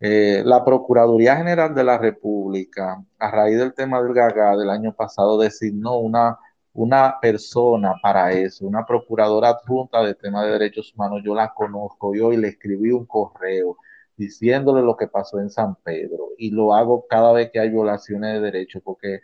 Eh, 0.00 0.42
la 0.46 0.64
Procuraduría 0.64 1.36
General 1.36 1.74
de 1.74 1.84
la 1.84 1.98
República, 1.98 3.04
a 3.18 3.30
raíz 3.30 3.58
del 3.58 3.74
tema 3.74 4.00
del 4.02 4.14
Gaga 4.14 4.56
del 4.56 4.70
año 4.70 4.94
pasado, 4.94 5.38
designó 5.38 5.98
una, 5.98 6.38
una 6.78 7.18
persona 7.20 7.94
para 8.02 8.32
eso, 8.32 8.66
una 8.66 8.86
procuradora 8.86 9.50
adjunta 9.50 10.02
de 10.02 10.14
tema 10.14 10.44
de 10.44 10.52
derechos 10.52 10.92
humanos. 10.94 11.22
Yo 11.24 11.34
la 11.34 11.52
conozco, 11.54 12.14
yo 12.14 12.32
y 12.32 12.36
le 12.36 12.48
escribí 12.48 12.90
un 12.92 13.06
correo 13.06 13.76
diciéndole 14.16 14.82
lo 14.82 14.96
que 14.96 15.08
pasó 15.08 15.40
en 15.40 15.50
San 15.50 15.76
Pedro 15.76 16.30
y 16.38 16.50
lo 16.50 16.74
hago 16.74 17.06
cada 17.08 17.32
vez 17.32 17.50
que 17.50 17.60
hay 17.60 17.70
violaciones 17.70 18.34
de 18.34 18.40
derechos, 18.40 18.82
porque 18.84 19.20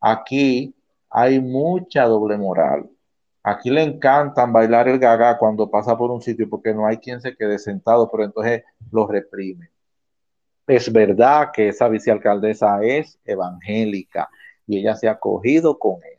aquí 0.00 0.74
hay 1.10 1.40
mucha 1.40 2.04
doble 2.06 2.36
moral. 2.38 2.90
Aquí 3.42 3.70
le 3.70 3.82
encantan 3.82 4.52
bailar 4.52 4.88
el 4.88 4.98
gaga 4.98 5.38
cuando 5.38 5.70
pasa 5.70 5.96
por 5.96 6.10
un 6.10 6.20
sitio 6.20 6.48
porque 6.50 6.74
no 6.74 6.86
hay 6.86 6.98
quien 6.98 7.20
se 7.20 7.36
quede 7.36 7.58
sentado, 7.58 8.10
pero 8.10 8.24
entonces 8.24 8.64
lo 8.90 9.06
reprime 9.06 9.70
es 10.66 10.92
verdad 10.92 11.50
que 11.52 11.68
esa 11.68 11.88
vicealcaldesa 11.88 12.82
es 12.82 13.18
evangélica 13.24 14.28
y 14.66 14.78
ella 14.78 14.96
se 14.96 15.08
ha 15.08 15.12
acogido 15.12 15.78
con 15.78 16.00
eso. 16.02 16.15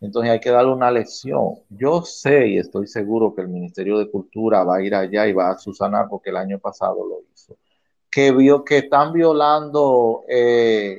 Entonces 0.00 0.30
hay 0.30 0.40
que 0.40 0.50
darle 0.50 0.72
una 0.72 0.90
lección. 0.90 1.54
Yo 1.70 2.02
sé 2.02 2.48
y 2.48 2.58
estoy 2.58 2.86
seguro 2.86 3.34
que 3.34 3.42
el 3.42 3.48
Ministerio 3.48 3.98
de 3.98 4.10
Cultura 4.10 4.62
va 4.64 4.76
a 4.76 4.82
ir 4.82 4.94
allá 4.94 5.26
y 5.26 5.32
va 5.32 5.50
a 5.50 5.58
susanar 5.58 6.06
porque 6.08 6.30
el 6.30 6.36
año 6.36 6.58
pasado 6.58 7.06
lo 7.06 7.22
hizo. 7.32 7.56
Que 8.10 8.32
vio 8.32 8.64
que 8.64 8.78
están 8.78 9.12
violando 9.12 10.24
eh, 10.28 10.98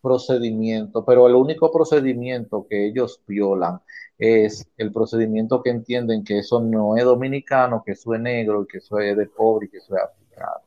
procedimientos, 0.00 1.04
pero 1.06 1.26
el 1.26 1.34
único 1.34 1.72
procedimiento 1.72 2.66
que 2.68 2.86
ellos 2.86 3.20
violan 3.26 3.80
es 4.18 4.66
el 4.76 4.92
procedimiento 4.92 5.62
que 5.62 5.70
entienden 5.70 6.24
que 6.24 6.38
eso 6.38 6.60
no 6.60 6.96
es 6.96 7.04
dominicano, 7.04 7.82
que 7.84 7.92
eso 7.92 8.14
es 8.14 8.20
negro, 8.20 8.66
que 8.66 8.78
eso 8.78 8.98
es 9.00 9.16
de 9.16 9.26
pobre 9.26 9.66
y 9.66 9.70
que 9.70 9.78
eso 9.78 9.96
es 9.96 10.02
africano. 10.02 10.62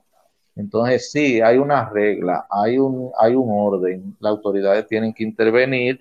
Entonces, 0.56 1.10
sí, 1.12 1.40
hay 1.40 1.58
una 1.58 1.90
regla, 1.90 2.46
hay 2.50 2.78
un, 2.78 3.12
hay 3.18 3.34
un 3.36 3.48
orden. 3.50 4.18
Las 4.20 4.32
autoridades 4.32 4.88
tienen 4.88 5.14
que 5.14 5.24
intervenir 5.24 6.00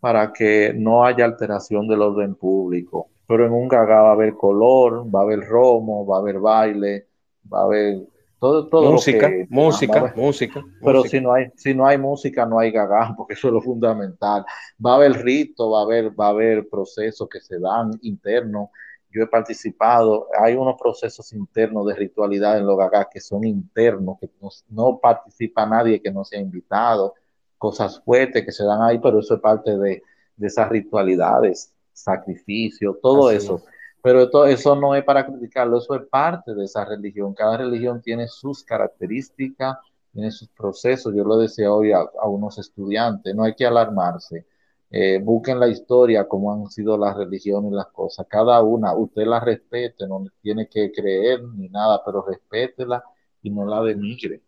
para 0.00 0.32
que 0.32 0.72
no 0.74 1.04
haya 1.04 1.24
alteración 1.24 1.88
del 1.88 2.02
orden 2.02 2.34
público. 2.34 3.08
Pero 3.26 3.46
en 3.46 3.52
un 3.52 3.68
gaga 3.68 4.02
va 4.02 4.08
a 4.10 4.12
haber 4.12 4.34
color, 4.34 5.04
va 5.14 5.20
a 5.20 5.22
haber 5.22 5.40
romo, 5.40 6.06
va 6.06 6.16
a 6.16 6.20
haber 6.20 6.38
baile, 6.38 7.06
va 7.52 7.60
a 7.60 7.64
haber 7.64 7.98
todo, 8.38 8.68
todo 8.68 8.92
música, 8.92 9.30
música, 9.48 10.12
música. 10.16 10.64
Pero 10.82 11.02
si 11.02 11.20
no 11.20 11.32
hay, 11.32 11.46
si 11.56 11.74
no 11.74 11.86
hay 11.86 11.98
música, 11.98 12.46
no 12.46 12.58
hay 12.58 12.70
gaga, 12.70 13.12
porque 13.16 13.34
eso 13.34 13.48
es 13.48 13.54
lo 13.54 13.60
fundamental. 13.60 14.44
Va 14.84 14.92
a 14.92 14.96
haber 14.96 15.12
rito, 15.24 15.70
va 15.70 15.80
a 15.80 15.82
haber, 15.82 16.18
va 16.18 16.26
a 16.26 16.30
haber 16.30 16.68
procesos 16.68 17.28
que 17.28 17.40
se 17.40 17.58
dan 17.58 17.90
internos 18.02 18.68
yo 19.10 19.22
he 19.22 19.26
participado, 19.26 20.28
hay 20.38 20.54
unos 20.54 20.76
procesos 20.80 21.32
internos 21.32 21.86
de 21.86 21.94
ritualidad 21.94 22.58
en 22.58 22.66
los 22.66 22.76
gagás 22.76 23.06
que 23.10 23.20
son 23.20 23.44
internos, 23.44 24.18
que 24.20 24.30
no, 24.68 24.98
participa 24.98 25.64
nadie 25.66 26.02
que 26.02 26.10
no 26.10 26.24
sea 26.24 26.40
invitado, 26.40 27.14
cosas 27.58 28.00
fuertes 28.04 28.44
que 28.44 28.52
se 28.52 28.64
dan 28.64 28.82
ahí, 28.82 28.98
pero 28.98 29.20
eso 29.20 29.34
es 29.34 29.40
parte 29.40 29.76
de, 29.76 30.02
esas 30.40 30.68
ritualidades, 30.68 31.74
sacrificio, 31.92 32.98
todo 33.02 33.30
eso. 33.30 33.62
Pero 34.00 34.30
todo 34.30 34.46
eso 34.46 34.76
no 34.76 34.94
es 34.94 35.02
para 35.02 35.26
criticarlo, 35.26 35.78
eso 35.78 35.96
es 35.96 36.06
parte 36.06 36.54
de 36.54 36.64
esa 36.64 36.84
religión. 36.84 37.34
Cada 37.34 37.56
religión 37.56 38.00
tiene 38.00 38.28
sus 38.28 38.62
características, 38.62 39.78
tiene 40.12 40.30
sus 40.30 40.48
procesos. 40.50 41.12
Yo 41.14 41.24
lo 41.24 41.36
decía 41.36 41.72
hoy 41.72 41.90
a 41.92 42.26
unos 42.26 42.58
estudiantes, 42.58 43.34
no 43.34 43.42
hay 43.42 43.54
que 43.54 43.66
alarmarse 43.66 44.46
eh, 44.90 45.20
busquen 45.22 45.60
la 45.60 45.68
historia, 45.68 46.26
cómo 46.26 46.52
han 46.52 46.66
sido 46.70 46.96
las 46.96 47.16
religiones 47.16 47.72
y 47.72 47.74
las 47.74 47.88
cosas. 47.88 48.26
Cada 48.28 48.62
una, 48.62 48.94
usted 48.94 49.26
la 49.26 49.40
respete, 49.40 50.06
no 50.06 50.24
tiene 50.40 50.68
que 50.68 50.90
creer 50.92 51.42
ni 51.42 51.68
nada, 51.68 52.02
pero 52.04 52.24
respétela 52.26 53.02
y 53.42 53.50
no 53.50 53.66
la 53.66 53.82
denigre. 53.82 54.42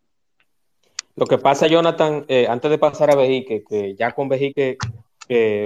Lo 1.21 1.27
que 1.27 1.37
pasa, 1.37 1.67
Jonathan, 1.67 2.25
eh, 2.29 2.47
antes 2.49 2.71
de 2.71 2.79
pasar 2.79 3.11
a 3.11 3.15
Vejique, 3.15 3.63
que 3.63 3.95
ya 3.95 4.13
con 4.13 4.29
Vejique 4.29 4.79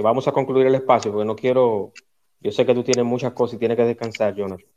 vamos 0.03 0.27
a 0.27 0.31
concluir 0.31 0.67
el 0.67 0.75
espacio, 0.75 1.11
porque 1.11 1.25
no 1.25 1.35
quiero, 1.35 1.93
yo 2.41 2.51
sé 2.51 2.65
que 2.65 2.75
tú 2.75 2.83
tienes 2.83 3.05
muchas 3.05 3.31
cosas 3.31 3.55
y 3.55 3.59
tienes 3.59 3.77
que 3.77 3.85
descansar, 3.85 4.35
Jonathan. 4.35 4.67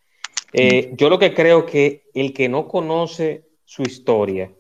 Eh, 0.53 0.93
yo 0.97 1.11
lo 1.11 1.19
que 1.19 1.35
creo 1.35 1.67
que 1.67 2.05
el 2.15 2.33
que 2.33 2.49
no 2.49 2.69
conoce 2.69 3.45
su 3.65 3.83
historia, 3.83 4.51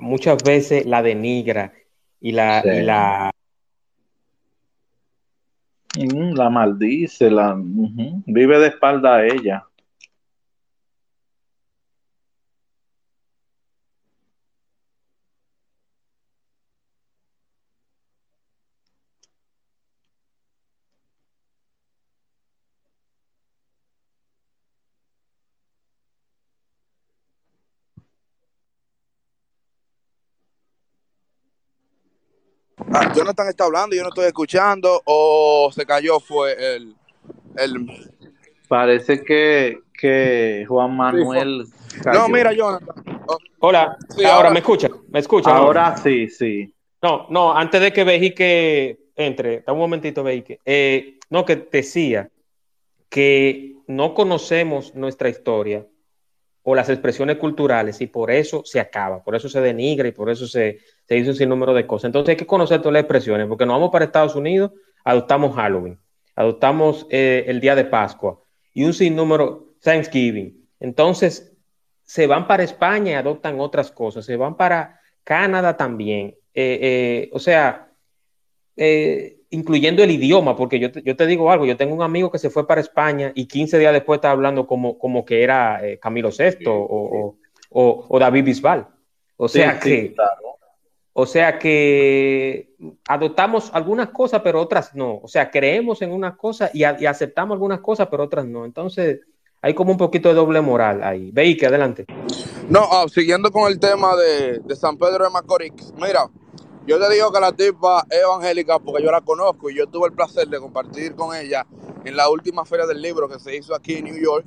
muchas 0.00 0.42
veces 0.42 0.86
la 0.86 1.02
denigra 1.02 1.72
y 2.20 2.32
la, 2.32 2.62
y 2.64 2.82
la 2.82 3.30
la 6.34 6.50
maldice, 6.50 7.30
la 7.30 7.56
vive 7.58 8.58
de 8.58 8.68
espalda 8.68 9.16
a 9.16 9.26
ella. 9.26 9.65
Ah, 32.98 33.12
Jonathan 33.14 33.48
está 33.48 33.64
hablando 33.64 33.94
y 33.94 33.98
yo 33.98 34.02
no 34.02 34.08
estoy 34.10 34.26
escuchando 34.26 35.02
o 35.04 35.70
se 35.72 35.84
cayó 35.86 36.20
fue 36.20 36.52
el... 36.76 36.94
el... 37.56 37.86
Parece 38.68 39.22
que, 39.22 39.78
que 39.92 40.64
Juan 40.68 40.96
Manuel... 40.96 41.64
cayó. 42.02 42.20
No, 42.20 42.28
mira, 42.28 42.52
Jonathan. 42.52 43.22
Oh, 43.26 43.38
Hola, 43.60 43.96
Sí, 44.10 44.24
ahora, 44.24 44.36
ahora- 44.36 44.50
me 44.50 44.58
escucha, 44.60 44.88
me 45.08 45.18
escucha. 45.20 45.50
¿no? 45.50 45.56
Ahora 45.56 45.96
sí, 45.96 46.28
sí. 46.28 46.72
No, 47.02 47.26
no, 47.30 47.56
antes 47.56 47.80
de 47.80 47.92
que 47.92 48.04
Vejique 48.04 48.98
entre, 49.16 49.60
da 49.60 49.72
un 49.72 49.78
momentito, 49.78 50.22
Vejique. 50.22 50.60
Eh, 50.64 51.18
no, 51.30 51.44
que 51.44 51.56
decía 51.70 52.30
que 53.08 53.76
no 53.86 54.14
conocemos 54.14 54.94
nuestra 54.94 55.28
historia 55.28 55.86
o 56.62 56.74
las 56.74 56.88
expresiones 56.88 57.36
culturales 57.36 58.00
y 58.00 58.08
por 58.08 58.30
eso 58.30 58.62
se 58.64 58.80
acaba, 58.80 59.22
por 59.22 59.36
eso 59.36 59.48
se 59.48 59.60
denigra 59.60 60.08
y 60.08 60.12
por 60.12 60.28
eso 60.30 60.46
se, 60.48 60.78
se 61.06 61.14
dice 61.14 61.30
un 61.30 61.36
sinnúmero 61.36 61.72
de 61.74 61.86
cosas. 61.86 62.06
Entonces 62.08 62.30
hay 62.30 62.36
que 62.36 62.46
conocer 62.46 62.80
todas 62.80 62.94
las 62.94 63.00
expresiones, 63.02 63.46
porque 63.46 63.64
nos 63.66 63.74
vamos 63.76 63.90
para 63.90 64.04
Estados 64.04 64.34
Unidos, 64.34 64.72
adoptamos 65.04 65.54
Halloween, 65.54 65.98
adoptamos 66.34 67.06
eh, 67.10 67.44
el 67.46 67.60
día 67.60 67.74
de 67.74 67.84
Pascua 67.84 68.40
y 68.74 68.84
un 68.84 68.92
sinnúmero 68.92 69.74
Thanksgiving. 69.82 70.66
Entonces 70.80 71.52
se 72.02 72.26
van 72.26 72.46
para 72.46 72.62
España 72.62 73.12
y 73.12 73.14
adoptan 73.14 73.58
otras 73.60 73.90
cosas, 73.90 74.24
se 74.24 74.36
van 74.36 74.56
para 74.56 75.00
Canadá 75.24 75.76
también. 75.76 76.36
Eh, 76.54 76.78
eh, 76.82 77.30
o 77.32 77.38
sea, 77.38 77.88
incluyendo 79.50 80.02
el 80.02 80.10
idioma, 80.10 80.56
porque 80.56 80.78
yo 80.78 80.90
te, 80.92 81.02
yo 81.02 81.16
te 81.16 81.26
digo 81.26 81.50
algo, 81.50 81.64
yo 81.66 81.76
tengo 81.76 81.94
un 81.94 82.02
amigo 82.02 82.30
que 82.30 82.38
se 82.38 82.50
fue 82.50 82.66
para 82.66 82.80
España 82.80 83.32
y 83.34 83.46
15 83.46 83.78
días 83.78 83.92
después 83.92 84.18
estaba 84.18 84.32
hablando 84.32 84.66
como, 84.66 84.98
como 84.98 85.24
que 85.24 85.42
era 85.42 85.80
Camilo 86.00 86.30
VI 86.30 86.66
o, 86.66 86.72
o- 86.74 87.36
o- 87.70 88.06
o 88.08 88.18
David 88.18 88.44
Bisbal. 88.44 88.86
O 89.36 89.48
sea 89.48 89.80
Sí, 89.80 89.88
que, 89.90 90.12
claro. 90.14 90.45
O 91.18 91.24
sea 91.24 91.58
que 91.58 92.76
adoptamos 93.08 93.70
algunas 93.72 94.10
cosas, 94.10 94.42
pero 94.44 94.60
otras 94.60 94.94
no. 94.94 95.18
O 95.22 95.28
sea, 95.28 95.50
creemos 95.50 96.02
en 96.02 96.12
unas 96.12 96.36
cosas 96.36 96.70
y, 96.74 96.84
aceptamos 96.84 97.54
algunas 97.54 97.80
cosas, 97.80 98.08
pero 98.10 98.24
otras 98.24 98.44
no. 98.44 98.66
Entonces, 98.66 99.20
hay 99.62 99.72
como 99.72 99.92
un 99.92 99.96
poquito 99.96 100.28
de 100.28 100.34
doble 100.34 100.60
moral 100.60 101.02
ahí. 101.02 101.30
Veí 101.32 101.56
que 101.56 101.68
adelante. 101.68 102.04
No, 102.68 102.80
ah, 102.92 103.06
siguiendo 103.08 103.50
con 103.50 103.72
el 103.72 103.80
tema 103.80 104.14
de, 104.14 104.58
de 104.58 104.76
San 104.76 104.98
Pedro 104.98 105.24
de 105.24 105.30
Macorís. 105.30 105.72
Mira, 105.96 106.28
yo 106.86 107.00
te 107.00 107.14
digo 107.14 107.32
que 107.32 107.40
la 107.40 107.52
tipa 107.52 108.06
es 108.10 108.18
evangélica 108.18 108.78
porque 108.78 109.02
yo 109.02 109.10
la 109.10 109.22
conozco 109.22 109.70
y 109.70 109.74
yo 109.78 109.86
tuve 109.86 110.08
el 110.08 110.12
placer 110.12 110.48
de 110.48 110.60
compartir 110.60 111.14
con 111.14 111.34
ella 111.34 111.66
en 112.04 112.14
la 112.14 112.28
última 112.28 112.66
feria 112.66 112.84
del 112.84 113.00
libro 113.00 113.26
que 113.26 113.38
se 113.38 113.56
hizo 113.56 113.74
aquí 113.74 113.94
en 113.94 114.04
New 114.04 114.22
York. 114.22 114.44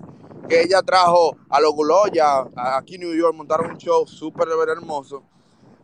Que 0.48 0.62
ella 0.62 0.84
trajo 0.84 1.36
a 1.50 1.60
los 1.60 1.74
Guloya 1.74 2.46
aquí 2.56 2.96
en 2.96 3.02
New 3.02 3.16
York, 3.16 3.36
montaron 3.36 3.72
un 3.72 3.78
show 3.80 4.06
súper 4.06 4.48
hermoso. 4.70 5.24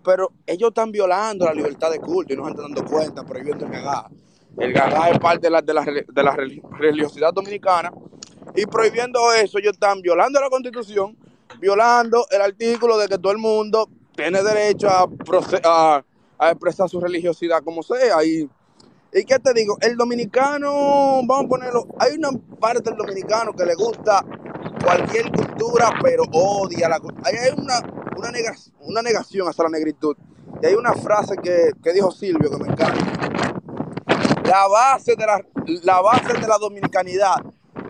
Pero 0.06 0.32
ellos 0.46 0.70
están 0.70 0.92
violando 0.92 1.46
la 1.46 1.54
libertad 1.54 1.92
de 1.92 2.00
culto 2.00 2.34
y 2.34 2.38
no 2.38 2.46
se 2.46 2.52
están 2.52 2.74
dando 2.74 2.86
cuenta, 2.86 3.24
prohibiendo 3.24 3.66
el 3.66 3.72
gagá. 3.72 4.08
El 4.58 4.72
gagá 4.72 5.10
es 5.10 5.20
parte 5.20 5.48
de 5.48 5.50
la, 5.50 5.62
de 5.62 5.74
la, 6.24 6.36
religiosidad 6.78 7.34
dominicana 7.34 7.92
y 8.56 8.66
prohibiendo 8.66 9.34
eso, 9.34 9.58
ellos 9.58 9.74
están 9.74 10.02
violando 10.02 10.40
la 10.40 10.50
constitución, 10.50 11.18
violando 11.60 12.26
el 12.32 12.42
artículo 12.42 12.98
de 12.98 13.08
que 13.08 13.18
todo 13.18 13.34
el 13.34 13.38
mundo 13.38 13.90
tiene 14.16 14.42
derecho 14.42 14.88
a, 14.90 16.04
a 16.38 16.52
expresar 16.52 16.88
su 16.88 17.02
religiosidad 17.02 17.62
como 17.64 17.84
sea. 17.84 18.24
Y, 18.24 18.50
¿Y 19.18 19.24
qué 19.24 19.40
te 19.40 19.54
digo? 19.54 19.78
El 19.80 19.96
dominicano, 19.96 21.22
vamos 21.26 21.46
a 21.46 21.48
ponerlo, 21.48 21.88
hay 22.00 22.18
una 22.18 22.32
parte 22.60 22.90
del 22.90 22.98
dominicano 22.98 23.54
que 23.54 23.66
le 23.66 23.74
gusta 23.76 24.26
cualquier 24.84 25.32
cultura, 25.32 25.92
pero 26.02 26.24
odia 26.32 26.90
la 26.90 27.00
cultura. 27.00 27.30
Hay 27.30 27.36
una, 27.58 27.80
una, 28.18 28.32
nega- 28.32 28.72
una 28.82 29.02
negación 29.02 29.48
hacia 29.48 29.64
la 29.66 29.70
negritud. 29.70 30.16
Y 30.62 30.66
hay 30.68 30.74
una 30.76 30.94
frase 30.94 31.36
que, 31.38 31.72
que 31.84 31.94
dijo 31.94 32.12
Silvio 32.12 32.50
que 32.50 32.58
me 32.58 32.70
encanta. 32.72 33.32
La 34.46 34.68
base 34.68 35.16
de 35.16 35.26
la, 35.26 35.44
la 35.84 36.02
base 36.02 36.34
de 36.34 36.48
la 36.48 36.58
dominicanidad 36.58 37.36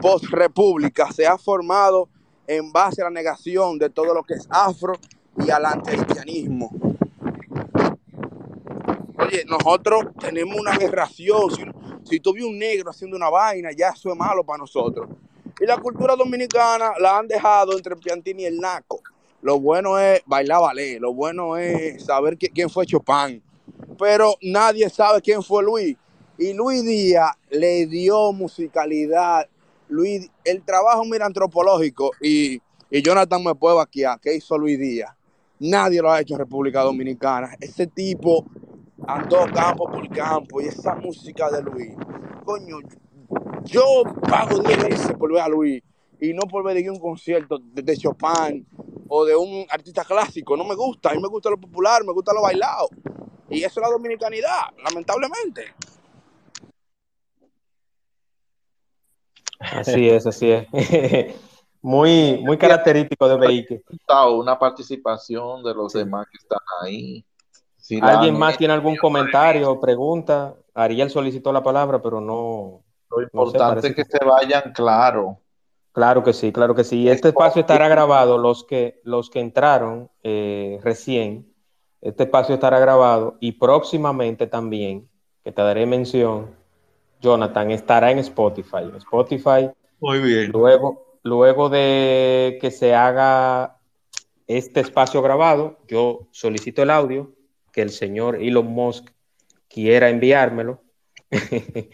post-república 0.02 1.12
se 1.12 1.28
ha 1.28 1.38
formado 1.38 2.10
en 2.48 2.72
base 2.72 3.02
a 3.02 3.06
la 3.06 3.10
negación 3.12 3.78
de 3.78 3.90
todo 3.90 4.14
lo 4.14 4.24
que 4.24 4.36
es 4.36 4.48
afro 4.50 4.94
y 5.38 5.50
al 5.50 5.66
antihaitianismo. 5.66 6.72
Oye, 9.18 9.44
nosotros 9.48 10.06
tenemos 10.20 10.56
una 10.58 10.74
aberración. 10.74 11.52
Si, 11.52 11.64
si 12.10 12.20
tú 12.20 12.34
ves 12.34 12.44
un 12.44 12.58
negro 12.58 12.92
haciendo 12.92 13.18
una 13.18 13.30
vaina, 13.30 13.70
ya 13.72 13.90
eso 13.90 14.12
es 14.12 14.16
malo 14.18 14.44
para 14.44 14.60
nosotros. 14.60 15.10
Y 15.60 15.66
la 15.66 15.78
cultura 15.78 16.16
dominicana 16.16 16.91
la 16.99 17.18
han 17.18 17.28
dejado 17.28 17.78
entre 17.78 17.93
el 17.93 17.99
piantín 17.99 18.39
y 18.39 18.45
el 18.45 18.60
naco. 18.60 19.01
Lo 19.41 19.60
bueno 19.60 19.97
es 19.99 20.22
bailar 20.26 20.62
ballet, 20.62 20.99
lo 20.99 21.14
bueno 21.14 21.56
es 21.56 22.03
saber 22.03 22.38
qui- 22.38 22.51
quién 22.53 22.70
fue 22.70 22.86
Chopin. 22.86 23.41
Pero 23.97 24.36
nadie 24.41 24.89
sabe 24.89 25.22
quién 25.22 25.41
fue 25.41 25.64
Luis. 25.64 25.95
Y 26.38 26.53
Luis 26.53 26.84
Díaz 26.84 27.32
le 27.49 27.86
dio 27.86 28.34
musicalidad. 28.34 29.47
Luis, 29.88 30.30
el 30.43 30.64
trabajo 30.64 31.06
mira 31.06 31.26
antropológico 31.26 32.12
y, 32.20 32.62
y 32.89 33.01
Jonathan 33.01 33.43
me 33.43 33.56
puede 33.56 33.76
vaquear. 33.78 34.20
¿Qué 34.20 34.36
hizo 34.36 34.58
Luis 34.58 34.78
Díaz? 34.80 35.16
Nadie 35.60 36.01
lo 36.01 36.12
ha 36.12 36.20
hecho 36.20 36.34
en 36.34 36.39
República 36.39 36.82
Dominicana. 36.82 37.56
Ese 37.62 37.88
tipo 37.88 38.45
andó 39.08 39.45
campo 39.53 39.89
por 39.89 40.10
campo 40.12 40.60
y 40.60 40.66
esa 40.68 40.95
música 40.95 41.49
de 41.49 41.62
Luis. 41.62 41.93
Coño, 42.43 42.80
yo 43.66 44.03
pago 44.30 44.59
10 44.59 44.84
veces 44.84 45.13
por 45.18 45.32
ver 45.32 45.41
a 45.41 45.47
Luis 45.49 45.84
y 46.20 46.34
no 46.34 46.43
por 46.43 46.63
ver 46.63 46.89
un 46.89 46.99
concierto 46.99 47.57
de, 47.59 47.82
de 47.82 47.97
Chopin 47.97 48.66
o 49.07 49.26
de 49.26 49.36
un 49.36 49.66
artista 49.70 50.03
clásico. 50.03 50.55
No 50.55 50.63
me 50.63 50.76
gusta. 50.76 51.09
A 51.09 51.13
mí 51.13 51.22
me 51.22 51.28
gusta 51.28 51.49
lo 51.49 51.57
popular, 51.57 52.03
me 52.03 52.13
gusta 52.13 52.34
lo 52.34 52.41
bailado. 52.41 52.89
Y 53.49 53.59
eso 53.63 53.80
es 53.80 53.88
la 53.88 53.89
dominicanidad, 53.89 54.61
lamentablemente. 54.84 55.74
Así 59.59 60.09
es, 60.09 60.26
así 60.26 60.51
es. 60.51 60.68
muy, 61.82 62.39
muy 62.41 62.57
característico 62.57 63.28
de. 63.28 63.82
Gustavo, 63.89 64.39
Una 64.39 64.57
participación 64.57 65.63
de 65.63 65.74
los 65.74 65.91
Sí. 65.91 65.99
demás 65.99 66.28
que 66.32 66.38
están 66.38 66.59
ahí. 66.82 67.26
Si 67.78 67.99
¿Alguien 68.01 68.38
más 68.38 68.57
tiene 68.57 68.74
algún 68.74 68.97
comentario 68.97 69.72
o 69.72 69.80
pregunta? 69.80 70.55
Ariel 70.74 71.11
solicitó 71.11 71.53
la 71.53 71.61
palabra, 71.61 72.01
pero 72.01 72.20
no. 72.20 72.85
Lo 73.10 73.18
No 73.22 73.45
sé, 73.51 73.58
importante 73.58 73.88
es 73.88 73.95
que 73.95 74.03
que- 74.03 74.18
se 74.18 74.26
vayan 74.26 74.74
claro. 74.74 75.39
Claro 75.91 76.24
que 76.24 76.34
sí, 76.34 76.51
claro 76.51 76.76
que 76.76 76.84
sí. 76.84 77.08
Este 77.08 77.30
espacio 77.30 77.62
estará 77.62 77.88
grabado. 77.88 78.38
Los 78.38 78.66
que, 78.66 78.99
los 79.03 79.30
que 79.30 79.39
entraron 79.39 80.10
eh, 80.24 80.78
recién, 80.84 81.53
este 82.01 82.24
espacio 82.24 82.56
estará 82.56 82.80
grabado 82.80 83.38
y 83.39 83.53
próximamente 83.53 84.45
también, 84.47 85.10
que 85.43 85.53
te 85.53 85.62
daré 85.62 85.86
mención, 85.86 86.53
Jonathan, 87.22 87.72
estará 87.72 88.12
en 88.12 88.20
Spotify. 88.20 88.84
En 88.84 88.95
Spotify 88.97 89.70
Muy 90.01 90.20
bien. 90.20 90.51
Luego, 90.51 91.18
luego 91.24 91.70
de 91.70 92.58
que 92.60 92.72
se 92.72 92.93
haga 92.93 93.78
este 94.47 94.82
espacio 94.82 95.22
grabado, 95.22 95.78
yo 95.88 96.28
solicito 96.32 96.84
el 96.84 96.89
audio, 96.89 97.32
que 97.72 97.82
el 97.82 97.89
señor 97.89 98.36
Elon 98.36 98.68
Musk 98.68 99.10
quiera 99.70 100.10
enviármelo. 100.10 100.82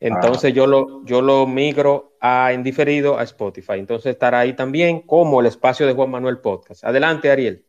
Entonces 0.00 0.54
yo 0.54 0.66
lo, 0.66 1.04
yo 1.04 1.20
lo 1.22 1.46
migro 1.46 2.16
a 2.20 2.52
en 2.52 2.62
diferido 2.62 3.18
a 3.18 3.24
Spotify. 3.24 3.74
Entonces 3.74 4.12
estará 4.12 4.40
ahí 4.40 4.54
también 4.54 5.00
como 5.00 5.40
el 5.40 5.46
espacio 5.46 5.86
de 5.86 5.94
Juan 5.94 6.10
Manuel 6.10 6.38
Podcast. 6.38 6.84
Adelante, 6.84 7.30
Ariel. 7.30 7.64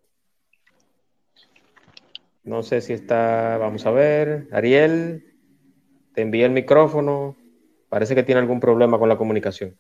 No 2.44 2.64
sé 2.64 2.82
si 2.82 2.94
está, 2.94 3.58
vamos 3.58 3.86
a 3.86 3.92
ver. 3.92 4.48
Ariel, 4.52 5.36
te 6.14 6.22
envía 6.22 6.46
el 6.46 6.52
micrófono. 6.52 7.36
Parece 7.90 8.14
que 8.14 8.24
tiene 8.24 8.42
algún 8.42 8.60
problema 8.60 9.00
con 9.00 9.10
la 9.10 9.18
comunicación. 9.18 9.78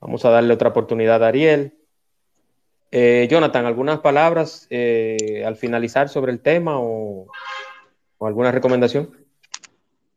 Vamos 0.00 0.24
a 0.24 0.30
darle 0.30 0.52
otra 0.52 0.70
oportunidad 0.70 1.22
a 1.22 1.28
Ariel. 1.28 1.78
Eh, 2.90 3.26
Jonathan, 3.30 3.66
¿algunas 3.66 4.00
palabras 4.00 4.66
eh, 4.70 5.44
al 5.46 5.56
finalizar 5.56 6.08
sobre 6.08 6.32
el 6.32 6.40
tema 6.40 6.78
o, 6.78 7.26
o 8.18 8.26
alguna 8.26 8.52
recomendación? 8.52 9.23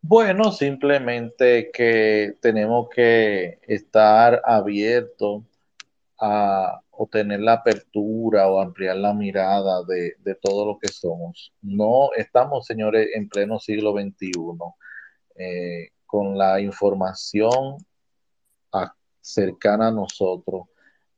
Bueno, 0.02 0.52
simplemente 0.52 1.70
que 1.74 2.36
tenemos 2.42 2.88
que 2.90 3.60
estar 3.64 4.42
abiertos 4.46 5.44
a 6.20 6.82
o 6.92 7.08
tener 7.08 7.42
la 7.42 7.54
apertura 7.54 8.48
o 8.50 8.62
ampliar 8.62 8.98
la 8.98 9.14
mirada 9.14 9.84
de, 9.86 10.16
de 10.20 10.36
todo 10.36 10.66
lo 10.66 10.80
que 10.80 10.90
somos. 10.90 11.54
No 11.62 12.12
estamos, 12.18 12.66
señores, 12.68 13.10
en 13.16 13.30
pleno 13.30 13.60
siglo 13.60 13.94
XXI, 13.94 14.76
eh, 15.38 15.90
con 16.08 16.38
la 16.38 16.62
información 16.62 17.78
cercana 19.22 19.88
a 19.88 19.92
nosotros. 19.92 20.64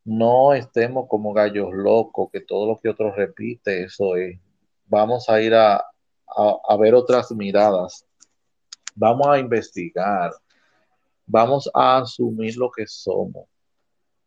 No 0.05 0.53
estemos 0.53 1.07
como 1.07 1.33
gallos 1.33 1.69
locos, 1.73 2.29
que 2.31 2.41
todo 2.41 2.67
lo 2.67 2.79
que 2.79 2.89
otro 2.89 3.11
repite, 3.13 3.83
eso 3.83 4.15
es. 4.15 4.39
Vamos 4.85 5.29
a 5.29 5.41
ir 5.41 5.53
a- 5.55 5.83
a 6.67 6.77
ver 6.77 6.95
otras 6.95 7.31
miradas. 7.31 8.05
Vamos 8.99 9.27
a 9.27 9.39
investigar. 9.39 10.31
Vamos 11.25 11.69
a 11.73 11.99
asumir 11.99 12.57
lo 12.57 12.69
que 12.69 12.85
somos. 12.85 13.47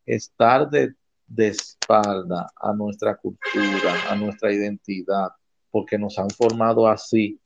Estar 0.03 0.67
de, 0.67 0.95
de 1.27 1.47
espalda 1.49 2.49
a 2.55 2.73
nuestra 2.73 3.15
cultura, 3.15 3.93
a 4.09 4.15
nuestra 4.15 4.51
identidad, 4.51 5.29
porque 5.69 5.97
nos 5.97 6.17
han 6.17 6.29
formado 6.31 6.87
así 6.87 7.39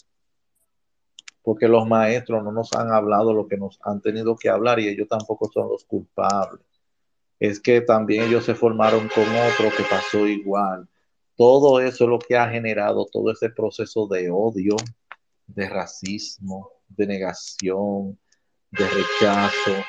porque 1.47 1.69
los 1.69 1.87
maestros 1.87 2.43
no 2.43 2.51
nos 2.51 2.73
han 2.73 2.91
hablado 2.91 3.33
lo 3.33 3.47
que 3.47 3.55
nos 3.55 3.79
han 3.81 4.01
tenido 4.01 4.35
que 4.35 4.49
hablar 4.49 4.81
y 4.81 4.89
ellos 4.89 5.07
tampoco 5.07 5.49
son 5.49 5.69
los 5.69 5.85
culpables. 5.85 6.59
Es 7.39 7.61
que 7.61 7.79
también 7.79 8.25
ellos 8.25 8.43
se 8.43 8.53
formaron 8.53 9.07
con 9.07 9.23
otro 9.23 9.69
que 9.77 9.83
pasó 9.89 10.27
igual. 10.27 10.89
Todo 11.37 11.79
eso 11.79 12.03
es 12.03 12.09
lo 12.09 12.19
que 12.19 12.35
ha 12.35 12.49
generado 12.49 13.05
todo 13.05 13.31
ese 13.31 13.49
proceso 13.49 14.07
de 14.07 14.29
odio, 14.29 14.75
de 15.45 15.69
racismo, 15.69 16.69
de 16.89 17.07
negación, 17.07 18.17
de 18.71 18.87
rechazo 18.87 19.83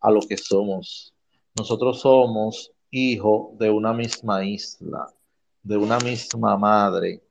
a 0.00 0.10
lo 0.10 0.20
que 0.20 0.36
somos. 0.36 1.14
Nosotros 1.56 2.00
somos 2.00 2.72
hijos 2.90 3.56
de 3.58 3.70
una 3.70 3.92
misma 3.92 4.44
isla, 4.44 5.06
de 5.62 5.76
una 5.76 5.98
misma 5.98 6.56
madre, 6.56 7.22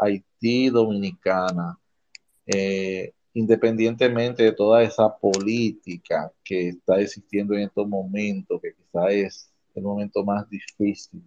Haití 0.00 0.68
dominicana, 0.68 1.78
eh, 2.46 3.12
independientemente 3.32 4.42
de 4.42 4.52
toda 4.52 4.82
esa 4.82 5.16
política 5.16 6.30
que 6.44 6.68
está 6.68 7.00
existiendo 7.00 7.54
en 7.54 7.62
estos 7.62 7.88
momentos, 7.88 8.60
que 8.60 8.74
quizá 8.74 9.10
es 9.10 9.50
el 9.74 9.82
momento 9.82 10.24
más 10.24 10.48
difícil 10.48 11.22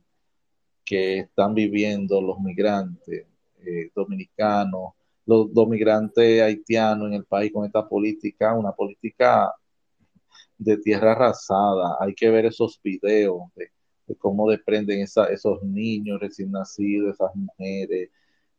que 0.86 1.20
están 1.20 1.54
viviendo 1.54 2.22
los 2.22 2.40
migrantes 2.40 3.26
eh, 3.66 3.92
dominicanos, 3.94 4.94
los, 5.28 5.68
migrantes 5.68 6.42
haitianos 6.42 7.08
en 7.10 7.16
el 7.16 7.26
país 7.26 7.52
con 7.54 7.66
esta 7.66 7.88
política, 7.88 8.54
una 8.56 8.72
política 8.72 9.54
de 10.58 10.78
tierra 10.78 11.12
arrasada. 11.14 11.98
Hay 12.00 12.14
que 12.16 12.30
ver 12.30 12.46
esos 12.46 12.80
videos 12.84 13.44
de, 13.56 13.70
cómo 14.18 14.50
desprenden 14.50 15.02
esos 15.02 15.64
niños 15.64 16.20
recién 16.20 16.52
nacidos, 16.52 17.16
esas 17.16 17.36
mujeres, 17.36 18.10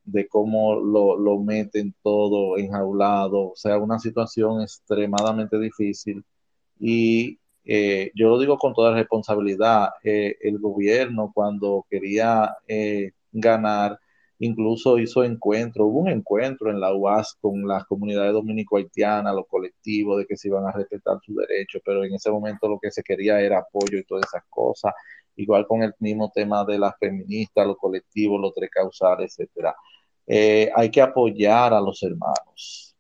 de 0.05 0.29
cómo 0.29 0.77
lo, 0.77 1.39
meten 1.41 1.95
todo 2.03 2.59
enjaulado, 2.59 3.51
o 3.53 3.57
sea, 3.57 3.79
una 3.79 3.99
situación 3.99 4.63
extremadamente 4.63 5.59
difícil. 5.59 6.25
Y 6.79 7.39
eh, 7.65 8.11
yo 8.15 8.29
lo 8.31 8.39
digo 8.39 8.59
con 8.59 8.75
toda 8.75 8.95
responsabilidad, 8.95 9.91
eh, 10.05 10.37
el 10.43 10.59
gobierno 10.59 11.33
cuando 11.35 11.87
quería 11.91 12.57
eh, 12.67 13.13
ganar, 13.33 13.99
incluso 14.39 14.99
hizo 14.99 15.25
encuentro, 15.25 15.87
hubo 15.87 16.01
un 16.01 16.09
encuentro 16.09 16.71
en 16.71 16.81
la 16.81 16.95
UAS 16.95 17.37
con 17.41 17.67
las 17.67 17.85
comunidades 17.85 18.33
dominico-haitianas, 18.33 19.35
los 19.35 19.47
colectivos, 19.49 20.19
de 20.19 20.27
que 20.27 20.37
se 20.37 20.49
iban 20.49 20.67
a 20.67 20.73
respetar 20.73 21.19
sus 21.25 21.37
derechos, 21.37 21.83
pero 21.85 22.05
en 22.05 22.15
ese 22.15 22.31
momento 22.31 22.69
lo 22.69 22.79
que 22.79 22.91
se 22.91 23.03
quería 23.03 23.41
era 23.41 23.59
apoyo 23.59 23.99
y 23.99 24.05
todas 24.05 24.27
esas 24.27 24.45
cosas, 24.49 24.93
igual 25.37 25.67
con 25.67 25.83
el 25.83 25.95
mismo 25.99 26.31
tema 26.35 26.65
de 26.65 26.79
las 26.79 26.95
feministas, 26.99 27.67
los 27.67 27.77
colectivos, 27.77 28.41
los 28.41 28.55
tres 28.55 28.71
causales, 28.71 29.39
etcétera. 29.39 29.75
Eh, 30.27 30.71
hay 30.75 30.91
que 30.91 31.01
apoyar 31.01 31.73
a 31.73 31.81
los 31.81 32.03
hermanos. 32.03 32.95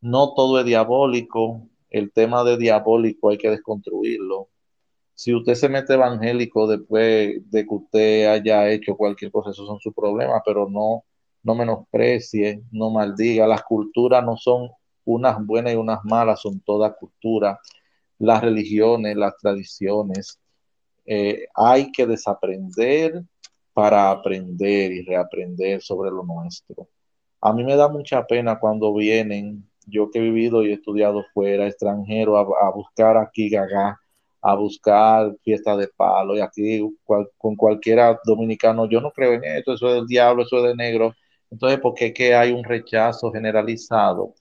No 0.00 0.34
todo 0.34 0.60
es 0.60 0.66
diabólico, 0.66 1.68
el 1.90 2.12
tema 2.12 2.44
de 2.44 2.58
diabólico 2.58 3.30
hay 3.30 3.38
que 3.38 3.50
desconstruirlo. 3.50 4.48
Si 5.16 5.34
usted 5.34 5.54
se 5.54 5.68
mete 5.68 5.94
evangélico 5.94 6.66
después 6.68 7.50
de 7.50 7.66
que 7.66 7.74
usted 7.74 8.26
haya 8.28 8.68
hecho 8.70 8.96
cualquier 8.96 9.32
cosa, 9.32 9.50
esos 9.50 9.66
son 9.66 9.80
sus 9.80 9.94
problemas, 9.94 10.42
pero 10.44 10.68
no, 10.68 11.04
no 11.42 11.54
menosprecie, 11.54 12.62
no 12.70 12.90
maldiga. 12.90 13.46
Las 13.46 13.64
culturas 13.64 14.22
no 14.24 14.36
son 14.36 14.70
unas 15.06 15.44
buenas 15.44 15.72
y 15.72 15.76
unas 15.76 16.04
malas, 16.04 16.40
son 16.42 16.60
todas 16.60 16.94
culturas. 17.00 17.58
Las 18.18 18.42
religiones, 18.42 19.16
las 19.16 19.36
tradiciones, 19.38 20.38
eh, 21.06 21.46
hay 21.54 21.90
que 21.92 22.06
desaprender 22.06 23.22
para 23.72 24.10
aprender 24.10 24.92
y 24.92 25.02
reaprender 25.02 25.82
sobre 25.82 26.10
lo 26.10 26.24
nuestro. 26.24 26.88
A 27.40 27.52
mí 27.52 27.64
me 27.64 27.76
da 27.76 27.88
mucha 27.88 28.26
pena 28.26 28.58
cuando 28.58 28.92
vienen, 28.94 29.68
yo 29.86 30.10
que 30.10 30.18
he 30.18 30.22
vivido 30.22 30.64
y 30.64 30.70
he 30.70 30.74
estudiado 30.74 31.24
fuera, 31.32 31.66
extranjero, 31.66 32.36
a, 32.38 32.70
buscar 32.72 33.16
aquí 33.16 33.48
gaga, 33.48 34.00
a 34.46 34.54
buscar 34.54 35.34
fiesta 35.42 35.76
de 35.76 35.88
palo, 35.88 36.36
y 36.36 36.40
aquí 36.40 36.80
con 37.04 37.56
cualquiera 37.56 38.18
dominicano, 38.24 38.88
yo 38.88 39.00
no 39.00 39.10
creo 39.12 39.34
en 39.34 39.44
esto, 39.44 39.74
eso 39.74 39.88
es 39.88 39.94
del 39.96 40.06
diablo, 40.06 40.42
eso 40.42 40.58
es 40.58 40.64
de 40.64 40.76
negro. 40.76 41.14
Entonces, 41.50 41.80
¿por 41.80 41.94
qué 41.94 42.12
que 42.12 42.34
hay 42.34 42.52
un 42.52 42.64
rechazo 42.64 43.32
generalizado 43.32 44.34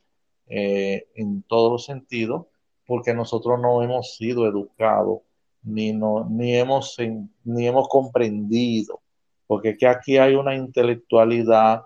eh, 0.48 1.08
en 1.16 1.44
todos 1.44 1.72
los 1.72 1.86
sentidos? 1.86 2.46
Porque 2.86 3.14
nosotros 3.14 3.60
no 3.60 3.82
hemos 3.84 4.16
sido 4.16 4.48
educados, 4.48 5.22
ni, 5.64 5.94
no, 5.94 6.28
ni, 6.30 6.56
hemos, 6.56 6.98
ni 7.44 7.68
hemos 7.68 7.88
comprendido 7.90 9.02
porque 9.48 9.78
que 9.78 9.88
aquí 9.88 10.18
hay 10.18 10.36
una 10.36 10.56
intelectualidad, 10.56 11.84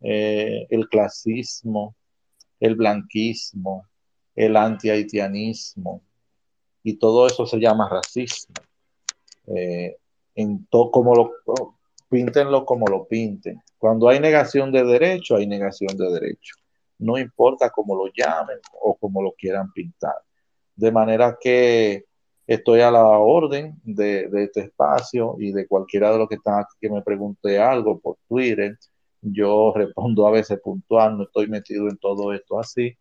eh, 0.00 0.66
el 0.70 0.88
clasismo, 0.88 1.96
el 2.60 2.74
blanquismo, 2.76 3.86
el 4.34 4.56
anti-haitianismo, 4.56 6.02
y 6.82 6.98
todo 6.98 7.26
eso 7.26 7.46
se 7.46 7.58
llama 7.58 7.88
racismo. 7.88 8.54
Eh, 9.46 9.96
en 10.34 10.66
como 10.70 11.14
lo 11.14 11.32
píntenlo 12.08 12.64
como 12.64 12.86
lo 12.86 13.06
pinten. 13.06 13.60
Cuando 13.78 14.08
hay 14.08 14.20
negación 14.20 14.70
de 14.70 14.84
derecho, 14.84 15.36
hay 15.36 15.46
negación 15.46 15.96
de 15.96 16.10
derecho. 16.12 16.54
No 16.98 17.18
importa 17.18 17.70
cómo 17.70 17.96
lo 17.96 18.12
llamen 18.12 18.58
o 18.80 18.96
cómo 18.96 19.22
lo 19.22 19.32
quieran 19.32 19.72
pintar. 19.72 20.14
De 20.76 20.92
manera 20.92 21.36
que 21.40 22.06
Estoy 22.46 22.80
a 22.80 22.90
la 22.90 23.06
orden 23.06 23.80
de, 23.84 24.28
este 24.44 24.60
espacio 24.62 25.36
y 25.38 25.52
de 25.52 25.66
cualquiera 25.66 26.10
de 26.10 26.18
los 26.18 26.28
que 26.28 26.34
están 26.34 26.60
aquí 26.60 26.74
que 26.80 26.90
me 26.90 27.00
pregunte 27.00 27.58
algo 27.58 28.00
por 28.00 28.16
Twitter. 28.28 28.76
Yo 29.20 29.72
respondo 29.76 30.26
a 30.26 30.32
veces 30.32 30.60
puntual, 30.60 31.16
no 31.16 31.24
estoy 31.24 31.46
metido 31.46 31.88
en 31.88 31.96
todo 31.98 32.32
esto 32.32 32.58
así. 32.58 32.96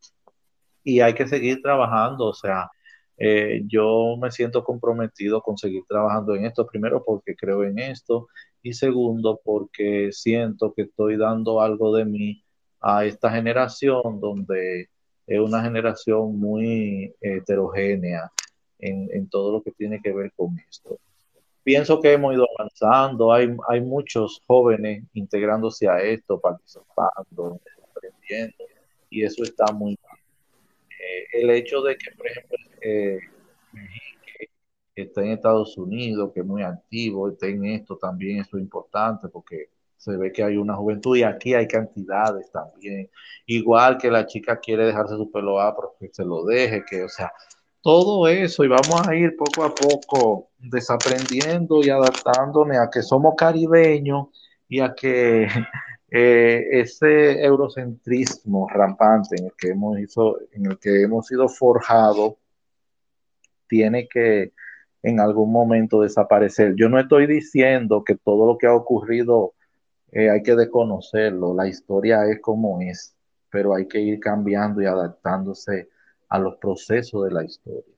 Y 0.83 0.99
hay 1.01 1.13
que 1.13 1.27
seguir 1.27 1.61
trabajando, 1.61 2.27
o 2.27 2.33
sea, 2.33 2.69
eh, 3.23 3.61
yo 3.67 4.17
me 4.19 4.31
siento 4.31 4.63
comprometido 4.63 5.43
con 5.43 5.55
seguir 5.55 5.83
trabajando 5.87 6.33
en 6.33 6.45
esto, 6.45 6.65
primero 6.65 7.03
porque 7.05 7.35
creo 7.35 7.63
en 7.63 7.77
esto 7.77 8.27
y 8.63 8.73
segundo 8.73 9.39
porque 9.43 10.09
siento 10.11 10.73
que 10.73 10.83
estoy 10.83 11.17
dando 11.17 11.61
algo 11.61 11.95
de 11.95 12.05
mí 12.05 12.43
a 12.79 13.05
esta 13.05 13.29
generación 13.29 14.19
donde 14.19 14.89
es 15.27 15.39
una 15.39 15.61
generación 15.61 16.39
muy 16.39 17.13
heterogénea 17.21 18.31
en, 18.79 19.29
todo 19.29 19.51
lo 19.51 19.61
que 19.61 19.71
tiene 19.71 20.01
que 20.01 20.11
ver 20.13 20.31
con 20.35 20.57
esto. 20.67 20.97
Pienso 21.61 22.01
que 22.01 22.13
hemos 22.13 22.33
ido 22.33 22.47
avanzando, 22.57 23.31
hay, 23.31 23.55
hay 23.67 23.81
muchos 23.81 24.41
jóvenes 24.47 25.03
integrándose 25.13 25.87
a 25.87 26.01
esto, 26.01 26.39
participando, 26.39 27.61
aprendiendo, 27.87 28.65
y 29.11 29.23
eso 29.23 29.43
está 29.43 29.71
muy 29.71 29.89
bien. 29.89 30.21
Eh, 30.89 31.43
el 31.43 31.51
hecho 31.51 31.83
de 31.83 31.95
que, 31.95 32.09
por 32.17 32.25
ejemplo, 32.25 32.57
eh, 32.81 33.19
está 34.95 35.21
en 35.21 35.31
Estados 35.31 35.77
Unidos, 35.77 36.31
que 36.33 36.41
es 36.41 36.45
muy 36.45 36.63
activo, 36.63 37.29
está 37.29 37.47
en 37.47 37.65
esto 37.65 37.97
también, 37.97 38.39
eso 38.39 38.57
es 38.57 38.63
importante 38.63 39.27
porque 39.29 39.69
se 39.97 40.17
ve 40.17 40.31
que 40.31 40.43
hay 40.43 40.57
una 40.57 40.75
juventud 40.75 41.15
y 41.15 41.23
aquí 41.23 41.53
hay 41.53 41.67
cantidades 41.67 42.51
también. 42.51 43.09
Igual 43.45 43.97
que 43.97 44.09
la 44.09 44.25
chica 44.25 44.59
quiere 44.59 44.85
dejarse 44.87 45.15
su 45.15 45.31
pelo 45.31 45.57
pero 45.75 45.95
que 45.99 46.09
se 46.11 46.25
lo 46.25 46.43
deje, 46.43 46.83
que, 46.89 47.03
o 47.03 47.09
sea, 47.09 47.31
todo 47.81 48.27
eso 48.27 48.63
y 48.63 48.67
vamos 48.67 49.07
a 49.07 49.15
ir 49.15 49.35
poco 49.35 49.63
a 49.63 49.73
poco 49.73 50.49
desaprendiendo 50.59 51.81
y 51.83 51.89
adaptándonos 51.89 52.77
a 52.77 52.89
que 52.89 53.01
somos 53.01 53.35
caribeños 53.35 54.27
y 54.67 54.79
a 54.79 54.93
que 54.93 55.47
eh, 56.11 56.67
ese 56.71 57.43
eurocentrismo 57.43 58.67
rampante 58.69 59.35
en 59.37 59.45
el 59.45 59.53
que 59.57 59.69
hemos 59.69 59.97
en 60.51 60.65
el 60.65 60.79
que 60.79 61.03
hemos 61.03 61.27
sido 61.27 61.47
forjados 61.47 62.35
tiene 63.71 64.09
que 64.09 64.51
en 65.01 65.21
algún 65.21 65.49
momento 65.49 66.01
desaparecer. 66.01 66.75
Yo 66.75 66.89
no 66.89 66.99
estoy 66.99 67.25
diciendo 67.25 68.03
que 68.03 68.15
todo 68.15 68.45
lo 68.45 68.57
que 68.57 68.67
ha 68.67 68.73
ocurrido 68.73 69.53
eh, 70.11 70.29
hay 70.29 70.43
que 70.43 70.55
desconocerlo, 70.55 71.55
la 71.55 71.69
historia 71.69 72.25
es 72.25 72.41
como 72.41 72.81
es, 72.81 73.15
pero 73.49 73.73
hay 73.73 73.87
que 73.87 74.01
ir 74.01 74.19
cambiando 74.19 74.81
y 74.81 74.85
adaptándose 74.85 75.87
a 76.27 76.37
los 76.37 76.57
procesos 76.57 77.23
de 77.23 77.31
la 77.31 77.45
historia. 77.45 77.95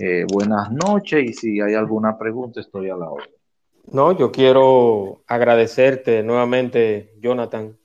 Eh, 0.00 0.24
buenas 0.32 0.72
noches 0.72 1.22
y 1.22 1.32
si 1.34 1.60
hay 1.60 1.74
alguna 1.74 2.18
pregunta 2.18 2.60
estoy 2.60 2.88
a 2.88 2.96
la 2.96 3.10
hora. 3.10 3.26
No, 3.92 4.12
yo 4.12 4.32
quiero 4.32 5.22
agradecerte 5.26 6.22
nuevamente, 6.22 7.12
Jonathan, 7.20 7.76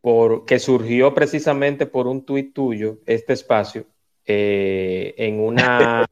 por 0.00 0.44
que 0.44 0.58
surgió 0.58 1.14
precisamente 1.14 1.86
por 1.86 2.08
un 2.08 2.24
tuit 2.24 2.52
tuyo 2.52 2.98
este 3.06 3.32
espacio 3.34 3.86
eh, 4.28 5.14
en 5.16 5.40
una 5.40 6.06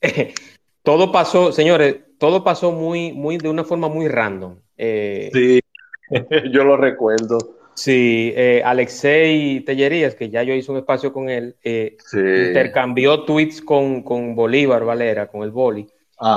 todo 0.86 1.10
pasó, 1.10 1.50
señores, 1.50 1.96
todo 2.18 2.44
pasó 2.44 2.70
muy, 2.70 3.12
muy 3.12 3.38
de 3.38 3.48
una 3.48 3.64
forma 3.64 3.88
muy 3.88 4.06
random. 4.06 4.56
Eh, 4.76 5.30
sí, 5.32 5.60
yo 6.52 6.62
lo 6.62 6.76
recuerdo. 6.76 7.38
Sí, 7.74 8.32
eh, 8.36 8.62
Alexei 8.64 9.60
Tellerías, 9.60 10.14
que 10.14 10.30
ya 10.30 10.44
yo 10.44 10.54
hice 10.54 10.70
un 10.70 10.78
espacio 10.78 11.12
con 11.12 11.28
él, 11.28 11.56
eh, 11.62 11.96
intercambió 12.12 13.24
tweets 13.24 13.60
con, 13.60 14.02
Bolívar 14.36 14.84
Valera, 14.84 15.26
con 15.26 15.42
el 15.42 15.50
Boli. 15.50 15.86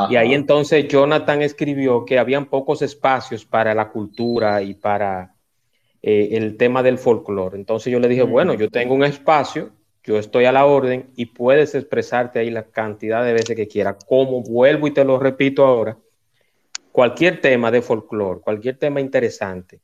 Y 0.09 0.15
ahí 0.17 0.33
entonces 0.33 0.87
Jonathan 0.87 1.43
escribió 1.43 2.03
que 2.03 2.19
habían 2.19 2.47
pocos 2.47 2.81
espacios 2.81 3.45
para 3.45 3.73
la 3.73 3.89
cultura 3.89 4.61
y 4.61 4.73
para 4.73 5.35
el 6.01 6.57
tema 6.57 6.83
del 6.83 6.97
folclore. 6.97 7.55
Entonces 7.55 7.93
yo 7.93 7.99
le 7.99 8.09
dije, 8.09 8.23
bueno, 8.23 8.55
yo 8.55 8.69
tengo 8.69 8.95
un 8.95 9.05
espacio, 9.05 9.69
yo 10.03 10.17
estoy 10.17 10.45
a 10.45 10.51
la 10.51 10.65
orden 10.65 11.09
y 11.15 11.27
puedes 11.27 11.75
expresarte 11.75 12.39
ahí 12.39 12.49
la 12.49 12.63
cantidad 12.63 13.23
de 13.23 13.33
veces 13.33 13.55
que 13.55 13.67
quieras. 13.67 13.97
Como 14.07 14.41
vuelvo 14.41 14.87
y 14.87 14.91
te 14.91 15.03
lo 15.03 15.19
repito 15.19 15.65
ahora, 15.65 15.97
cualquier 16.91 17.41
tema 17.41 17.71
de 17.71 17.81
folclore, 17.81 18.41
cualquier 18.41 18.77
tema 18.77 19.01
interesante, 19.01 19.81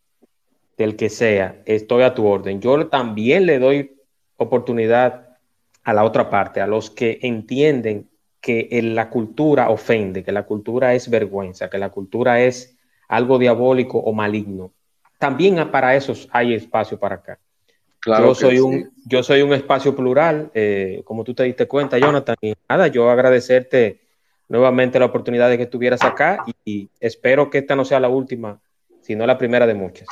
del 0.77 0.95
que 0.95 1.09
sea, 1.09 1.61
estoy 1.65 2.03
a 2.03 2.13
tu 2.13 2.25
orden. 2.25 2.59
Yo 2.59 2.87
también 2.87 3.45
le 3.45 3.59
doy 3.59 3.95
oportunidad 4.37 5.37
a 5.83 5.93
la 5.93 6.03
otra 6.03 6.29
parte, 6.29 6.61
a 6.61 6.67
los 6.67 6.89
que 6.89 7.19
entienden 7.21 8.09
que 8.41 8.67
la 8.83 9.09
cultura 9.09 9.69
ofende, 9.69 10.23
que 10.23 10.31
la 10.31 10.43
cultura 10.43 10.93
es 10.93 11.09
vergüenza, 11.09 11.69
que 11.69 11.77
la 11.77 11.89
cultura 11.89 12.41
es 12.41 12.77
algo 13.07 13.39
diabólico 13.39 13.99
o 13.99 14.13
maligno. 14.13 14.73
También 15.17 15.71
para 15.71 15.95
esos 15.95 16.27
hay 16.31 16.53
espacio 16.53 16.99
para 16.99 17.15
acá. 17.15 17.39
Claro 18.05 18.27
yo, 18.27 18.35
soy 18.35 18.59
un, 18.59 18.91
yo 19.07 19.23
soy 19.23 19.41
un 19.41 19.51
espacio 19.51 19.95
plural, 19.95 20.51
eh, 20.53 21.01
como 21.05 21.23
tú 21.23 21.33
te 21.33 21.41
diste 21.41 21.67
cuenta, 21.67 21.97
Jonathan. 21.97 22.35
Y 22.39 22.53
nada, 22.69 22.85
yo 22.85 23.09
agradecerte 23.09 23.99
nuevamente 24.47 24.99
la 24.99 25.05
oportunidad 25.05 25.49
de 25.49 25.57
que 25.57 25.63
estuvieras 25.63 26.03
acá 26.03 26.45
y 26.63 26.87
espero 26.99 27.49
que 27.49 27.57
esta 27.57 27.75
no 27.75 27.83
sea 27.83 27.99
la 27.99 28.07
última, 28.07 28.61
sino 29.01 29.25
la 29.25 29.39
primera 29.39 29.65
de 29.65 29.73
muchas. 29.73 30.07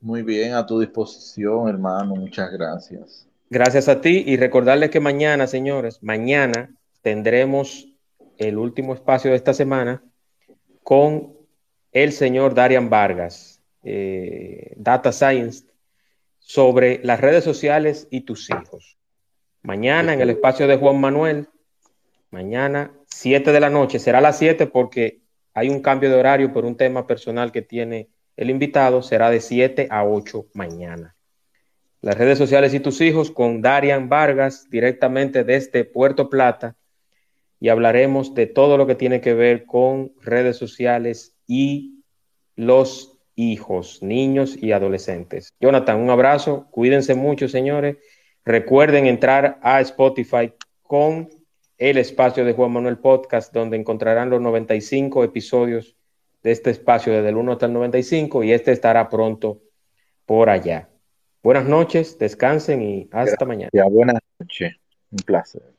Muy 0.00 0.24
bien, 0.24 0.54
a 0.54 0.66
tu 0.66 0.80
disposición, 0.80 1.68
hermano. 1.68 2.16
Muchas 2.16 2.50
gracias. 2.50 3.28
Gracias 3.48 3.88
a 3.88 4.00
ti 4.00 4.24
y 4.26 4.36
recordarles 4.36 4.90
que 4.90 4.98
mañana, 4.98 5.46
señores, 5.46 6.02
mañana 6.02 6.74
tendremos 7.02 7.86
el 8.36 8.58
último 8.58 8.94
espacio 8.94 9.30
de 9.30 9.36
esta 9.36 9.54
semana 9.54 10.02
con 10.82 11.34
el 11.92 12.10
señor 12.10 12.54
Darian 12.54 12.90
Vargas, 12.90 13.62
eh, 13.84 14.74
Data 14.76 15.12
Science, 15.12 15.66
sobre 16.52 17.00
las 17.02 17.18
redes 17.18 17.44
sociales 17.44 18.08
y 18.10 18.26
tus 18.26 18.50
hijos. 18.50 18.98
Mañana 19.62 20.12
en 20.12 20.20
el 20.20 20.28
espacio 20.28 20.66
de 20.66 20.76
Juan 20.76 21.00
Manuel, 21.00 21.48
mañana 22.30 22.92
7 23.06 23.52
de 23.52 23.60
la 23.60 23.70
noche, 23.70 23.98
será 23.98 24.20
las 24.20 24.36
7 24.36 24.66
porque 24.66 25.22
hay 25.54 25.70
un 25.70 25.80
cambio 25.80 26.10
de 26.10 26.16
horario 26.16 26.52
por 26.52 26.66
un 26.66 26.76
tema 26.76 27.06
personal 27.06 27.52
que 27.52 27.62
tiene 27.62 28.10
el 28.36 28.50
invitado 28.50 29.00
será 29.02 29.30
de 29.30 29.40
7 29.40 29.88
a 29.90 30.04
8 30.04 30.48
mañana. 30.52 31.16
Las 32.02 32.18
redes 32.18 32.36
sociales 32.36 32.74
y 32.74 32.80
tus 32.80 33.00
hijos 33.00 33.30
con 33.30 33.62
Darian 33.62 34.10
Vargas 34.10 34.68
directamente 34.68 35.44
desde 35.44 35.86
Puerto 35.86 36.28
Plata 36.28 36.76
y 37.60 37.70
hablaremos 37.70 38.34
de 38.34 38.46
todo 38.46 38.76
lo 38.76 38.86
que 38.86 38.94
tiene 38.94 39.22
que 39.22 39.32
ver 39.32 39.64
con 39.64 40.12
redes 40.20 40.58
sociales 40.58 41.34
y 41.46 42.02
los 42.56 43.11
hijos, 43.34 44.02
niños 44.02 44.56
y 44.60 44.72
adolescentes. 44.72 45.52
Jonathan, 45.60 46.00
un 46.00 46.10
abrazo, 46.10 46.68
cuídense 46.70 47.14
mucho, 47.14 47.48
señores. 47.48 47.96
Recuerden 48.44 49.06
entrar 49.06 49.58
a 49.62 49.80
Spotify 49.80 50.52
con 50.82 51.28
el 51.78 51.98
espacio 51.98 52.44
de 52.44 52.52
Juan 52.52 52.72
Manuel 52.72 52.98
Podcast, 52.98 53.52
donde 53.52 53.76
encontrarán 53.76 54.30
los 54.30 54.40
95 54.40 55.24
episodios 55.24 55.96
de 56.42 56.52
este 56.52 56.70
espacio 56.70 57.12
desde 57.12 57.30
el 57.30 57.36
1 57.36 57.52
hasta 57.52 57.66
el 57.66 57.72
95 57.72 58.44
y 58.44 58.52
este 58.52 58.72
estará 58.72 59.08
pronto 59.08 59.62
por 60.26 60.50
allá. 60.50 60.88
Buenas 61.42 61.64
noches, 61.64 62.18
descansen 62.18 62.82
y 62.82 63.08
hasta 63.10 63.44
mañana. 63.44 63.70
buenas 63.90 64.20
noches, 64.38 64.76
un 65.10 65.18
placer. 65.24 65.71